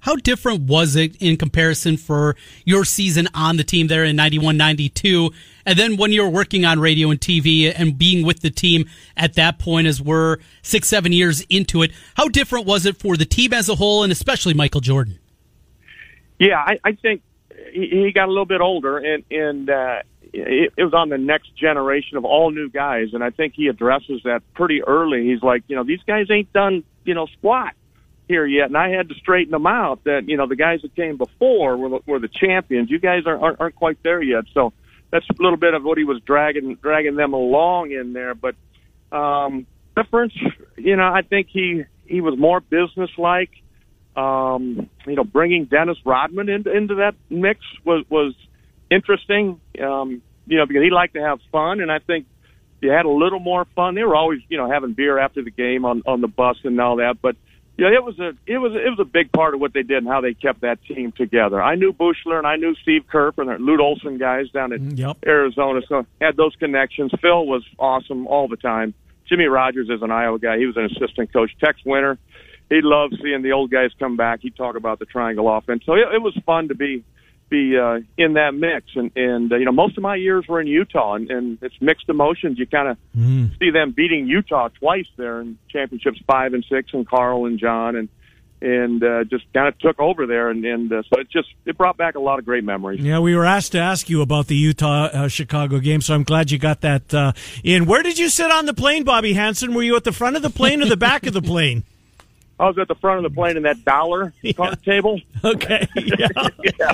How 0.00 0.16
different 0.16 0.62
was 0.62 0.96
it 0.96 1.16
in 1.20 1.36
comparison 1.36 1.98
for 1.98 2.34
your 2.64 2.84
season 2.86 3.28
on 3.34 3.58
the 3.58 3.64
team 3.64 3.86
there 3.88 4.04
in 4.04 4.16
91 4.16 4.56
92? 4.56 5.30
And 5.66 5.78
then 5.78 5.96
when 5.98 6.10
you 6.10 6.22
were 6.22 6.30
working 6.30 6.64
on 6.64 6.80
radio 6.80 7.10
and 7.10 7.20
TV 7.20 7.72
and 7.74 7.98
being 7.98 8.24
with 8.24 8.40
the 8.40 8.50
team 8.50 8.88
at 9.16 9.34
that 9.34 9.58
point, 9.58 9.86
as 9.86 10.00
we're 10.00 10.38
six, 10.62 10.88
seven 10.88 11.12
years 11.12 11.42
into 11.50 11.82
it, 11.82 11.92
how 12.14 12.28
different 12.28 12.64
was 12.66 12.86
it 12.86 12.96
for 12.96 13.16
the 13.16 13.26
team 13.26 13.52
as 13.52 13.68
a 13.68 13.74
whole 13.74 14.02
and 14.02 14.10
especially 14.10 14.54
Michael 14.54 14.80
Jordan? 14.80 15.18
Yeah, 16.38 16.56
I, 16.56 16.78
I 16.82 16.92
think 16.92 17.22
he, 17.72 18.04
he 18.04 18.12
got 18.12 18.26
a 18.26 18.32
little 18.32 18.46
bit 18.46 18.62
older, 18.62 18.96
and 18.96 19.22
and 19.30 19.68
uh, 19.68 20.02
it, 20.32 20.72
it 20.76 20.84
was 20.84 20.94
on 20.94 21.08
the 21.08 21.18
next 21.18 21.54
generation 21.56 22.16
of 22.16 22.24
all 22.24 22.50
new 22.50 22.70
guys, 22.70 23.08
and 23.12 23.22
I 23.22 23.30
think 23.30 23.54
he 23.56 23.68
addresses 23.68 24.22
that 24.24 24.42
pretty 24.54 24.82
early. 24.82 25.26
He's 25.26 25.42
like, 25.42 25.64
you 25.68 25.76
know, 25.76 25.84
these 25.84 26.00
guys 26.06 26.26
ain't 26.30 26.52
done, 26.52 26.84
you 27.04 27.14
know, 27.14 27.26
squat 27.38 27.74
here 28.28 28.46
yet, 28.46 28.66
and 28.66 28.76
I 28.76 28.90
had 28.90 29.08
to 29.08 29.14
straighten 29.16 29.50
them 29.50 29.66
out. 29.66 30.04
That 30.04 30.28
you 30.28 30.36
know, 30.36 30.46
the 30.46 30.56
guys 30.56 30.82
that 30.82 30.94
came 30.94 31.16
before 31.16 31.76
were 31.76 31.88
the, 31.88 32.00
were 32.06 32.18
the 32.18 32.28
champions. 32.28 32.90
You 32.90 32.98
guys 32.98 33.22
aren't, 33.26 33.42
aren't 33.42 33.60
aren't 33.60 33.76
quite 33.76 34.02
there 34.02 34.22
yet, 34.22 34.44
so 34.54 34.72
that's 35.10 35.26
a 35.28 35.42
little 35.42 35.58
bit 35.58 35.74
of 35.74 35.82
what 35.82 35.98
he 35.98 36.04
was 36.04 36.20
dragging 36.24 36.76
dragging 36.76 37.16
them 37.16 37.32
along 37.32 37.90
in 37.90 38.12
there. 38.12 38.34
But 38.34 38.54
um, 39.10 39.66
difference, 39.96 40.34
you 40.76 40.96
know, 40.96 41.08
I 41.08 41.22
think 41.22 41.48
he 41.50 41.84
he 42.06 42.20
was 42.20 42.38
more 42.38 42.60
businesslike. 42.60 43.50
Um, 44.16 44.90
you 45.06 45.14
know, 45.14 45.24
bringing 45.24 45.64
Dennis 45.64 45.98
Rodman 46.04 46.48
into 46.48 46.74
into 46.76 46.96
that 46.96 47.14
mix 47.28 47.60
was 47.84 48.04
was 48.08 48.34
interesting. 48.90 49.60
Um, 49.82 50.22
you 50.46 50.58
know, 50.58 50.66
because 50.66 50.82
he 50.82 50.90
liked 50.90 51.14
to 51.14 51.20
have 51.22 51.38
fun, 51.52 51.80
and 51.80 51.90
I 51.92 51.98
think 52.00 52.26
you 52.80 52.90
had 52.90 53.04
a 53.04 53.10
little 53.10 53.38
more 53.40 53.66
fun. 53.76 53.94
They 53.94 54.02
were 54.02 54.16
always, 54.16 54.40
you 54.48 54.56
know, 54.56 54.68
having 54.70 54.92
beer 54.94 55.18
after 55.18 55.42
the 55.42 55.50
game 55.50 55.84
on 55.84 56.02
on 56.06 56.20
the 56.20 56.28
bus 56.28 56.56
and 56.64 56.80
all 56.80 56.96
that. 56.96 57.18
But 57.22 57.36
yeah, 57.76 57.88
it 57.88 58.02
was 58.02 58.18
a 58.18 58.32
it 58.46 58.58
was 58.58 58.72
it 58.74 58.88
was 58.90 58.98
a 59.00 59.04
big 59.04 59.32
part 59.32 59.54
of 59.54 59.60
what 59.60 59.72
they 59.72 59.82
did 59.82 59.98
and 59.98 60.08
how 60.08 60.20
they 60.20 60.34
kept 60.34 60.62
that 60.62 60.82
team 60.84 61.12
together. 61.12 61.62
I 61.62 61.76
knew 61.76 61.92
Buechler 61.92 62.38
and 62.38 62.46
I 62.46 62.56
knew 62.56 62.74
Steve 62.82 63.04
Kerr 63.08 63.32
and 63.38 63.48
the 63.48 63.58
Lute 63.58 63.80
Olson 63.80 64.18
guys 64.18 64.50
down 64.50 64.72
at 64.72 64.80
Yep. 64.80 65.18
Arizona, 65.26 65.80
so 65.88 66.04
had 66.20 66.36
those 66.36 66.54
connections. 66.56 67.12
Phil 67.20 67.46
was 67.46 67.62
awesome 67.78 68.26
all 68.26 68.48
the 68.48 68.56
time. 68.56 68.92
Jimmy 69.28 69.44
Rodgers 69.44 69.88
is 69.88 70.02
an 70.02 70.10
Iowa 70.10 70.38
guy. 70.40 70.58
He 70.58 70.66
was 70.66 70.76
an 70.76 70.86
assistant 70.86 71.32
coach. 71.32 71.52
Tex 71.62 71.78
Winter, 71.86 72.18
he 72.68 72.80
loved 72.82 73.14
seeing 73.22 73.42
the 73.42 73.52
old 73.52 73.70
guys 73.70 73.90
come 73.98 74.16
back. 74.16 74.40
He'd 74.40 74.56
talk 74.56 74.74
about 74.74 74.98
the 74.98 75.06
triangle 75.06 75.48
offense. 75.48 75.84
So 75.86 75.94
it, 75.94 76.14
it 76.14 76.20
was 76.22 76.36
fun 76.44 76.68
to 76.68 76.74
be 76.74 77.04
be 77.50 77.76
uh, 77.76 78.00
in 78.16 78.34
that 78.34 78.54
mix. 78.54 78.86
And 78.94 79.10
and 79.16 79.52
uh, 79.52 79.56
you 79.56 79.64
know, 79.64 79.72
most 79.72 79.96
of 79.96 80.02
my 80.02 80.14
years 80.14 80.46
were 80.48 80.60
in 80.60 80.66
Utah, 80.66 81.14
and, 81.14 81.30
and 81.30 81.58
it's 81.60 81.74
mixed 81.80 82.08
emotions. 82.08 82.58
You 82.58 82.66
kind 82.66 82.88
of 82.88 82.96
see 83.58 83.70
them 83.70 83.92
beating 83.92 84.26
Utah 84.26 84.68
twice 84.68 85.08
there 85.16 85.40
in 85.40 85.58
championships 85.68 86.20
five 86.26 86.54
and 86.54 86.64
six, 86.70 86.94
and 86.94 87.06
Karl 87.06 87.44
and 87.44 87.58
John, 87.58 87.96
and 87.96 88.08
and 88.62 89.02
uh, 89.02 89.24
just 89.24 89.44
kind 89.52 89.68
of 89.68 89.78
took 89.78 89.98
over 89.98 90.26
there. 90.26 90.50
And, 90.50 90.64
and 90.64 90.92
uh, 90.92 91.02
so 91.02 91.20
it 91.20 91.30
just 91.30 91.48
it 91.66 91.76
brought 91.76 91.96
back 91.96 92.14
a 92.14 92.20
lot 92.20 92.38
of 92.38 92.44
great 92.44 92.64
memories. 92.64 93.00
Yeah, 93.00 93.18
we 93.18 93.34
were 93.34 93.46
asked 93.46 93.72
to 93.72 93.78
ask 93.78 94.08
you 94.08 94.22
about 94.22 94.46
the 94.46 94.56
Utah 94.56 95.04
uh, 95.06 95.28
Chicago 95.28 95.78
game, 95.78 96.00
so 96.00 96.14
I'm 96.14 96.24
glad 96.24 96.50
you 96.50 96.58
got 96.58 96.80
that 96.82 97.12
uh, 97.12 97.32
in. 97.64 97.86
Where 97.86 98.02
did 98.02 98.18
you 98.18 98.28
sit 98.28 98.50
on 98.50 98.66
the 98.66 98.74
plane, 98.74 99.04
Bobby 99.04 99.32
Hansen? 99.32 99.74
Were 99.74 99.82
you 99.82 99.96
at 99.96 100.04
the 100.04 100.12
front 100.12 100.36
of 100.36 100.42
the 100.42 100.50
plane 100.50 100.82
or 100.82 100.86
the 100.86 100.96
back 100.96 101.26
of 101.26 101.32
the 101.32 101.42
plane? 101.42 101.84
I 102.60 102.66
was 102.66 102.78
at 102.78 102.88
the 102.88 102.94
front 102.94 103.24
of 103.24 103.30
the 103.30 103.34
plane 103.34 103.56
in 103.56 103.62
that 103.64 103.84
dollar 103.84 104.32
card 104.56 104.82
table. 104.84 105.20
Okay, 105.42 105.88
yeah. 105.96 106.28
yeah. 106.78 106.92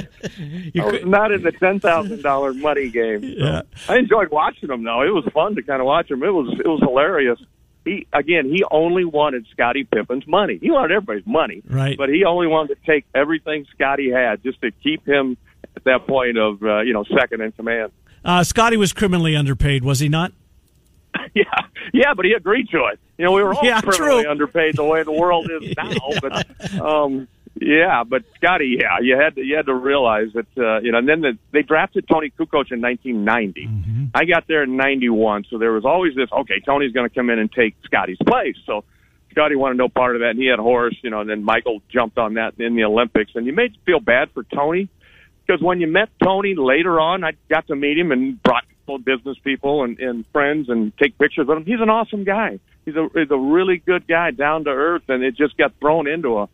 You 0.72 0.82
I 0.82 0.86
was 0.86 0.98
could- 1.00 1.06
not 1.08 1.32
in 1.32 1.42
the 1.42 1.52
ten 1.52 1.80
thousand 1.80 2.22
dollar 2.22 2.54
money 2.54 2.88
game. 2.88 3.20
So 3.22 3.26
Yeah. 3.26 3.62
I 3.88 3.96
enjoyed 3.98 4.30
watching 4.30 4.68
them 4.68 4.84
though. 4.84 5.02
It 5.02 5.10
was 5.12 5.24
fun 5.34 5.54
to 5.56 5.62
kind 5.62 5.80
of 5.80 5.86
watch 5.86 6.08
them. 6.08 6.22
It 6.22 6.30
was 6.32 6.58
it 6.58 6.68
was 6.68 6.80
hilarious. 6.80 7.38
He 7.84 8.06
again, 8.12 8.46
he 8.48 8.64
only 8.70 9.04
wanted 9.04 9.46
Scottie 9.52 9.84
Pippen's 9.84 10.26
money. 10.26 10.58
He 10.60 10.70
wanted 10.70 10.92
everybody's 10.94 11.26
money, 11.26 11.62
Right. 11.68 11.96
But 11.98 12.08
he 12.08 12.24
only 12.24 12.46
wanted 12.46 12.76
to 12.76 12.86
take 12.86 13.04
everything 13.14 13.66
Scottie 13.74 14.10
had 14.10 14.42
just 14.42 14.60
to 14.62 14.70
keep 14.82 15.06
him 15.06 15.36
at 15.76 15.84
that 15.84 16.06
point 16.06 16.38
of 16.38 16.62
uh, 16.62 16.80
you 16.80 16.92
know 16.92 17.04
second 17.18 17.40
in 17.42 17.52
command. 17.52 17.92
Uh, 18.24 18.42
Scottie 18.42 18.76
was 18.76 18.92
criminally 18.92 19.36
underpaid, 19.36 19.84
was 19.84 20.00
he 20.00 20.08
not? 20.08 20.32
Yeah, 21.34 21.44
yeah, 21.92 22.14
but 22.14 22.24
he 22.24 22.32
agreed 22.32 22.68
to 22.70 22.86
it. 22.92 22.98
You 23.18 23.24
know, 23.26 23.32
we 23.32 23.42
were 23.42 23.52
all 23.54 23.60
Yeah, 23.64 23.80
criminally 23.82 24.22
true. 24.22 24.30
underpaid 24.30 24.76
the 24.76 24.84
way 24.84 25.02
the 25.02 25.12
world 25.12 25.50
is 25.50 25.74
now. 25.76 25.92
But 26.22 26.80
um, 26.80 27.28
yeah, 27.60 28.04
but 28.04 28.22
Scottie, 28.36 28.78
yeah, 28.80 29.00
you 29.02 29.18
had 29.18 29.34
to 29.34 29.42
you 29.42 29.56
had 29.56 29.66
to 29.66 29.74
realize 29.74 30.28
that 30.34 30.46
uh, 30.56 30.80
you 30.80 30.92
know. 30.92 30.98
And 30.98 31.08
then 31.08 31.20
the, 31.20 31.38
they 31.52 31.62
drafted 31.62 32.06
Toni 32.08 32.30
Kukoc 32.30 32.72
in 32.72 32.80
1990. 32.80 33.66
Mm-hmm. 33.66 34.04
I 34.14 34.24
got 34.24 34.46
there 34.48 34.62
in 34.62 34.76
'91, 34.76 35.44
so 35.50 35.58
there 35.58 35.72
was 35.72 35.84
always 35.84 36.14
this. 36.14 36.30
Okay, 36.32 36.60
Toni's 36.60 36.92
going 36.92 37.08
to 37.08 37.14
come 37.14 37.28
in 37.28 37.38
and 37.38 37.52
take 37.52 37.74
Scottie's 37.84 38.18
place. 38.26 38.56
So 38.64 38.84
Scottie 39.30 39.56
wanted 39.56 39.76
no 39.76 39.88
part 39.88 40.16
of 40.16 40.20
that, 40.20 40.30
and 40.30 40.38
he 40.38 40.46
had 40.46 40.58
Horace, 40.58 40.96
you 41.02 41.10
know. 41.10 41.20
And 41.20 41.28
then 41.28 41.42
Michael 41.44 41.82
jumped 41.92 42.16
on 42.18 42.34
that 42.34 42.54
in 42.58 42.76
the 42.76 42.84
Olympics, 42.84 43.32
and 43.34 43.44
you 43.46 43.52
made 43.52 43.76
feel 43.84 44.00
bad 44.00 44.30
for 44.32 44.42
Toni 44.44 44.88
because 45.46 45.60
when 45.62 45.80
you 45.80 45.86
met 45.86 46.08
Toni 46.22 46.54
later 46.56 46.98
on, 46.98 47.24
I 47.24 47.32
got 47.50 47.66
to 47.68 47.76
meet 47.76 47.98
him 47.98 48.10
and 48.12 48.42
brought 48.42 48.64
business 49.04 49.36
people 49.42 49.84
and, 49.84 49.98
and 49.98 50.24
friends 50.32 50.68
and 50.68 50.96
take 50.96 51.18
pictures 51.18 51.46
with 51.46 51.58
him. 51.58 51.64
He's 51.64 51.80
an 51.80 51.90
awesome 51.90 52.24
guy. 52.24 52.60
He's 52.84 52.96
a 52.96 53.08
he's 53.14 53.30
a 53.30 53.38
really 53.38 53.78
good 53.78 54.06
guy, 54.06 54.30
down 54.30 54.64
to 54.64 54.70
earth, 54.70 55.02
and 55.08 55.22
it 55.22 55.36
just 55.36 55.56
got 55.56 55.72
thrown 55.80 56.06
into 56.06 56.38
a 56.38 56.48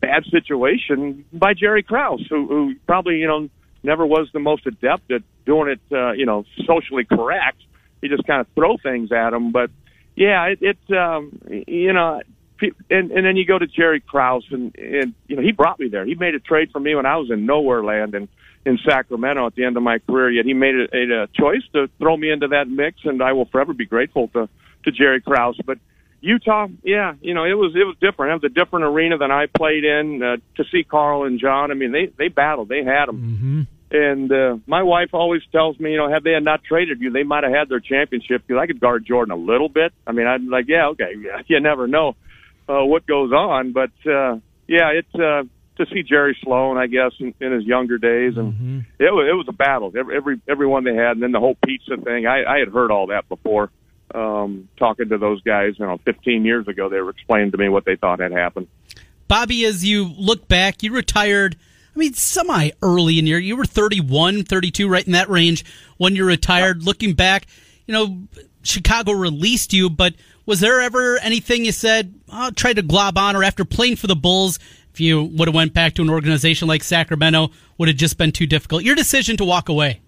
bad 0.00 0.24
situation 0.30 1.24
by 1.32 1.54
Jerry 1.54 1.82
Krause, 1.82 2.26
who, 2.28 2.46
who 2.46 2.74
probably 2.86 3.16
you 3.16 3.28
know 3.28 3.48
never 3.82 4.04
was 4.04 4.28
the 4.32 4.40
most 4.40 4.66
adept 4.66 5.10
at 5.12 5.22
doing 5.44 5.70
it, 5.70 5.80
uh, 5.92 6.12
you 6.12 6.26
know, 6.26 6.44
socially 6.66 7.04
correct. 7.04 7.58
He 8.02 8.08
just 8.08 8.26
kind 8.26 8.40
of 8.40 8.48
throw 8.54 8.76
things 8.76 9.12
at 9.12 9.32
him, 9.32 9.52
but 9.52 9.70
yeah, 10.16 10.46
it, 10.46 10.58
it 10.62 10.96
um, 10.96 11.38
you 11.68 11.92
know, 11.92 12.20
and 12.90 13.10
and 13.10 13.24
then 13.24 13.36
you 13.36 13.44
go 13.46 13.58
to 13.58 13.66
Jerry 13.66 14.00
Krause, 14.00 14.46
and 14.50 14.74
and 14.76 15.14
you 15.28 15.36
know 15.36 15.42
he 15.42 15.52
brought 15.52 15.78
me 15.78 15.88
there. 15.88 16.04
He 16.04 16.14
made 16.14 16.34
a 16.34 16.40
trade 16.40 16.70
for 16.72 16.80
me 16.80 16.94
when 16.94 17.06
I 17.06 17.16
was 17.16 17.30
in 17.30 17.46
nowhere 17.46 17.84
land 17.84 18.14
and 18.14 18.28
in 18.66 18.78
Sacramento 18.84 19.46
at 19.46 19.54
the 19.54 19.64
end 19.64 19.76
of 19.76 19.82
my 19.82 20.00
career. 20.00 20.30
Yet 20.30 20.44
he 20.44 20.52
made 20.52 20.74
a, 20.74 21.22
a 21.22 21.26
choice 21.28 21.62
to 21.72 21.88
throw 21.98 22.16
me 22.16 22.30
into 22.30 22.48
that 22.48 22.68
mix, 22.68 22.98
and 23.04 23.22
I 23.22 23.32
will 23.32 23.46
forever 23.46 23.72
be 23.72 23.86
grateful 23.86 24.28
to 24.34 24.48
to 24.84 24.92
Jerry 24.92 25.22
Krause. 25.22 25.58
But 25.64 25.78
Utah, 26.20 26.66
yeah, 26.82 27.14
you 27.20 27.32
know, 27.32 27.44
it 27.44 27.54
was 27.54 27.74
it 27.76 27.84
was 27.84 27.96
different. 28.00 28.32
It 28.32 28.42
was 28.42 28.50
a 28.50 28.54
different 28.54 28.84
arena 28.84 29.16
than 29.16 29.30
I 29.30 29.46
played 29.46 29.84
in. 29.84 30.22
Uh, 30.22 30.36
to 30.56 30.64
see 30.70 30.82
Karl 30.82 31.24
and 31.24 31.40
John, 31.40 31.70
I 31.70 31.74
mean, 31.74 31.92
they 31.92 32.06
they 32.18 32.28
battled, 32.28 32.68
they 32.68 32.84
had 32.84 33.06
them. 33.06 33.16
Mm-hmm. 33.22 33.62
And 33.88 34.32
uh, 34.32 34.56
my 34.66 34.82
wife 34.82 35.10
always 35.12 35.42
tells 35.52 35.78
me, 35.78 35.92
you 35.92 35.96
know, 35.96 36.10
had 36.10 36.24
they 36.24 36.32
had 36.32 36.42
not 36.42 36.64
traded 36.64 37.00
you, 37.00 37.12
they 37.12 37.22
might 37.22 37.44
have 37.44 37.52
had 37.52 37.68
their 37.68 37.78
championship 37.78 38.42
because 38.44 38.60
I 38.60 38.66
could 38.66 38.80
guard 38.80 39.06
Jordan 39.06 39.30
a 39.30 39.36
little 39.36 39.68
bit. 39.68 39.92
I 40.04 40.10
mean, 40.10 40.26
I'm 40.26 40.48
like, 40.48 40.64
yeah, 40.66 40.88
okay, 40.88 41.12
yeah, 41.20 41.42
you 41.46 41.60
never 41.60 41.86
know 41.86 42.16
uh, 42.68 42.84
what 42.84 43.06
goes 43.06 43.30
on, 43.30 43.72
but 43.72 43.92
uh, 44.04 44.40
yeah, 44.66 44.90
it's 44.90 45.14
uh, 45.14 45.44
to 45.76 45.86
see 45.86 46.02
Jerry 46.02 46.36
Sloan, 46.42 46.78
I 46.78 46.86
guess, 46.86 47.12
in, 47.18 47.34
in 47.40 47.52
his 47.52 47.64
younger 47.64 47.98
days, 47.98 48.36
and 48.36 48.84
it 48.98 49.12
was 49.12 49.28
it 49.28 49.34
was 49.34 49.46
a 49.48 49.52
battle. 49.52 49.92
Every 49.96 50.16
every 50.16 50.40
everyone 50.48 50.84
they 50.84 50.94
had, 50.94 51.12
and 51.12 51.22
then 51.22 51.32
the 51.32 51.40
whole 51.40 51.56
pizza 51.64 51.96
thing. 51.96 52.26
I, 52.26 52.44
I 52.44 52.58
had 52.58 52.68
heard 52.68 52.90
all 52.90 53.08
that 53.08 53.28
before. 53.28 53.70
Um, 54.14 54.68
talking 54.78 55.08
to 55.08 55.18
those 55.18 55.42
guys, 55.42 55.74
you 55.78 55.84
know, 55.84 55.98
15 56.04 56.44
years 56.44 56.68
ago, 56.68 56.88
they 56.88 57.00
were 57.00 57.10
explaining 57.10 57.50
to 57.50 57.58
me 57.58 57.68
what 57.68 57.84
they 57.84 57.96
thought 57.96 58.20
had 58.20 58.30
happened. 58.30 58.68
Bobby, 59.26 59.64
as 59.64 59.84
you 59.84 60.04
look 60.16 60.46
back, 60.46 60.84
you 60.84 60.92
retired, 60.92 61.56
I 61.94 61.98
mean, 61.98 62.14
semi 62.14 62.70
early 62.82 63.18
in 63.18 63.26
your, 63.26 63.40
you 63.40 63.56
were 63.56 63.64
31, 63.64 64.44
32, 64.44 64.88
right 64.88 65.04
in 65.04 65.12
that 65.12 65.28
range 65.28 65.64
when 65.96 66.14
you 66.14 66.24
retired. 66.24 66.84
Looking 66.84 67.14
back, 67.14 67.46
you 67.86 67.92
know, 67.92 68.28
Chicago 68.62 69.12
released 69.12 69.72
you, 69.72 69.90
but 69.90 70.14
was 70.46 70.60
there 70.60 70.80
ever 70.80 71.18
anything 71.18 71.64
you 71.64 71.72
said, 71.72 72.14
I'll 72.30 72.52
try 72.52 72.72
to 72.72 72.82
glob 72.82 73.18
on, 73.18 73.34
or 73.34 73.42
after 73.42 73.64
playing 73.64 73.96
for 73.96 74.06
the 74.06 74.16
Bulls, 74.16 74.58
if 74.96 75.00
you 75.00 75.24
would 75.24 75.46
have 75.46 75.54
went 75.54 75.74
back 75.74 75.92
to 75.92 76.00
an 76.00 76.08
organization 76.08 76.66
like 76.66 76.82
Sacramento, 76.82 77.50
would 77.76 77.88
have 77.88 77.98
just 77.98 78.16
been 78.16 78.32
too 78.32 78.46
difficult? 78.46 78.82
Your 78.82 78.94
decision 78.94 79.36
to 79.36 79.44
walk 79.44 79.68
away. 79.68 80.00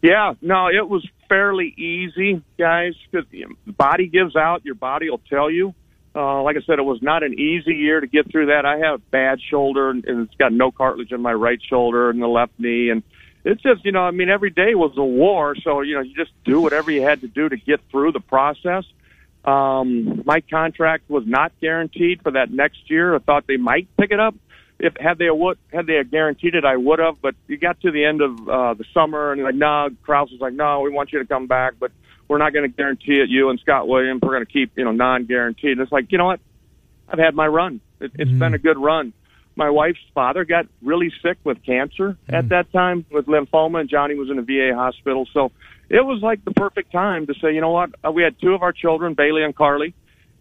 Yeah, 0.00 0.32
no, 0.40 0.68
it 0.68 0.88
was 0.88 1.06
fairly 1.28 1.74
easy, 1.76 2.42
guys, 2.58 2.94
because 3.10 3.28
the 3.30 3.44
body 3.72 4.06
gives 4.06 4.36
out. 4.36 4.64
Your 4.64 4.74
body 4.74 5.10
will 5.10 5.20
tell 5.28 5.50
you. 5.50 5.74
Uh, 6.16 6.40
like 6.42 6.56
I 6.56 6.62
said, 6.62 6.78
it 6.78 6.84
was 6.84 7.02
not 7.02 7.22
an 7.24 7.38
easy 7.38 7.74
year 7.74 8.00
to 8.00 8.06
get 8.06 8.30
through 8.30 8.46
that. 8.46 8.64
I 8.64 8.78
have 8.78 8.94
a 8.94 9.02
bad 9.10 9.38
shoulder, 9.50 9.90
and 9.90 10.02
it's 10.06 10.34
got 10.36 10.54
no 10.54 10.70
cartilage 10.70 11.12
in 11.12 11.20
my 11.20 11.34
right 11.34 11.60
shoulder 11.62 12.08
and 12.08 12.22
the 12.22 12.26
left 12.26 12.52
knee, 12.58 12.88
and 12.88 13.02
it's 13.44 13.60
just, 13.62 13.84
you 13.84 13.92
know, 13.92 14.00
I 14.00 14.12
mean, 14.12 14.30
every 14.30 14.48
day 14.48 14.74
was 14.74 14.94
a 14.96 15.04
war. 15.04 15.56
So, 15.56 15.82
you 15.82 15.94
know, 15.94 16.00
you 16.00 16.14
just 16.14 16.32
do 16.46 16.62
whatever 16.62 16.90
you 16.90 17.02
had 17.02 17.20
to 17.20 17.28
do 17.28 17.50
to 17.50 17.56
get 17.58 17.80
through 17.90 18.12
the 18.12 18.20
process. 18.20 18.84
Um, 19.44 20.22
my 20.24 20.40
contract 20.40 21.10
was 21.10 21.24
not 21.26 21.52
guaranteed 21.60 22.22
for 22.22 22.32
that 22.32 22.50
next 22.50 22.90
year. 22.90 23.14
I 23.14 23.18
thought 23.18 23.46
they 23.46 23.58
might 23.58 23.88
pick 23.96 24.10
it 24.10 24.20
up 24.20 24.34
if 24.78 24.94
had 24.98 25.18
they 25.18 25.30
would 25.30 25.58
had 25.72 25.86
they 25.86 26.02
guaranteed 26.04 26.54
it, 26.54 26.64
I 26.64 26.76
would 26.76 26.98
have. 26.98 27.20
But 27.20 27.34
you 27.46 27.56
got 27.56 27.80
to 27.80 27.90
the 27.90 28.04
end 28.04 28.20
of 28.20 28.48
uh, 28.48 28.74
the 28.74 28.84
summer, 28.92 29.32
and 29.32 29.42
like, 29.42 29.54
no, 29.54 29.88
Krause 30.02 30.30
was 30.30 30.40
like, 30.40 30.52
no, 30.52 30.80
we 30.80 30.90
want 30.90 31.12
you 31.12 31.20
to 31.20 31.24
come 31.24 31.46
back, 31.46 31.74
but 31.78 31.92
we're 32.28 32.38
not 32.38 32.52
going 32.52 32.68
to 32.68 32.74
guarantee 32.74 33.20
it. 33.20 33.28
You 33.28 33.50
and 33.50 33.60
Scott 33.60 33.86
Williams, 33.86 34.20
we're 34.22 34.32
going 34.34 34.46
to 34.46 34.52
keep 34.52 34.72
you 34.76 34.84
know 34.84 34.92
non-guaranteed. 34.92 35.72
And 35.72 35.80
it's 35.80 35.92
like, 35.92 36.10
you 36.10 36.18
know 36.18 36.26
what? 36.26 36.40
I've 37.08 37.18
had 37.18 37.34
my 37.34 37.46
run. 37.46 37.80
It, 38.00 38.12
it's 38.14 38.30
mm-hmm. 38.30 38.38
been 38.38 38.54
a 38.54 38.58
good 38.58 38.78
run. 38.78 39.12
My 39.56 39.70
wife's 39.70 40.00
father 40.14 40.44
got 40.44 40.66
really 40.82 41.12
sick 41.22 41.38
with 41.44 41.62
cancer 41.64 42.10
mm-hmm. 42.10 42.34
at 42.34 42.48
that 42.48 42.72
time 42.72 43.06
with 43.10 43.26
lymphoma, 43.26 43.80
and 43.80 43.88
Johnny 43.88 44.16
was 44.16 44.30
in 44.30 44.38
a 44.38 44.42
VA 44.42 44.74
hospital. 44.74 45.28
So 45.32 45.52
it 45.88 46.04
was 46.04 46.20
like 46.22 46.44
the 46.44 46.52
perfect 46.52 46.92
time 46.92 47.26
to 47.26 47.34
say, 47.34 47.54
you 47.54 47.60
know 47.60 47.70
what? 47.70 47.90
Uh, 48.04 48.10
we 48.10 48.22
had 48.22 48.40
two 48.40 48.54
of 48.54 48.62
our 48.62 48.72
children, 48.72 49.14
Bailey 49.14 49.42
and 49.42 49.54
Carly 49.54 49.94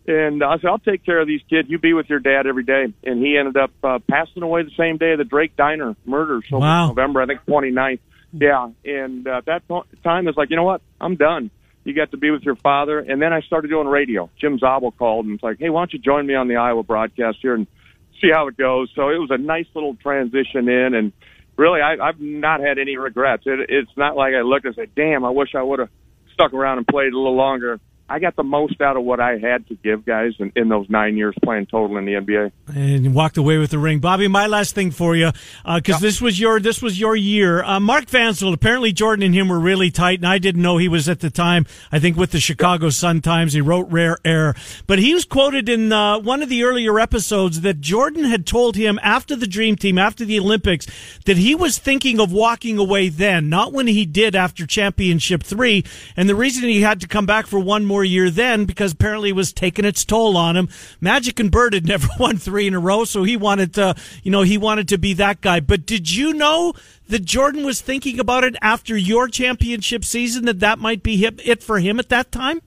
and 0.05 0.43
I 0.43 0.57
said, 0.57 0.67
I'll 0.67 0.79
take 0.79 1.05
care 1.05 1.21
of 1.21 1.27
these 1.27 1.41
kids. 1.49 1.69
You 1.69 1.79
be 1.79 1.93
with 1.93 2.09
your 2.09 2.19
dad 2.19 2.45
every 2.45 2.63
day. 2.63 2.93
And 3.03 3.25
he 3.25 3.37
ended 3.37 3.55
up 3.55 3.71
uh, 3.83 3.99
passing 4.09 4.43
away 4.43 4.63
the 4.63 4.71
same 4.77 4.97
day 4.97 5.13
of 5.13 5.17
the 5.17 5.23
Drake 5.23 5.55
Diner 5.55 5.95
murder. 6.05 6.41
So 6.49 6.57
wow. 6.57 6.87
November, 6.87 7.21
I 7.21 7.25
think, 7.25 7.41
29th. 7.47 7.99
Yeah. 8.33 8.69
And 8.83 9.25
uh, 9.25 9.41
that 9.45 9.63
time 10.03 10.27
is 10.27 10.35
like, 10.35 10.49
you 10.49 10.57
know 10.57 10.63
what? 10.63 10.81
I'm 10.99 11.15
done. 11.15 11.51
You 11.85 11.93
got 11.93 12.11
to 12.11 12.17
be 12.17 12.31
with 12.31 12.43
your 12.43 12.55
father. 12.55 12.99
And 12.99 13.21
then 13.21 13.31
I 13.31 13.41
started 13.41 13.69
doing 13.69 13.87
radio. 13.87 14.29
Jim 14.39 14.59
Zabel 14.59 14.91
called 14.91 15.25
and 15.25 15.33
was 15.33 15.43
like, 15.43 15.59
hey, 15.59 15.69
why 15.69 15.81
don't 15.81 15.93
you 15.93 15.99
join 15.99 16.27
me 16.27 16.35
on 16.35 16.47
the 16.47 16.57
Iowa 16.57 16.83
broadcast 16.83 17.37
here 17.41 17.55
and 17.55 17.67
see 18.21 18.29
how 18.31 18.47
it 18.47 18.57
goes? 18.57 18.89
So 18.95 19.09
it 19.09 19.19
was 19.19 19.29
a 19.31 19.37
nice 19.37 19.67
little 19.73 19.95
transition 19.95 20.67
in. 20.67 20.95
And 20.95 21.13
really, 21.57 21.81
I, 21.81 21.95
I've 22.01 22.19
not 22.19 22.59
had 22.59 22.77
any 22.79 22.97
regrets. 22.97 23.43
It, 23.45 23.69
it's 23.69 23.91
not 23.97 24.15
like 24.15 24.33
I 24.33 24.41
looked 24.41 24.65
and 24.65 24.75
said, 24.75 24.95
damn, 24.95 25.25
I 25.25 25.29
wish 25.29 25.49
I 25.55 25.63
would 25.63 25.79
have 25.79 25.89
stuck 26.33 26.53
around 26.53 26.79
and 26.79 26.87
played 26.87 27.13
a 27.13 27.17
little 27.17 27.35
longer. 27.35 27.79
I 28.09 28.19
got 28.19 28.35
the 28.35 28.43
most 28.43 28.81
out 28.81 28.97
of 28.97 29.03
what 29.03 29.21
I 29.21 29.37
had 29.37 29.65
to 29.69 29.75
give 29.75 30.05
guys 30.05 30.33
in, 30.37 30.51
in 30.55 30.67
those 30.67 30.89
nine 30.89 31.15
years 31.15 31.33
playing 31.41 31.67
total 31.67 31.97
in 31.97 32.05
the 32.05 32.13
NBA. 32.13 32.51
And 32.75 33.15
walked 33.15 33.37
away 33.37 33.57
with 33.57 33.71
the 33.71 33.79
ring, 33.79 33.99
Bobby. 33.99 34.27
My 34.27 34.45
last 34.45 34.75
thing 34.75 34.91
for 34.91 35.15
you, 35.15 35.31
because 35.63 35.95
uh, 35.95 35.99
this 35.99 36.21
was 36.21 36.39
your 36.39 36.59
this 36.59 36.81
was 36.81 36.99
your 36.99 37.15
year. 37.15 37.63
Uh, 37.63 37.79
Mark 37.79 38.05
Vancil. 38.05 38.53
Apparently, 38.53 38.91
Jordan 38.91 39.23
and 39.23 39.33
him 39.33 39.47
were 39.47 39.59
really 39.59 39.89
tight, 39.89 40.19
and 40.19 40.27
I 40.27 40.37
didn't 40.37 40.61
know 40.61 40.77
he 40.77 40.89
was 40.89 41.07
at 41.07 41.21
the 41.21 41.29
time. 41.29 41.65
I 41.91 41.99
think 41.99 42.17
with 42.17 42.31
the 42.31 42.41
Chicago 42.41 42.89
Sun 42.89 43.21
Times, 43.21 43.53
he 43.53 43.61
wrote 43.61 43.89
rare 43.89 44.17
air. 44.25 44.53
But 44.85 44.99
he 44.99 45.13
was 45.13 45.23
quoted 45.23 45.69
in 45.69 45.91
uh, 45.93 46.19
one 46.19 46.43
of 46.43 46.49
the 46.49 46.63
earlier 46.63 46.99
episodes 46.99 47.61
that 47.61 47.79
Jordan 47.79 48.25
had 48.25 48.45
told 48.45 48.75
him 48.75 48.99
after 49.01 49.35
the 49.35 49.47
Dream 49.47 49.77
Team, 49.77 49.97
after 49.97 50.25
the 50.25 50.39
Olympics, 50.39 50.87
that 51.25 51.37
he 51.37 51.55
was 51.55 51.77
thinking 51.77 52.19
of 52.19 52.33
walking 52.33 52.77
away 52.77 53.07
then, 53.07 53.47
not 53.47 53.71
when 53.71 53.87
he 53.87 54.05
did 54.05 54.35
after 54.35 54.67
Championship 54.67 55.41
three. 55.41 55.85
And 56.17 56.27
the 56.27 56.35
reason 56.35 56.63
he 56.63 56.81
had 56.81 56.99
to 57.01 57.07
come 57.07 57.25
back 57.25 57.47
for 57.47 57.59
one 57.59 57.85
more 57.85 57.92
year 58.01 58.29
then 58.29 58.63
because 58.63 58.93
apparently 58.93 59.29
it 59.29 59.35
was 59.35 59.51
taking 59.51 59.83
its 59.83 60.05
toll 60.05 60.37
on 60.37 60.55
him. 60.55 60.69
Magic 61.01 61.37
and 61.41 61.51
Bird 61.51 61.73
had 61.73 61.85
never 61.87 62.07
won 62.17 62.37
three 62.37 62.67
in 62.67 62.73
a 62.73 62.79
row, 62.79 63.03
so 63.03 63.23
he 63.23 63.35
wanted 63.35 63.73
to, 63.73 63.93
you 64.23 64.31
know, 64.31 64.43
he 64.43 64.57
wanted 64.57 64.87
to 64.87 64.97
be 64.97 65.13
that 65.15 65.41
guy. 65.41 65.59
But 65.59 65.85
did 65.85 66.09
you 66.09 66.31
know 66.31 66.73
that 67.09 67.25
Jordan 67.25 67.65
was 67.65 67.81
thinking 67.81 68.21
about 68.21 68.45
it 68.45 68.55
after 68.61 68.95
your 68.95 69.27
championship 69.27 70.05
season 70.05 70.45
that 70.45 70.61
that 70.61 70.79
might 70.79 71.03
be 71.03 71.25
it 71.25 71.61
for 71.61 71.79
him 71.79 71.99
at 71.99 72.07
that 72.07 72.31
time? 72.31 72.61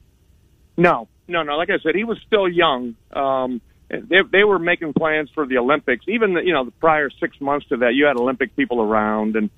No, 0.76 1.08
no, 1.26 1.42
no. 1.42 1.56
Like 1.56 1.70
I 1.70 1.78
said, 1.78 1.94
he 1.94 2.04
was 2.04 2.18
still 2.26 2.46
young. 2.46 2.96
Um, 3.12 3.62
they, 3.88 4.20
they 4.30 4.44
were 4.44 4.58
making 4.58 4.92
plans 4.92 5.30
for 5.34 5.46
the 5.46 5.58
Olympics. 5.58 6.04
Even 6.08 6.34
the, 6.34 6.40
you 6.40 6.52
know 6.52 6.64
the 6.64 6.72
prior 6.72 7.08
six 7.20 7.40
months 7.40 7.66
to 7.68 7.78
that, 7.78 7.94
you 7.94 8.06
had 8.06 8.16
Olympic 8.16 8.54
people 8.56 8.80
around 8.80 9.36
and 9.36 9.50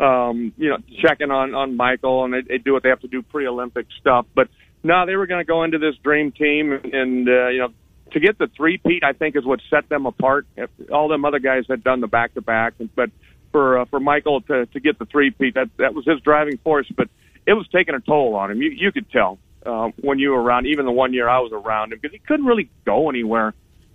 um, 0.00 0.52
you 0.56 0.70
know 0.70 0.78
checking 1.00 1.30
on 1.30 1.54
on 1.54 1.76
Michael, 1.76 2.24
and 2.24 2.32
they, 2.32 2.40
they 2.42 2.58
do 2.58 2.72
what 2.72 2.82
they 2.82 2.88
have 2.88 3.00
to 3.00 3.08
do 3.08 3.22
pre-Olympic 3.22 3.86
stuff. 4.00 4.26
But 4.34 4.48
no, 4.84 5.06
they 5.06 5.16
were 5.16 5.26
going 5.26 5.40
to 5.40 5.46
go 5.46 5.64
into 5.64 5.78
this 5.78 5.96
dream 6.04 6.30
team, 6.30 6.72
and 6.72 7.28
uh, 7.28 7.48
you 7.48 7.58
know, 7.58 7.68
to 8.12 8.20
get 8.20 8.38
the 8.38 8.48
three 8.54 8.78
peat, 8.78 9.02
I 9.02 9.14
think 9.14 9.34
is 9.34 9.44
what 9.44 9.60
set 9.70 9.88
them 9.88 10.06
apart. 10.06 10.46
All 10.92 11.08
them 11.08 11.24
other 11.24 11.38
guys 11.38 11.64
had 11.68 11.82
done 11.82 12.00
the 12.00 12.06
back 12.06 12.34
to 12.34 12.42
back, 12.42 12.74
but 12.94 13.10
for 13.50 13.78
uh, 13.78 13.84
for 13.86 13.98
Michael 13.98 14.42
to 14.42 14.66
to 14.66 14.80
get 14.80 14.98
the 14.98 15.06
three 15.06 15.30
peat, 15.30 15.54
that 15.54 15.70
that 15.78 15.94
was 15.94 16.04
his 16.04 16.20
driving 16.20 16.58
force. 16.58 16.86
But 16.94 17.08
it 17.46 17.54
was 17.54 17.66
taking 17.68 17.94
a 17.94 18.00
toll 18.00 18.36
on 18.36 18.50
him. 18.50 18.60
You 18.60 18.70
you 18.70 18.92
could 18.92 19.10
tell 19.10 19.38
uh, 19.64 19.88
when 20.00 20.18
you 20.18 20.30
were 20.30 20.42
around, 20.42 20.66
even 20.66 20.84
the 20.84 20.92
one 20.92 21.14
year 21.14 21.28
I 21.28 21.40
was 21.40 21.52
around 21.52 21.92
him, 21.92 21.98
because 22.00 22.12
he 22.12 22.18
couldn't 22.18 22.46
really 22.46 22.68
go 22.84 23.08
anywhere. 23.08 23.54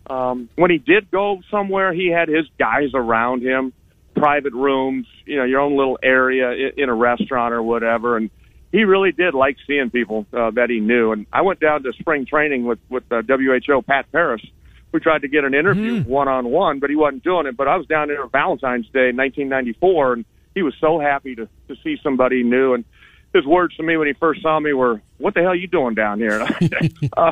Um, 0.09 0.49
when 0.55 0.71
he 0.71 0.79
did 0.79 1.11
go 1.11 1.41
somewhere, 1.51 1.93
he 1.93 2.07
had 2.07 2.29
his 2.29 2.47
guys 2.57 2.89
around 2.95 3.43
him, 3.43 3.73
private 4.15 4.53
rooms, 4.53 5.05
you 5.25 5.37
know, 5.37 5.43
your 5.43 5.59
own 5.59 5.77
little 5.77 5.99
area 6.01 6.51
in, 6.51 6.83
in 6.83 6.89
a 6.89 6.95
restaurant 6.95 7.53
or 7.53 7.61
whatever, 7.61 8.17
and 8.17 8.31
he 8.71 8.83
really 8.83 9.11
did 9.11 9.33
like 9.33 9.57
seeing 9.65 9.89
people 9.89 10.25
uh, 10.33 10.51
that 10.51 10.69
he 10.69 10.79
knew. 10.79 11.11
And 11.11 11.25
I 11.33 11.41
went 11.41 11.59
down 11.59 11.83
to 11.83 11.93
spring 11.93 12.25
training 12.25 12.65
with 12.65 12.79
with 12.89 13.03
uh, 13.11 13.21
WHO 13.27 13.81
Pat 13.81 14.11
Paris. 14.11 14.41
We 14.91 14.99
tried 14.99 15.21
to 15.21 15.27
get 15.27 15.43
an 15.43 15.53
interview 15.53 16.03
one 16.03 16.27
on 16.27 16.49
one, 16.49 16.79
but 16.79 16.89
he 16.89 16.95
wasn't 16.95 17.23
doing 17.23 17.45
it. 17.45 17.55
But 17.55 17.67
I 17.67 17.77
was 17.77 17.85
down 17.85 18.07
there 18.07 18.23
on 18.23 18.29
Valentine's 18.29 18.87
Day, 18.87 19.11
1994, 19.11 20.13
and 20.13 20.25
he 20.55 20.63
was 20.63 20.73
so 20.79 20.99
happy 20.99 21.35
to 21.35 21.47
to 21.67 21.75
see 21.83 21.97
somebody 22.03 22.43
new. 22.43 22.73
And 22.73 22.85
his 23.33 23.45
words 23.45 23.75
to 23.77 23.83
me 23.83 23.97
when 23.97 24.07
he 24.07 24.13
first 24.13 24.41
saw 24.41 24.59
me 24.59 24.73
were, 24.73 25.01
"What 25.17 25.33
the 25.33 25.41
hell 25.41 25.51
are 25.51 25.55
you 25.55 25.67
doing 25.67 25.95
down 25.95 26.19
here?" 26.19 26.41
uh, 27.17 27.31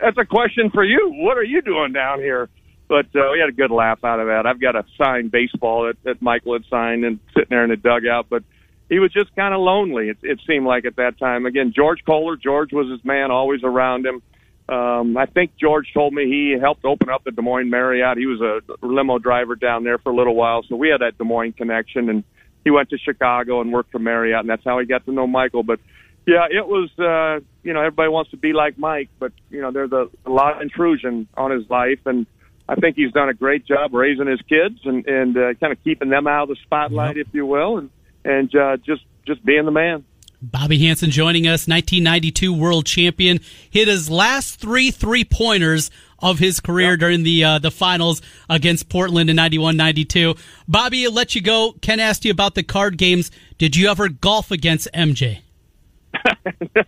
that's 0.00 0.18
a 0.18 0.24
question 0.24 0.70
for 0.70 0.84
you. 0.84 1.12
What 1.14 1.36
are 1.38 1.44
you 1.44 1.62
doing 1.62 1.92
down 1.92 2.20
here? 2.20 2.48
But 2.88 3.06
uh, 3.14 3.30
we 3.32 3.38
had 3.38 3.48
a 3.48 3.52
good 3.52 3.70
laugh 3.70 4.02
out 4.02 4.18
of 4.18 4.26
that. 4.26 4.46
I've 4.46 4.60
got 4.60 4.74
a 4.74 4.84
signed 4.98 5.30
baseball 5.30 5.86
that, 5.86 6.02
that 6.02 6.20
Michael 6.20 6.54
had 6.54 6.64
signed 6.68 7.04
and 7.04 7.20
sitting 7.34 7.46
there 7.50 7.62
in 7.62 7.70
the 7.70 7.76
dugout, 7.76 8.26
but 8.28 8.42
he 8.90 8.98
was 8.98 9.10
just 9.12 9.34
kind 9.34 9.54
of 9.54 9.60
lonely. 9.60 10.10
It, 10.10 10.18
it 10.22 10.40
seemed 10.46 10.66
like 10.66 10.84
at 10.84 10.96
that 10.96 11.18
time. 11.18 11.46
Again, 11.46 11.72
George 11.74 12.00
Koehler, 12.06 12.38
George 12.38 12.72
was 12.72 12.90
his 12.90 13.02
man, 13.02 13.30
always 13.30 13.64
around 13.64 14.04
him. 14.04 14.20
Um, 14.68 15.16
I 15.16 15.26
think 15.26 15.56
George 15.56 15.88
told 15.94 16.12
me 16.12 16.26
he 16.26 16.56
helped 16.60 16.84
open 16.84 17.08
up 17.08 17.24
the 17.24 17.30
Des 17.30 17.42
Moines 17.42 17.70
Marriott. 17.70 18.18
He 18.18 18.26
was 18.26 18.40
a 18.40 18.86
limo 18.86 19.18
driver 19.18 19.56
down 19.56 19.84
there 19.84 19.98
for 19.98 20.12
a 20.12 20.14
little 20.14 20.34
while, 20.34 20.62
so 20.68 20.76
we 20.76 20.90
had 20.90 21.00
that 21.00 21.16
Des 21.16 21.24
Moines 21.24 21.54
connection. 21.54 22.10
And 22.10 22.24
he 22.64 22.70
went 22.70 22.90
to 22.90 22.98
Chicago 22.98 23.62
and 23.62 23.72
worked 23.72 23.90
for 23.92 23.98
Marriott, 23.98 24.40
and 24.40 24.50
that's 24.50 24.64
how 24.64 24.78
he 24.78 24.84
got 24.86 25.06
to 25.06 25.12
know 25.12 25.26
Michael. 25.26 25.62
But 25.62 25.80
yeah, 26.26 26.46
it 26.50 26.66
was. 26.66 26.90
uh, 26.98 27.44
You 27.62 27.72
know, 27.74 27.80
everybody 27.80 28.08
wants 28.08 28.30
to 28.30 28.36
be 28.36 28.52
like 28.52 28.78
Mike, 28.78 29.10
but 29.18 29.32
you 29.50 29.60
know, 29.60 29.70
there's 29.70 29.92
a, 29.92 30.08
a 30.24 30.30
lot 30.30 30.56
of 30.56 30.62
intrusion 30.62 31.28
on 31.36 31.50
his 31.50 31.68
life, 31.68 32.00
and 32.06 32.26
I 32.68 32.74
think 32.76 32.96
he's 32.96 33.12
done 33.12 33.28
a 33.28 33.34
great 33.34 33.66
job 33.66 33.92
raising 33.92 34.26
his 34.26 34.40
kids 34.42 34.78
and 34.84 35.06
and 35.06 35.36
uh, 35.36 35.54
kind 35.54 35.72
of 35.72 35.82
keeping 35.82 36.10
them 36.10 36.26
out 36.26 36.44
of 36.44 36.48
the 36.50 36.56
spotlight, 36.62 37.16
yep. 37.16 37.26
if 37.26 37.34
you 37.34 37.44
will. 37.44 37.78
And 37.78 37.90
and 38.24 38.54
uh, 38.54 38.76
just 38.78 39.02
just 39.26 39.44
being 39.44 39.64
the 39.64 39.70
man. 39.70 40.04
Bobby 40.42 40.78
Hansen 40.78 41.10
joining 41.10 41.46
us, 41.46 41.68
1992 41.68 42.54
world 42.54 42.86
champion, 42.86 43.40
hit 43.68 43.88
his 43.88 44.08
last 44.08 44.58
three 44.58 44.90
three 44.90 45.24
pointers 45.24 45.90
of 46.18 46.38
his 46.38 46.60
career 46.60 46.90
yep. 46.90 47.00
during 47.00 47.22
the 47.24 47.44
uh, 47.44 47.58
the 47.58 47.70
finals 47.70 48.22
against 48.48 48.88
Portland 48.88 49.28
in 49.28 49.36
91-92. 49.36 50.38
Bobby, 50.66 51.04
I'll 51.04 51.12
let 51.12 51.34
you 51.34 51.42
go. 51.42 51.72
Ken 51.82 52.00
asked 52.00 52.24
you 52.24 52.30
about 52.30 52.54
the 52.54 52.62
card 52.62 52.96
games. 52.96 53.30
Did 53.58 53.76
you 53.76 53.90
ever 53.90 54.08
golf 54.08 54.50
against 54.50 54.88
MJ? 54.94 55.40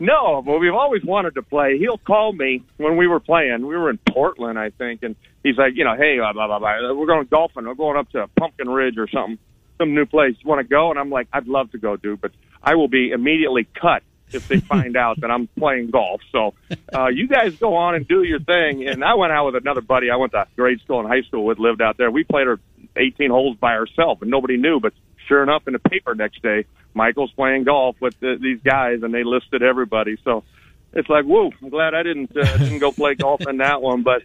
no, 0.00 0.42
but 0.42 0.58
we've 0.58 0.74
always 0.74 1.04
wanted 1.04 1.34
to 1.36 1.42
play. 1.42 1.78
He'll 1.78 1.98
call 1.98 2.32
me 2.32 2.64
when 2.76 2.96
we 2.96 3.06
were 3.06 3.20
playing. 3.20 3.66
We 3.66 3.76
were 3.76 3.90
in 3.90 3.98
Portland, 4.10 4.58
I 4.58 4.70
think, 4.70 5.02
and 5.02 5.14
he's 5.44 5.56
like, 5.56 5.74
you 5.76 5.84
know, 5.84 5.94
hey, 5.96 6.18
blah, 6.18 6.32
blah, 6.32 6.58
blah, 6.58 6.92
we're 6.92 7.06
going 7.06 7.26
golfing. 7.30 7.66
We're 7.66 7.74
going 7.74 7.96
up 7.96 8.10
to 8.10 8.28
Pumpkin 8.36 8.68
Ridge 8.68 8.98
or 8.98 9.08
something 9.08 9.38
some 9.78 9.94
new 9.94 10.06
place. 10.06 10.36
You 10.40 10.48
want 10.48 10.60
to 10.60 10.68
go? 10.68 10.90
And 10.90 10.98
I'm 10.98 11.10
like, 11.10 11.28
I'd 11.32 11.46
love 11.46 11.72
to 11.72 11.78
go, 11.78 11.96
dude, 11.96 12.20
but 12.20 12.32
I 12.62 12.74
will 12.74 12.88
be 12.88 13.10
immediately 13.10 13.68
cut 13.80 14.02
if 14.32 14.48
they 14.48 14.60
find 14.60 14.96
out 14.96 15.20
that 15.20 15.30
I'm 15.30 15.48
playing 15.58 15.90
golf. 15.90 16.20
So 16.32 16.54
uh, 16.94 17.08
you 17.08 17.28
guys 17.28 17.56
go 17.56 17.76
on 17.76 17.94
and 17.94 18.06
do 18.06 18.22
your 18.22 18.40
thing. 18.40 18.86
And 18.88 19.04
I 19.04 19.14
went 19.14 19.32
out 19.32 19.46
with 19.46 19.56
another 19.56 19.80
buddy 19.80 20.10
I 20.10 20.16
went 20.16 20.32
to 20.32 20.46
grade 20.56 20.80
school 20.80 21.00
and 21.00 21.08
high 21.08 21.22
school 21.22 21.44
with, 21.44 21.58
lived 21.58 21.82
out 21.82 21.96
there. 21.96 22.10
We 22.10 22.24
played 22.24 22.48
our 22.48 22.58
18 22.96 23.30
holes 23.30 23.56
by 23.58 23.74
ourselves, 23.74 24.22
and 24.22 24.30
nobody 24.30 24.56
knew. 24.56 24.80
But 24.80 24.92
sure 25.28 25.42
enough, 25.42 25.66
in 25.66 25.72
the 25.72 25.78
paper 25.78 26.14
next 26.14 26.42
day, 26.42 26.64
Michael's 26.94 27.32
playing 27.32 27.64
golf 27.64 27.96
with 28.00 28.18
the, 28.20 28.38
these 28.40 28.60
guys, 28.62 29.02
and 29.02 29.12
they 29.12 29.22
listed 29.22 29.62
everybody. 29.62 30.16
So 30.24 30.44
it's 30.92 31.08
like, 31.08 31.24
whoa! 31.24 31.50
I'm 31.62 31.68
glad 31.68 31.94
I 31.94 32.02
didn't 32.02 32.36
uh, 32.36 32.56
didn't 32.56 32.78
go 32.78 32.90
play 32.90 33.14
golf 33.14 33.46
in 33.46 33.58
that 33.58 33.82
one. 33.82 34.02
But 34.02 34.22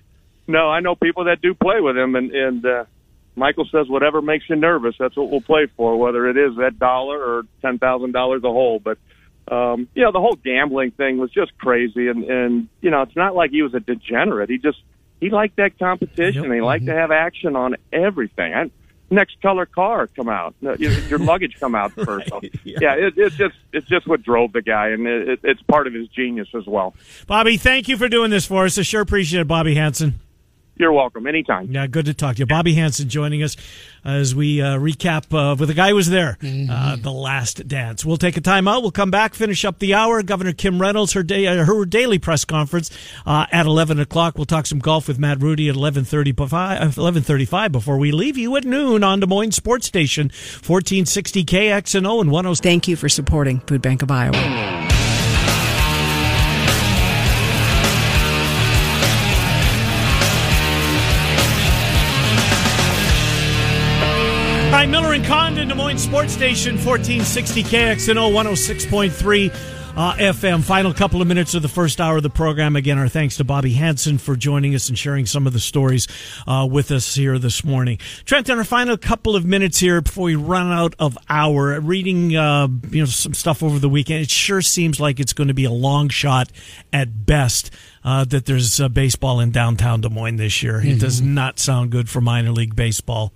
no, 0.48 0.70
I 0.70 0.80
know 0.80 0.96
people 0.96 1.26
that 1.26 1.42
do 1.42 1.54
play 1.54 1.82
with 1.82 1.98
him, 1.98 2.16
and 2.16 2.32
and 2.32 2.66
uh, 2.66 2.86
Michael 3.36 3.66
says 3.72 3.88
whatever 3.88 4.22
makes 4.22 4.50
you 4.50 4.56
nervous, 4.56 4.96
that's 5.00 5.16
what 5.16 5.30
we'll 5.30 5.42
play 5.42 5.68
for, 5.78 5.98
whether 5.98 6.30
it 6.30 6.38
is 6.38 6.58
that 6.58 6.78
dollar 6.80 7.18
or 7.24 7.44
ten 7.62 7.80
thousand 7.80 8.12
dollars 8.12 8.44
a 8.44 8.50
hole. 8.50 8.80
But 8.80 8.98
um, 9.50 9.88
you 9.96 10.04
know, 10.04 10.12
the 10.12 10.20
whole 10.20 10.36
gambling 10.36 10.92
thing 10.92 11.18
was 11.18 11.32
just 11.32 11.58
crazy, 11.58 12.08
and 12.08 12.24
and 12.26 12.68
you 12.82 12.90
know, 12.90 13.02
it's 13.04 13.16
not 13.16 13.36
like 13.36 13.52
he 13.52 13.62
was 13.62 13.74
a 13.74 13.80
degenerate. 13.80 14.50
He 14.50 14.58
just 14.58 14.80
he 15.20 15.30
liked 15.30 15.58
that 15.58 15.80
competition. 15.80 16.44
Yep. 16.44 16.54
He 16.54 16.62
liked 16.62 16.86
to 16.88 16.94
have 16.94 17.12
action 17.12 17.56
on 17.56 17.76
everything. 17.94 18.54
I, 18.54 18.72
next 19.12 19.42
color 19.42 19.66
car 19.66 20.08
come 20.08 20.30
out, 20.30 20.56
your, 20.62 20.78
your 20.78 21.20
luggage 21.20 21.58
come 21.60 21.76
out 21.76 21.92
first. 21.92 22.32
right. 22.32 22.54
yeah, 22.64 22.78
yeah 22.82 22.94
it, 22.96 23.14
it's 23.18 23.36
just 23.36 23.56
it's 23.72 23.88
just 23.88 24.08
what 24.08 24.24
drove 24.24 24.54
the 24.54 24.62
guy, 24.62 24.90
and 24.90 25.06
it, 25.06 25.30
it, 25.30 25.40
it's 25.44 25.62
part 25.64 25.88
of 25.88 25.94
his 25.94 26.08
genius 26.08 26.48
as 26.56 26.66
well. 26.66 26.96
Bobby, 27.28 27.58
thank 27.58 27.88
you 27.88 27.98
for 27.98 28.10
doing 28.10 28.32
this 28.32 28.46
for 28.46 28.66
us. 28.66 28.78
I 28.78 28.82
sure 28.82 29.02
appreciate 29.02 29.42
it, 29.42 29.48
Bobby 29.48 29.76
Hansen. 29.76 30.20
You're 30.82 30.92
welcome. 30.92 31.28
Anytime. 31.28 31.72
Yeah, 31.72 31.86
good 31.86 32.06
to 32.06 32.14
talk 32.16 32.38
to 32.38 32.40
you. 32.40 32.48
Bobby 32.48 32.74
Hansen 32.74 33.08
joining 33.08 33.44
us 33.44 33.56
as 34.04 34.34
we 34.34 34.64
uh, 34.64 34.80
recap 34.80 35.32
uh, 35.32 35.56
with 35.56 35.70
the 35.70 35.76
guy 35.76 35.90
who 35.90 35.96
was 35.96 36.10
there, 36.10 36.40
uh, 36.42 36.96
the 36.96 37.12
last 37.12 37.68
dance. 37.68 38.04
We'll 38.04 38.18
take 38.18 38.36
a 38.36 38.42
time 38.42 38.68
out. 38.68 38.82
We'll 38.82 38.90
come 38.90 39.12
back, 39.12 39.36
finish 39.36 39.64
up 39.64 39.78
the 39.78 39.94
hour. 39.94 40.24
Governor 40.24 40.54
Kim 40.54 40.82
Reynolds, 40.82 41.14
her 41.14 41.22
day, 41.22 41.46
uh, 41.46 41.66
her 41.66 41.86
daily 41.86 42.18
press 42.18 42.46
conference 42.46 42.90
uh, 43.28 43.46
at 43.52 43.68
eleven 43.68 44.00
o'clock. 44.00 44.38
We'll 44.38 44.46
talk 44.46 44.66
some 44.66 44.80
golf 44.80 45.08
with 45.08 45.20
Matt 45.20 45.40
Rudy 45.40 45.70
at 45.70 45.76
eleven 45.76 46.04
thirty 46.04 46.34
eleven 46.36 47.22
thirty 47.22 47.46
five 47.46 47.72
before 47.72 48.00
we 48.00 48.12
leave 48.12 48.36
you 48.36 48.56
at 48.56 48.66
noon 48.66 49.04
on 49.04 49.20
Des 49.20 49.28
Moines 49.28 49.52
Sports 49.52 49.86
Station, 49.86 50.30
fourteen 50.30 51.06
sixty 51.06 51.46
KXNO 51.46 52.22
and 52.22 52.32
one 52.32 52.48
oh. 52.48 52.56
Thank 52.56 52.88
you 52.88 52.96
for 52.96 53.08
supporting 53.08 53.60
Food 53.62 53.82
Bank 53.84 54.02
of 54.02 54.10
Iowa. 54.10 54.91
Condon, 65.32 65.70
Des 65.70 65.76
Moines 65.76 65.98
Sports 65.98 66.34
Station, 66.34 66.74
1460 66.74 67.64
KXNO 67.64 68.34
106.3 68.34 69.50
uh, 69.96 70.14
FM. 70.16 70.62
Final 70.62 70.94
couple 70.94 71.22
of 71.22 71.28
minutes 71.30 71.54
of 71.54 71.62
the 71.62 71.70
first 71.70 72.02
hour 72.02 72.18
of 72.18 72.24
the 72.24 72.30
program. 72.30 72.76
Again, 72.76 72.98
our 72.98 73.08
thanks 73.08 73.38
to 73.38 73.46
Bobby 73.46 73.72
Hansen 73.72 74.18
for 74.18 74.36
joining 74.36 74.76
us 74.76 74.90
and 74.90 75.00
sharing 75.00 75.26
some 75.26 75.48
of 75.48 75.54
the 75.54 75.60
stories 75.62 76.10
uh, 76.48 76.68
with 76.70 76.92
us 76.92 77.16
here 77.16 77.40
this 77.40 77.64
morning. 77.64 77.98
Trent, 78.26 78.50
in 78.50 78.58
our 78.58 78.66
final 78.66 78.98
couple 78.98 79.38
of 79.38 79.46
minutes 79.46 79.78
here 79.78 80.02
before 80.02 80.26
we 80.26 80.36
run 80.36 80.70
out 80.70 80.96
of 81.00 81.18
hour, 81.30 81.80
reading 81.80 82.36
uh, 82.36 82.68
you 82.90 83.00
know 83.00 83.06
some 83.06 83.34
stuff 83.34 83.64
over 83.64 83.80
the 83.80 83.88
weekend, 83.88 84.24
it 84.24 84.30
sure 84.30 84.62
seems 84.62 85.00
like 85.00 85.22
it's 85.22 85.32
going 85.32 85.48
to 85.48 85.54
be 85.54 85.64
a 85.64 85.72
long 85.72 86.10
shot 86.10 86.52
at 86.92 87.26
best. 87.26 87.72
Uh, 88.04 88.26
that 88.26 88.48
there's 88.48 88.82
uh, 88.82 88.90
baseball 88.90 89.40
in 89.40 89.52
downtown 89.52 90.02
Des 90.02 90.10
Moines 90.10 90.36
this 90.36 90.62
year. 90.62 90.82
It 90.84 91.00
does 91.00 91.22
not 91.22 91.58
sound 91.58 91.92
good 91.92 92.10
for 92.10 92.20
minor 92.20 92.52
league 92.52 92.76
baseball 92.76 93.32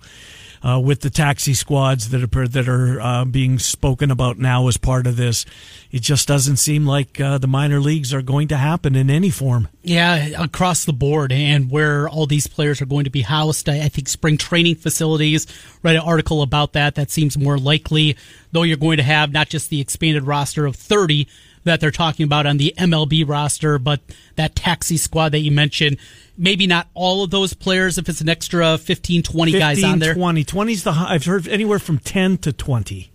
uh, 0.66 0.80
with 0.80 1.00
the 1.00 1.10
taxi 1.10 1.54
squads 1.54 2.08
that 2.08 2.22
are 2.22 2.48
that 2.48 2.68
are 2.68 3.00
uh, 3.00 3.24
being 3.24 3.58
spoken 3.58 4.10
about 4.10 4.38
now 4.38 4.66
as 4.66 4.76
part 4.76 5.06
of 5.06 5.16
this. 5.16 5.46
It 5.92 6.02
just 6.02 6.26
doesn't 6.26 6.56
seem 6.56 6.86
like 6.86 7.20
uh, 7.20 7.38
the 7.38 7.46
minor 7.46 7.78
leagues 7.78 8.12
are 8.12 8.22
going 8.22 8.48
to 8.48 8.56
happen 8.56 8.96
in 8.96 9.08
any 9.08 9.30
form. 9.30 9.68
Yeah, 9.82 10.42
across 10.42 10.84
the 10.84 10.92
board, 10.92 11.30
and 11.30 11.70
where 11.70 12.08
all 12.08 12.26
these 12.26 12.48
players 12.48 12.82
are 12.82 12.86
going 12.86 13.04
to 13.04 13.10
be 13.10 13.22
housed. 13.22 13.68
I, 13.68 13.84
I 13.84 13.88
think 13.88 14.08
spring 14.08 14.38
training 14.38 14.76
facilities. 14.76 15.46
Read 15.82 15.94
an 15.94 16.02
article 16.02 16.42
about 16.42 16.72
that. 16.72 16.96
That 16.96 17.10
seems 17.10 17.38
more 17.38 17.58
likely, 17.58 18.16
though. 18.50 18.64
You're 18.64 18.76
going 18.76 18.96
to 18.96 19.04
have 19.04 19.32
not 19.32 19.48
just 19.48 19.70
the 19.70 19.80
expanded 19.80 20.24
roster 20.24 20.66
of 20.66 20.74
30 20.74 21.28
that 21.66 21.80
they're 21.80 21.90
talking 21.90 22.24
about 22.24 22.46
on 22.46 22.56
the 22.56 22.74
MLB 22.78 23.28
roster, 23.28 23.78
but 23.78 24.00
that 24.36 24.56
taxi 24.56 24.96
squad 24.96 25.30
that 25.32 25.40
you 25.40 25.50
mentioned. 25.50 25.98
Maybe 26.38 26.66
not 26.66 26.88
all 26.94 27.22
of 27.24 27.30
those 27.30 27.54
players 27.54 27.96
if 27.98 28.08
it's 28.08 28.20
an 28.20 28.28
extra 28.28 28.76
15, 28.78 29.22
20 29.22 29.52
guys 29.52 29.82
on 29.84 29.98
there. 29.98 30.14
20. 30.14 30.44
20's 30.44 30.82
the 30.84 30.92
high. 30.92 31.14
I've 31.14 31.24
heard 31.24 31.46
anywhere 31.48 31.78
from 31.78 31.98
10 31.98 32.38
to 32.38 32.52
20. 32.52 33.10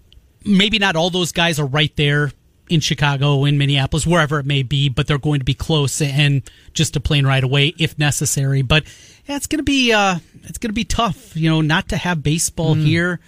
maybe 0.46 0.80
not 0.80 0.96
all 0.96 1.10
those 1.12 1.32
guys 1.32 1.60
are 1.60 1.66
right 1.68 1.96
there 1.98 2.32
in 2.70 2.80
Chicago, 2.80 3.44
in 3.46 3.58
Minneapolis, 3.58 4.08
wherever 4.08 4.40
it 4.40 4.46
may 4.46 4.64
be, 4.64 4.88
but 4.90 5.06
they're 5.06 5.18
going 5.18 5.40
to 5.40 5.46
be 5.46 5.54
close 5.54 6.02
and 6.02 6.42
just 6.74 6.96
a 6.96 7.00
plane 7.02 7.26
right 7.28 7.44
away 7.44 7.74
if 7.78 8.00
necessary. 8.00 8.62
But 8.62 8.86
yeah, 9.28 9.36
it's 9.36 9.46
going 9.46 9.60
to 9.60 9.64
be 9.64 9.92
uh, 9.94 10.18
it's 10.44 10.58
going 10.58 10.70
to 10.70 10.74
be 10.74 10.86
tough, 10.86 11.36
you 11.36 11.50
know, 11.50 11.62
not 11.62 11.90
to 11.90 11.98
have 11.98 12.24
baseball 12.24 12.74
Hmm. 12.76 12.82
here. 12.86 13.20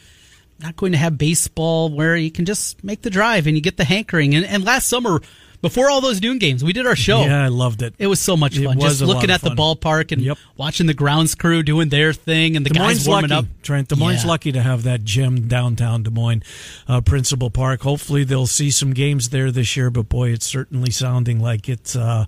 Not 0.63 0.77
going 0.77 0.93
to 0.93 0.97
have 0.97 1.17
baseball 1.17 1.89
where 1.89 2.15
you 2.15 2.31
can 2.31 2.45
just 2.45 2.81
make 2.85 3.01
the 3.01 3.09
drive 3.09 3.47
and 3.47 3.55
you 3.57 3.61
get 3.61 3.75
the 3.75 3.83
hankering. 3.83 4.33
And, 4.33 4.45
and 4.45 4.63
last 4.63 4.87
summer, 4.87 5.19
before 5.61 5.89
all 5.89 5.99
those 6.01 6.21
noon 6.21 6.39
games, 6.39 6.61
we 6.63 6.71
did 6.73 6.85
our 6.85 6.95
show. 6.95 7.21
Yeah, 7.23 7.43
I 7.43 7.47
loved 7.47 7.81
it. 7.81 7.93
It 7.97 8.07
was 8.07 8.19
so 8.19 8.35
much 8.35 8.57
fun. 8.57 8.79
Just 8.79 9.01
looking 9.01 9.29
at 9.29 9.41
the 9.41 9.51
ballpark 9.51 10.11
and 10.11 10.21
Yep. 10.21 10.37
watching 10.57 10.87
the 10.87 10.93
grounds 10.93 11.35
crew 11.35 11.63
doing 11.63 11.87
their 11.87 12.11
thing 12.11 12.57
and 12.57 12.65
the 12.65 12.69
Des 12.69 12.79
Moines 12.79 12.87
guys 12.97 13.07
warming 13.07 13.29
lucky, 13.31 13.47
up. 13.47 13.61
Trent. 13.61 13.87
Des 13.87 13.95
Moines 13.95 14.23
Yeah. 14.23 14.29
lucky 14.29 14.51
to 14.53 14.61
have 14.61 14.83
that 14.83 15.05
gym 15.05 15.47
downtown 15.47 16.03
Des 16.03 16.09
Moines, 16.11 16.43
uh, 16.87 16.99
Principal 17.01 17.49
Park. 17.49 17.81
Hopefully, 17.81 18.23
they'll 18.25 18.47
see 18.47 18.71
some 18.71 18.93
games 18.93 19.29
there 19.29 19.51
this 19.51 19.77
year. 19.77 19.89
But 19.89 20.09
boy, 20.09 20.31
it's 20.31 20.45
certainly 20.45 20.91
sounding 20.91 21.41
like 21.41 21.69
it 21.69 21.95
uh, 21.95 22.25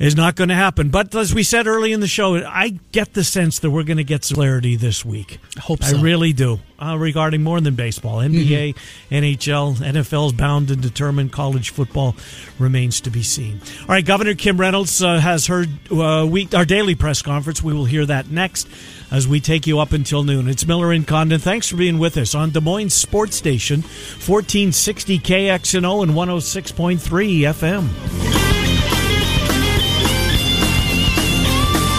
is 0.00 0.16
not 0.16 0.34
going 0.34 0.48
to 0.48 0.56
happen. 0.56 0.88
But 0.90 1.14
as 1.14 1.32
we 1.32 1.42
said 1.44 1.68
early 1.68 1.92
in 1.92 2.00
the 2.00 2.08
show, 2.08 2.36
I 2.44 2.78
get 2.90 3.14
the 3.14 3.22
sense 3.24 3.60
that 3.60 3.70
we're 3.70 3.84
going 3.84 3.98
to 3.98 4.04
get 4.04 4.24
some 4.24 4.34
clarity 4.36 4.74
this 4.74 5.04
week. 5.04 5.38
I 5.56 5.60
hope 5.60 5.84
I 5.84 5.92
really 5.92 6.32
do. 6.32 6.58
Uh, 6.84 6.96
regarding 6.98 7.42
more 7.42 7.60
than 7.62 7.74
baseball, 7.74 8.18
NBA, 8.18 8.74
Mm-hmm. 8.74 9.14
NHL, 9.14 9.76
NFL 9.76 10.26
is 10.26 10.32
bound 10.34 10.70
and 10.70 10.82
determined. 10.82 11.32
College 11.32 11.70
football 11.70 12.14
remains 12.58 13.00
to 13.02 13.10
be 13.10 13.22
seen. 13.22 13.60
All 13.82 13.86
right, 13.88 14.04
Governor 14.04 14.34
Kim 14.34 14.58
Reynolds 14.60 15.02
uh, 15.02 15.18
has 15.18 15.46
heard 15.46 15.70
uh, 15.90 16.26
week 16.28 16.52
our 16.54 16.64
daily 16.66 16.94
press 16.94 17.22
conference. 17.22 17.62
We 17.62 17.72
will 17.72 17.86
hear 17.86 18.04
that 18.06 18.30
next 18.30 18.68
as 19.10 19.26
we 19.26 19.40
take 19.40 19.66
you 19.66 19.78
up 19.80 19.92
until 19.92 20.24
noon. 20.24 20.46
It's 20.48 20.66
Miller 20.66 20.92
and 20.92 21.06
Condon. 21.06 21.40
Thanks 21.40 21.68
for 21.68 21.76
being 21.76 21.98
with 21.98 22.16
us 22.18 22.34
on 22.34 22.50
Des 22.50 22.60
Moines 22.60 22.90
Sports 22.90 23.36
Station, 23.36 23.80
1460 23.80 25.18
KXNO 25.20 26.02
and 26.02 26.12
106.3 26.12 26.98
FM. 27.54 28.63